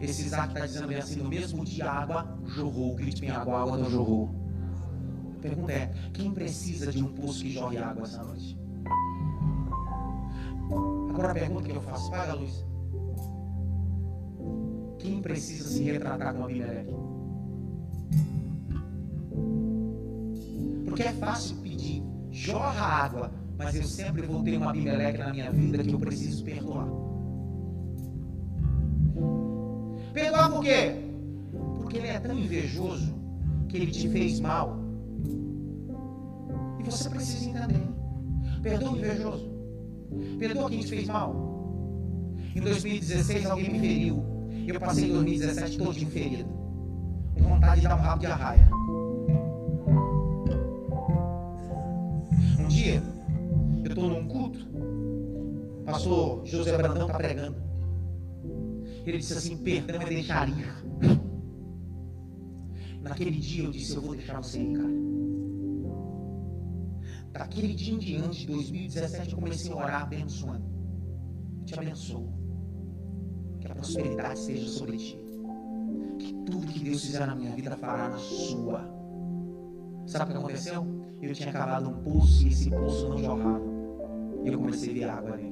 Esse 0.00 0.22
Isaac 0.22 0.54
está 0.54 0.66
dizendo 0.66 0.96
assim: 0.96 1.20
no 1.20 1.28
mesmo 1.28 1.62
dia 1.62 1.90
a 1.90 2.02
água 2.02 2.38
jorrou. 2.46 2.94
Grite 2.96 3.20
bem 3.20 3.30
água, 3.30 3.58
a 3.58 3.62
água 3.62 3.76
não 3.76 3.90
jorrou. 3.90 4.30
A 5.36 5.42
pergunta 5.42 5.72
é: 5.72 5.92
quem 6.14 6.32
precisa 6.32 6.90
de 6.90 7.04
um 7.04 7.12
poço 7.12 7.42
que 7.42 7.50
jorre 7.50 7.76
água 7.76 8.04
essa 8.04 8.24
noite? 8.24 8.58
Agora 11.10 11.32
a 11.32 11.34
pergunta 11.34 11.68
que 11.68 11.76
eu 11.76 11.82
faço: 11.82 12.10
paga 12.10 12.32
a 12.32 12.34
luz. 12.36 12.64
Quem 14.98 15.20
precisa 15.20 15.68
se 15.68 15.82
retratar 15.82 16.34
com 16.34 16.44
Abimeleque? 16.44 16.94
Porque 20.86 21.02
é 21.02 21.12
fácil 21.12 21.56
pedir, 21.58 22.02
jorra 22.30 22.84
água, 22.84 23.30
mas 23.62 23.74
eu 23.74 23.84
sempre 23.84 24.22
vou 24.22 24.42
ter 24.42 24.56
uma 24.56 24.70
Abimeleque 24.70 25.18
na 25.18 25.30
minha 25.30 25.52
vida 25.52 25.84
que 25.84 25.92
eu 25.92 25.98
preciso 25.98 26.42
perdoar. 26.42 26.88
Perdoar 30.14 30.50
por 30.50 30.64
quê? 30.64 30.94
Porque 31.78 31.98
ele 31.98 32.06
é 32.06 32.18
tão 32.18 32.38
invejoso 32.38 33.14
que 33.68 33.76
ele 33.76 33.90
te 33.90 34.08
fez 34.08 34.40
mal. 34.40 34.78
E 36.78 36.82
você 36.84 37.10
precisa 37.10 37.50
entender. 37.50 37.86
Perdoa 38.62 38.92
o 38.92 38.96
invejoso. 38.96 39.50
Perdoa 40.38 40.70
quem 40.70 40.80
te 40.80 40.86
fez 40.86 41.06
mal. 41.06 42.34
Em 42.56 42.60
2016 42.62 43.44
alguém 43.44 43.72
me 43.72 43.78
feriu. 43.78 44.24
Eu 44.66 44.80
passei 44.80 45.12
2017 45.12 45.76
todo 45.76 45.94
ferido. 46.06 46.48
Com 47.34 47.42
vontade 47.50 47.82
de 47.82 47.88
dar 47.88 47.96
um 47.96 48.00
rabo 48.00 48.20
de 48.20 48.26
arraia. 48.26 48.79
Pastor 56.00 56.46
José 56.46 56.74
Brandão 56.78 57.02
está 57.02 57.18
pregando. 57.18 57.56
Ele 59.04 59.18
disse 59.18 59.34
assim: 59.34 59.58
perdão 59.58 60.00
é 60.00 60.06
deixar 60.06 60.48
ir. 60.48 60.66
Naquele 63.02 63.32
dia 63.32 63.64
eu 63.64 63.70
disse: 63.70 63.96
eu 63.96 64.00
vou 64.00 64.16
deixar 64.16 64.42
você 64.42 64.62
ir, 64.62 64.78
cara. 64.78 64.88
Daquele 67.32 67.74
dia 67.74 67.92
em 67.92 67.98
diante, 67.98 68.46
2017, 68.46 69.32
eu 69.32 69.38
comecei 69.38 69.70
a 69.72 69.76
orar 69.76 70.02
abençoando. 70.04 70.64
Eu 71.58 71.64
te 71.66 71.78
abençoo 71.78 72.32
que 73.60 73.66
a 73.70 73.74
prosperidade 73.74 74.38
seja 74.38 74.68
sobre 74.68 74.96
ti. 74.96 75.18
Que 76.18 76.32
tudo 76.50 76.66
que 76.66 76.82
Deus 76.82 77.04
fizer 77.04 77.26
na 77.26 77.34
minha 77.34 77.54
vida 77.54 77.76
fará 77.76 78.08
na 78.08 78.16
sua. 78.16 78.88
Sabe 80.06 80.30
o 80.30 80.32
que 80.32 80.38
aconteceu? 80.38 80.86
Eu 81.20 81.34
tinha 81.34 81.52
cavado 81.52 81.90
um 81.90 82.02
poço 82.02 82.42
e 82.42 82.48
esse 82.48 82.70
poço 82.70 83.06
não 83.10 83.18
jorrava. 83.18 83.60
E 84.42 84.48
eu 84.48 84.58
comecei 84.58 84.92
a 84.92 84.94
ver 84.94 85.04
água 85.04 85.36
nele. 85.36 85.49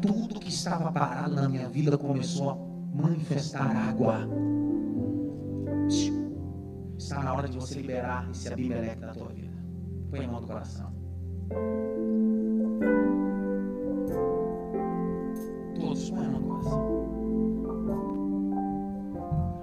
Tudo 0.00 0.40
que 0.40 0.48
estava 0.48 0.90
parado 0.90 1.34
na 1.34 1.48
minha 1.48 1.68
vida 1.68 1.98
começou 1.98 2.50
a 2.50 2.56
manifestar 3.02 3.76
água. 3.76 4.28
Está 6.98 7.22
na 7.22 7.34
hora 7.34 7.48
de 7.48 7.58
você 7.58 7.80
liberar 7.80 8.28
esse 8.30 8.52
Abimeleque 8.52 9.00
da 9.00 9.12
tua 9.12 9.28
vida. 9.28 9.56
Põe 10.10 10.24
a 10.24 10.28
mão 10.28 10.40
no 10.40 10.46
coração. 10.46 10.92
Todos, 15.78 16.10
põe 16.10 16.24
a 16.24 16.30
mão 16.30 16.40
no 16.40 16.50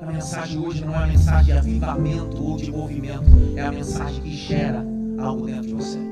A 0.01 0.05
mensagem 0.05 0.59
hoje 0.59 0.85
não 0.85 0.93
é 0.93 0.97
uma 0.97 1.07
mensagem 1.07 1.45
de 1.45 1.51
avivamento 1.53 2.43
ou 2.43 2.57
de 2.57 2.71
movimento, 2.71 3.23
é 3.55 3.61
a 3.61 3.71
mensagem 3.71 4.21
que 4.21 4.31
gera 4.31 4.85
algo 5.17 5.45
dentro 5.45 5.67
de 5.67 5.73
você. 5.73 6.06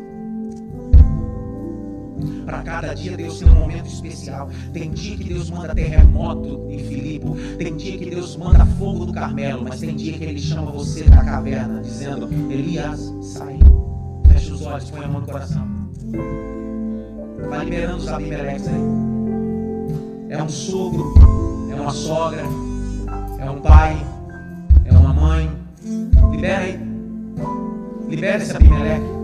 Para 2.45 2.61
cada 2.61 2.93
dia 2.93 3.17
Deus 3.17 3.39
tem 3.39 3.49
um 3.49 3.55
momento 3.55 3.87
especial. 3.87 4.49
Tem 4.73 4.91
dia 4.91 5.17
que 5.17 5.23
Deus 5.25 5.49
manda 5.49 5.73
terremoto 5.73 6.67
em 6.69 6.79
Filipe, 6.79 7.25
tem 7.57 7.75
dia 7.75 7.97
que 7.97 8.09
Deus 8.09 8.35
manda 8.37 8.65
fogo 8.65 9.05
do 9.05 9.13
Carmelo, 9.13 9.63
mas 9.63 9.79
tem 9.79 9.95
dia 9.95 10.13
que 10.13 10.23
Ele 10.23 10.39
chama 10.39 10.71
você 10.71 11.03
da 11.03 11.23
caverna, 11.23 11.81
dizendo: 11.81 12.29
Elias, 12.51 13.13
sai. 13.21 13.59
Feche 14.27 14.51
os 14.51 14.61
olhos, 14.61 14.89
põe 14.89 15.03
a 15.03 15.07
mão 15.07 15.21
no 15.21 15.27
coração. 15.27 15.67
Vai 17.49 17.65
liberando 17.65 17.97
os 17.97 18.07
Abimeleques 18.07 18.67
aí. 18.67 18.81
É 20.29 20.41
um 20.41 20.49
sogro, 20.49 21.13
é 21.71 21.75
uma 21.75 21.91
sogra 21.91 22.43
é 23.45 23.49
um 23.49 23.61
pai, 23.61 23.97
é 24.85 24.91
uma 24.91 25.13
mãe. 25.13 25.51
Libera 26.31 26.63
aí. 26.63 26.79
Libera 28.09 28.37
esse 28.41 28.55
Abimeleque. 28.55 29.14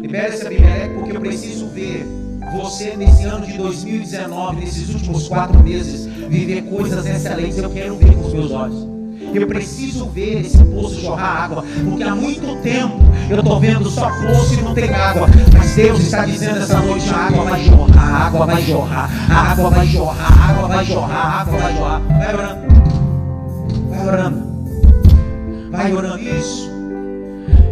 Libera 0.00 0.28
esse 0.28 0.46
Abimeleque 0.46 0.94
porque 0.94 1.16
eu 1.16 1.20
preciso 1.20 1.66
ver 1.68 2.06
você 2.52 2.96
nesse 2.96 3.24
ano 3.24 3.46
de 3.46 3.56
2019, 3.56 4.56
nesses 4.56 4.92
últimos 4.94 5.28
quatro 5.28 5.62
meses, 5.62 6.06
viver 6.06 6.62
coisas 6.62 7.06
excelentes. 7.06 7.58
Eu 7.58 7.70
quero 7.70 7.96
ver 7.96 8.14
com 8.14 8.26
os 8.26 8.32
meus 8.32 8.50
olhos. 8.50 8.88
Eu 9.34 9.46
preciso 9.46 10.06
ver 10.06 10.40
esse 10.40 10.58
poço 10.64 11.00
jorrar 11.00 11.44
água, 11.44 11.64
porque 11.84 12.02
há 12.02 12.16
muito 12.16 12.60
tempo 12.62 12.96
eu 13.28 13.38
estou 13.38 13.60
vendo 13.60 13.88
só 13.88 14.10
poço 14.10 14.54
e 14.54 14.62
não 14.62 14.74
tem 14.74 14.92
água. 14.92 15.28
Mas 15.56 15.76
Deus 15.76 16.00
está 16.00 16.24
dizendo 16.24 16.58
essa 16.58 16.80
noite: 16.80 17.08
a 17.10 17.16
água 17.16 17.44
vai 17.44 17.64
jorrar, 17.64 18.00
a 18.00 18.26
água 18.26 18.46
vai 18.46 18.62
jorrar, 18.62 19.10
a 19.30 19.50
água 19.52 19.70
vai 19.70 19.86
jorrar, 19.86 20.32
a 20.32 20.50
água 20.50 20.68
vai 20.68 20.86
jorrar, 20.86 21.26
a 21.26 21.40
água 21.40 21.58
vai 21.58 21.76
jorrar. 21.76 22.00
Vai 22.00 22.34
orando. 22.34 22.60
Vai 23.90 24.06
orando. 24.08 24.50
Vai 25.70 25.92
orando. 25.92 26.18
Isso. 26.18 26.69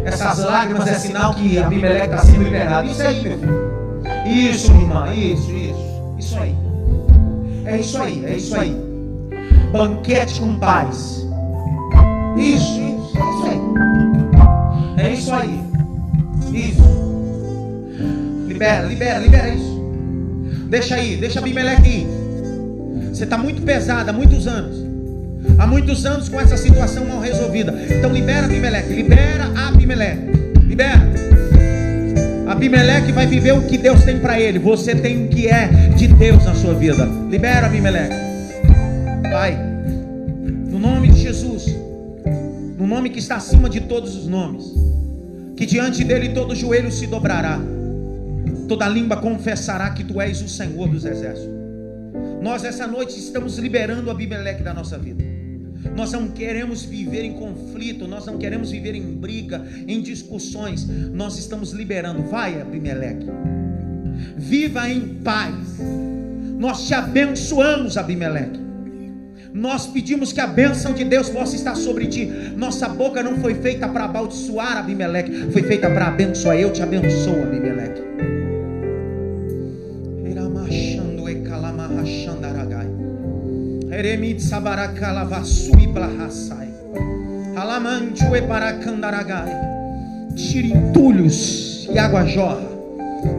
Essas 0.05 0.39
lágrimas 0.39 0.87
é 0.87 0.93
sinal 0.93 1.33
que 1.33 1.57
a 1.57 1.65
Abimeleque 1.65 2.13
está 2.13 2.17
sendo 2.19 2.43
liberado. 2.43 2.87
Isso 2.87 3.01
aí, 3.01 3.21
meu 3.21 3.37
filho. 3.37 3.69
Isso, 4.25 4.71
minha 4.73 4.83
irmã. 4.83 5.13
Isso, 5.13 5.51
isso. 5.51 5.89
Isso 6.17 6.37
aí. 6.39 6.55
É 7.65 7.77
isso 7.77 8.01
aí, 8.01 8.25
é 8.25 8.35
isso 8.35 8.55
aí. 8.55 8.75
Banquete 9.71 10.39
com 10.39 10.57
paz. 10.57 11.25
Isso, 12.37 12.79
isso, 12.79 13.13
é 13.17 13.29
isso 13.29 13.45
aí. 13.45 13.61
É 14.97 15.13
isso 15.13 15.33
aí. 15.33 15.63
Isso. 16.53 16.81
Libera, 18.47 18.87
libera, 18.87 19.19
libera 19.19 19.49
isso. 19.49 19.79
Deixa 20.69 20.95
aí, 20.95 21.17
deixa 21.17 21.39
a 21.39 21.41
Abimeleque 21.41 21.89
ir. 21.89 22.07
Você 23.13 23.23
está 23.23 23.37
muito 23.37 23.61
pesada 23.61 24.11
há 24.11 24.13
muitos 24.13 24.47
anos. 24.47 24.78
Há 25.57 25.67
muitos 25.67 26.05
anos 26.05 26.29
com 26.29 26.39
essa 26.39 26.57
situação 26.57 27.05
mal 27.05 27.19
resolvida. 27.19 27.73
Então 27.89 28.11
libera 28.11 28.45
Abimeleque, 28.45 28.93
libera 28.93 29.45
Abimeleque, 29.55 30.31
libera. 30.67 31.09
Abimeleque 32.47 33.11
vai 33.11 33.27
viver 33.27 33.53
o 33.53 33.61
que 33.61 33.77
Deus 33.77 34.03
tem 34.03 34.19
para 34.19 34.39
ele. 34.39 34.59
Você 34.59 34.95
tem 34.95 35.25
o 35.25 35.29
que 35.29 35.47
é 35.47 35.67
de 35.95 36.07
Deus 36.07 36.43
na 36.45 36.55
sua 36.55 36.73
vida. 36.73 37.05
Libera 37.29 37.67
Abimeleque. 37.67 38.15
Pai, 39.31 39.57
no 40.69 40.79
nome 40.79 41.09
de 41.09 41.19
Jesus, 41.19 41.65
no 42.77 42.87
nome 42.87 43.09
que 43.09 43.19
está 43.19 43.35
acima 43.35 43.69
de 43.69 43.81
todos 43.81 44.15
os 44.15 44.27
nomes, 44.27 44.63
que 45.55 45.65
diante 45.65 46.03
dele 46.03 46.29
todo 46.29 46.55
joelho 46.55 46.91
se 46.91 47.05
dobrará, 47.05 47.59
toda 48.67 48.87
língua 48.87 49.17
confessará 49.17 49.91
que 49.91 50.03
tu 50.03 50.19
és 50.19 50.41
o 50.41 50.49
Senhor 50.49 50.87
dos 50.87 51.05
exércitos. 51.05 51.53
Nós 52.41 52.63
essa 52.63 52.87
noite 52.87 53.19
estamos 53.19 53.57
liberando 53.57 54.09
Abimeleque 54.09 54.63
da 54.63 54.73
nossa 54.73 54.97
vida. 54.97 55.28
Nós 55.95 56.11
não 56.11 56.27
queremos 56.29 56.83
viver 56.83 57.23
em 57.23 57.33
conflito, 57.33 58.07
nós 58.07 58.25
não 58.25 58.37
queremos 58.37 58.71
viver 58.71 58.95
em 58.95 59.15
briga, 59.15 59.65
em 59.87 60.01
discussões. 60.01 60.87
Nós 61.13 61.37
estamos 61.37 61.71
liberando. 61.71 62.23
Vai, 62.23 62.61
Abimeleque. 62.61 63.27
Viva 64.37 64.89
em 64.89 65.01
paz. 65.23 65.79
Nós 66.59 66.87
te 66.87 66.93
abençoamos, 66.93 67.97
Abimeleque. 67.97 68.59
Nós 69.53 69.87
pedimos 69.87 70.31
que 70.31 70.39
a 70.39 70.47
bênção 70.47 70.93
de 70.93 71.03
Deus 71.03 71.29
possa 71.29 71.55
estar 71.55 71.75
sobre 71.75 72.07
ti. 72.07 72.25
Nossa 72.55 72.87
boca 72.87 73.23
não 73.23 73.37
foi 73.39 73.55
feita 73.55 73.87
para 73.87 74.05
amaldiçoar 74.05 74.77
Abimeleque, 74.77 75.51
foi 75.51 75.63
feita 75.63 75.89
para 75.89 76.07
abençoar. 76.07 76.57
Eu 76.57 76.71
te 76.71 76.83
abençoo, 76.83 77.41
Abimeleque. 77.41 78.38
Eremit 83.99 84.39
sabaracalavasui 84.39 85.87
blahasai. 85.87 86.69
Alamantue 87.57 88.41
paracandaragai. 88.47 89.51
Tire 90.37 90.71
entulhos 90.71 91.85
e 91.91 91.99
água 91.99 92.25
jorra. 92.25 92.69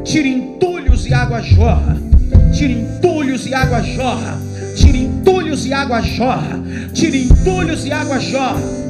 Tire 0.05 0.29
entulhos 0.29 1.07
e 1.07 1.15
água 1.15 1.41
jorra. 1.41 1.97
Tire 2.53 2.75
entulhos 2.75 3.47
e 3.47 3.55
água 3.55 3.81
jorra. 3.81 4.39
Tire 4.77 5.05
entulhos 5.05 5.65
e 5.65 5.73
água 5.73 6.03
jorra. 6.03 6.61
Tire 6.93 7.23
entulhos 7.23 7.87
e 7.87 7.93
água 7.93 8.21
jorra. 8.21 8.90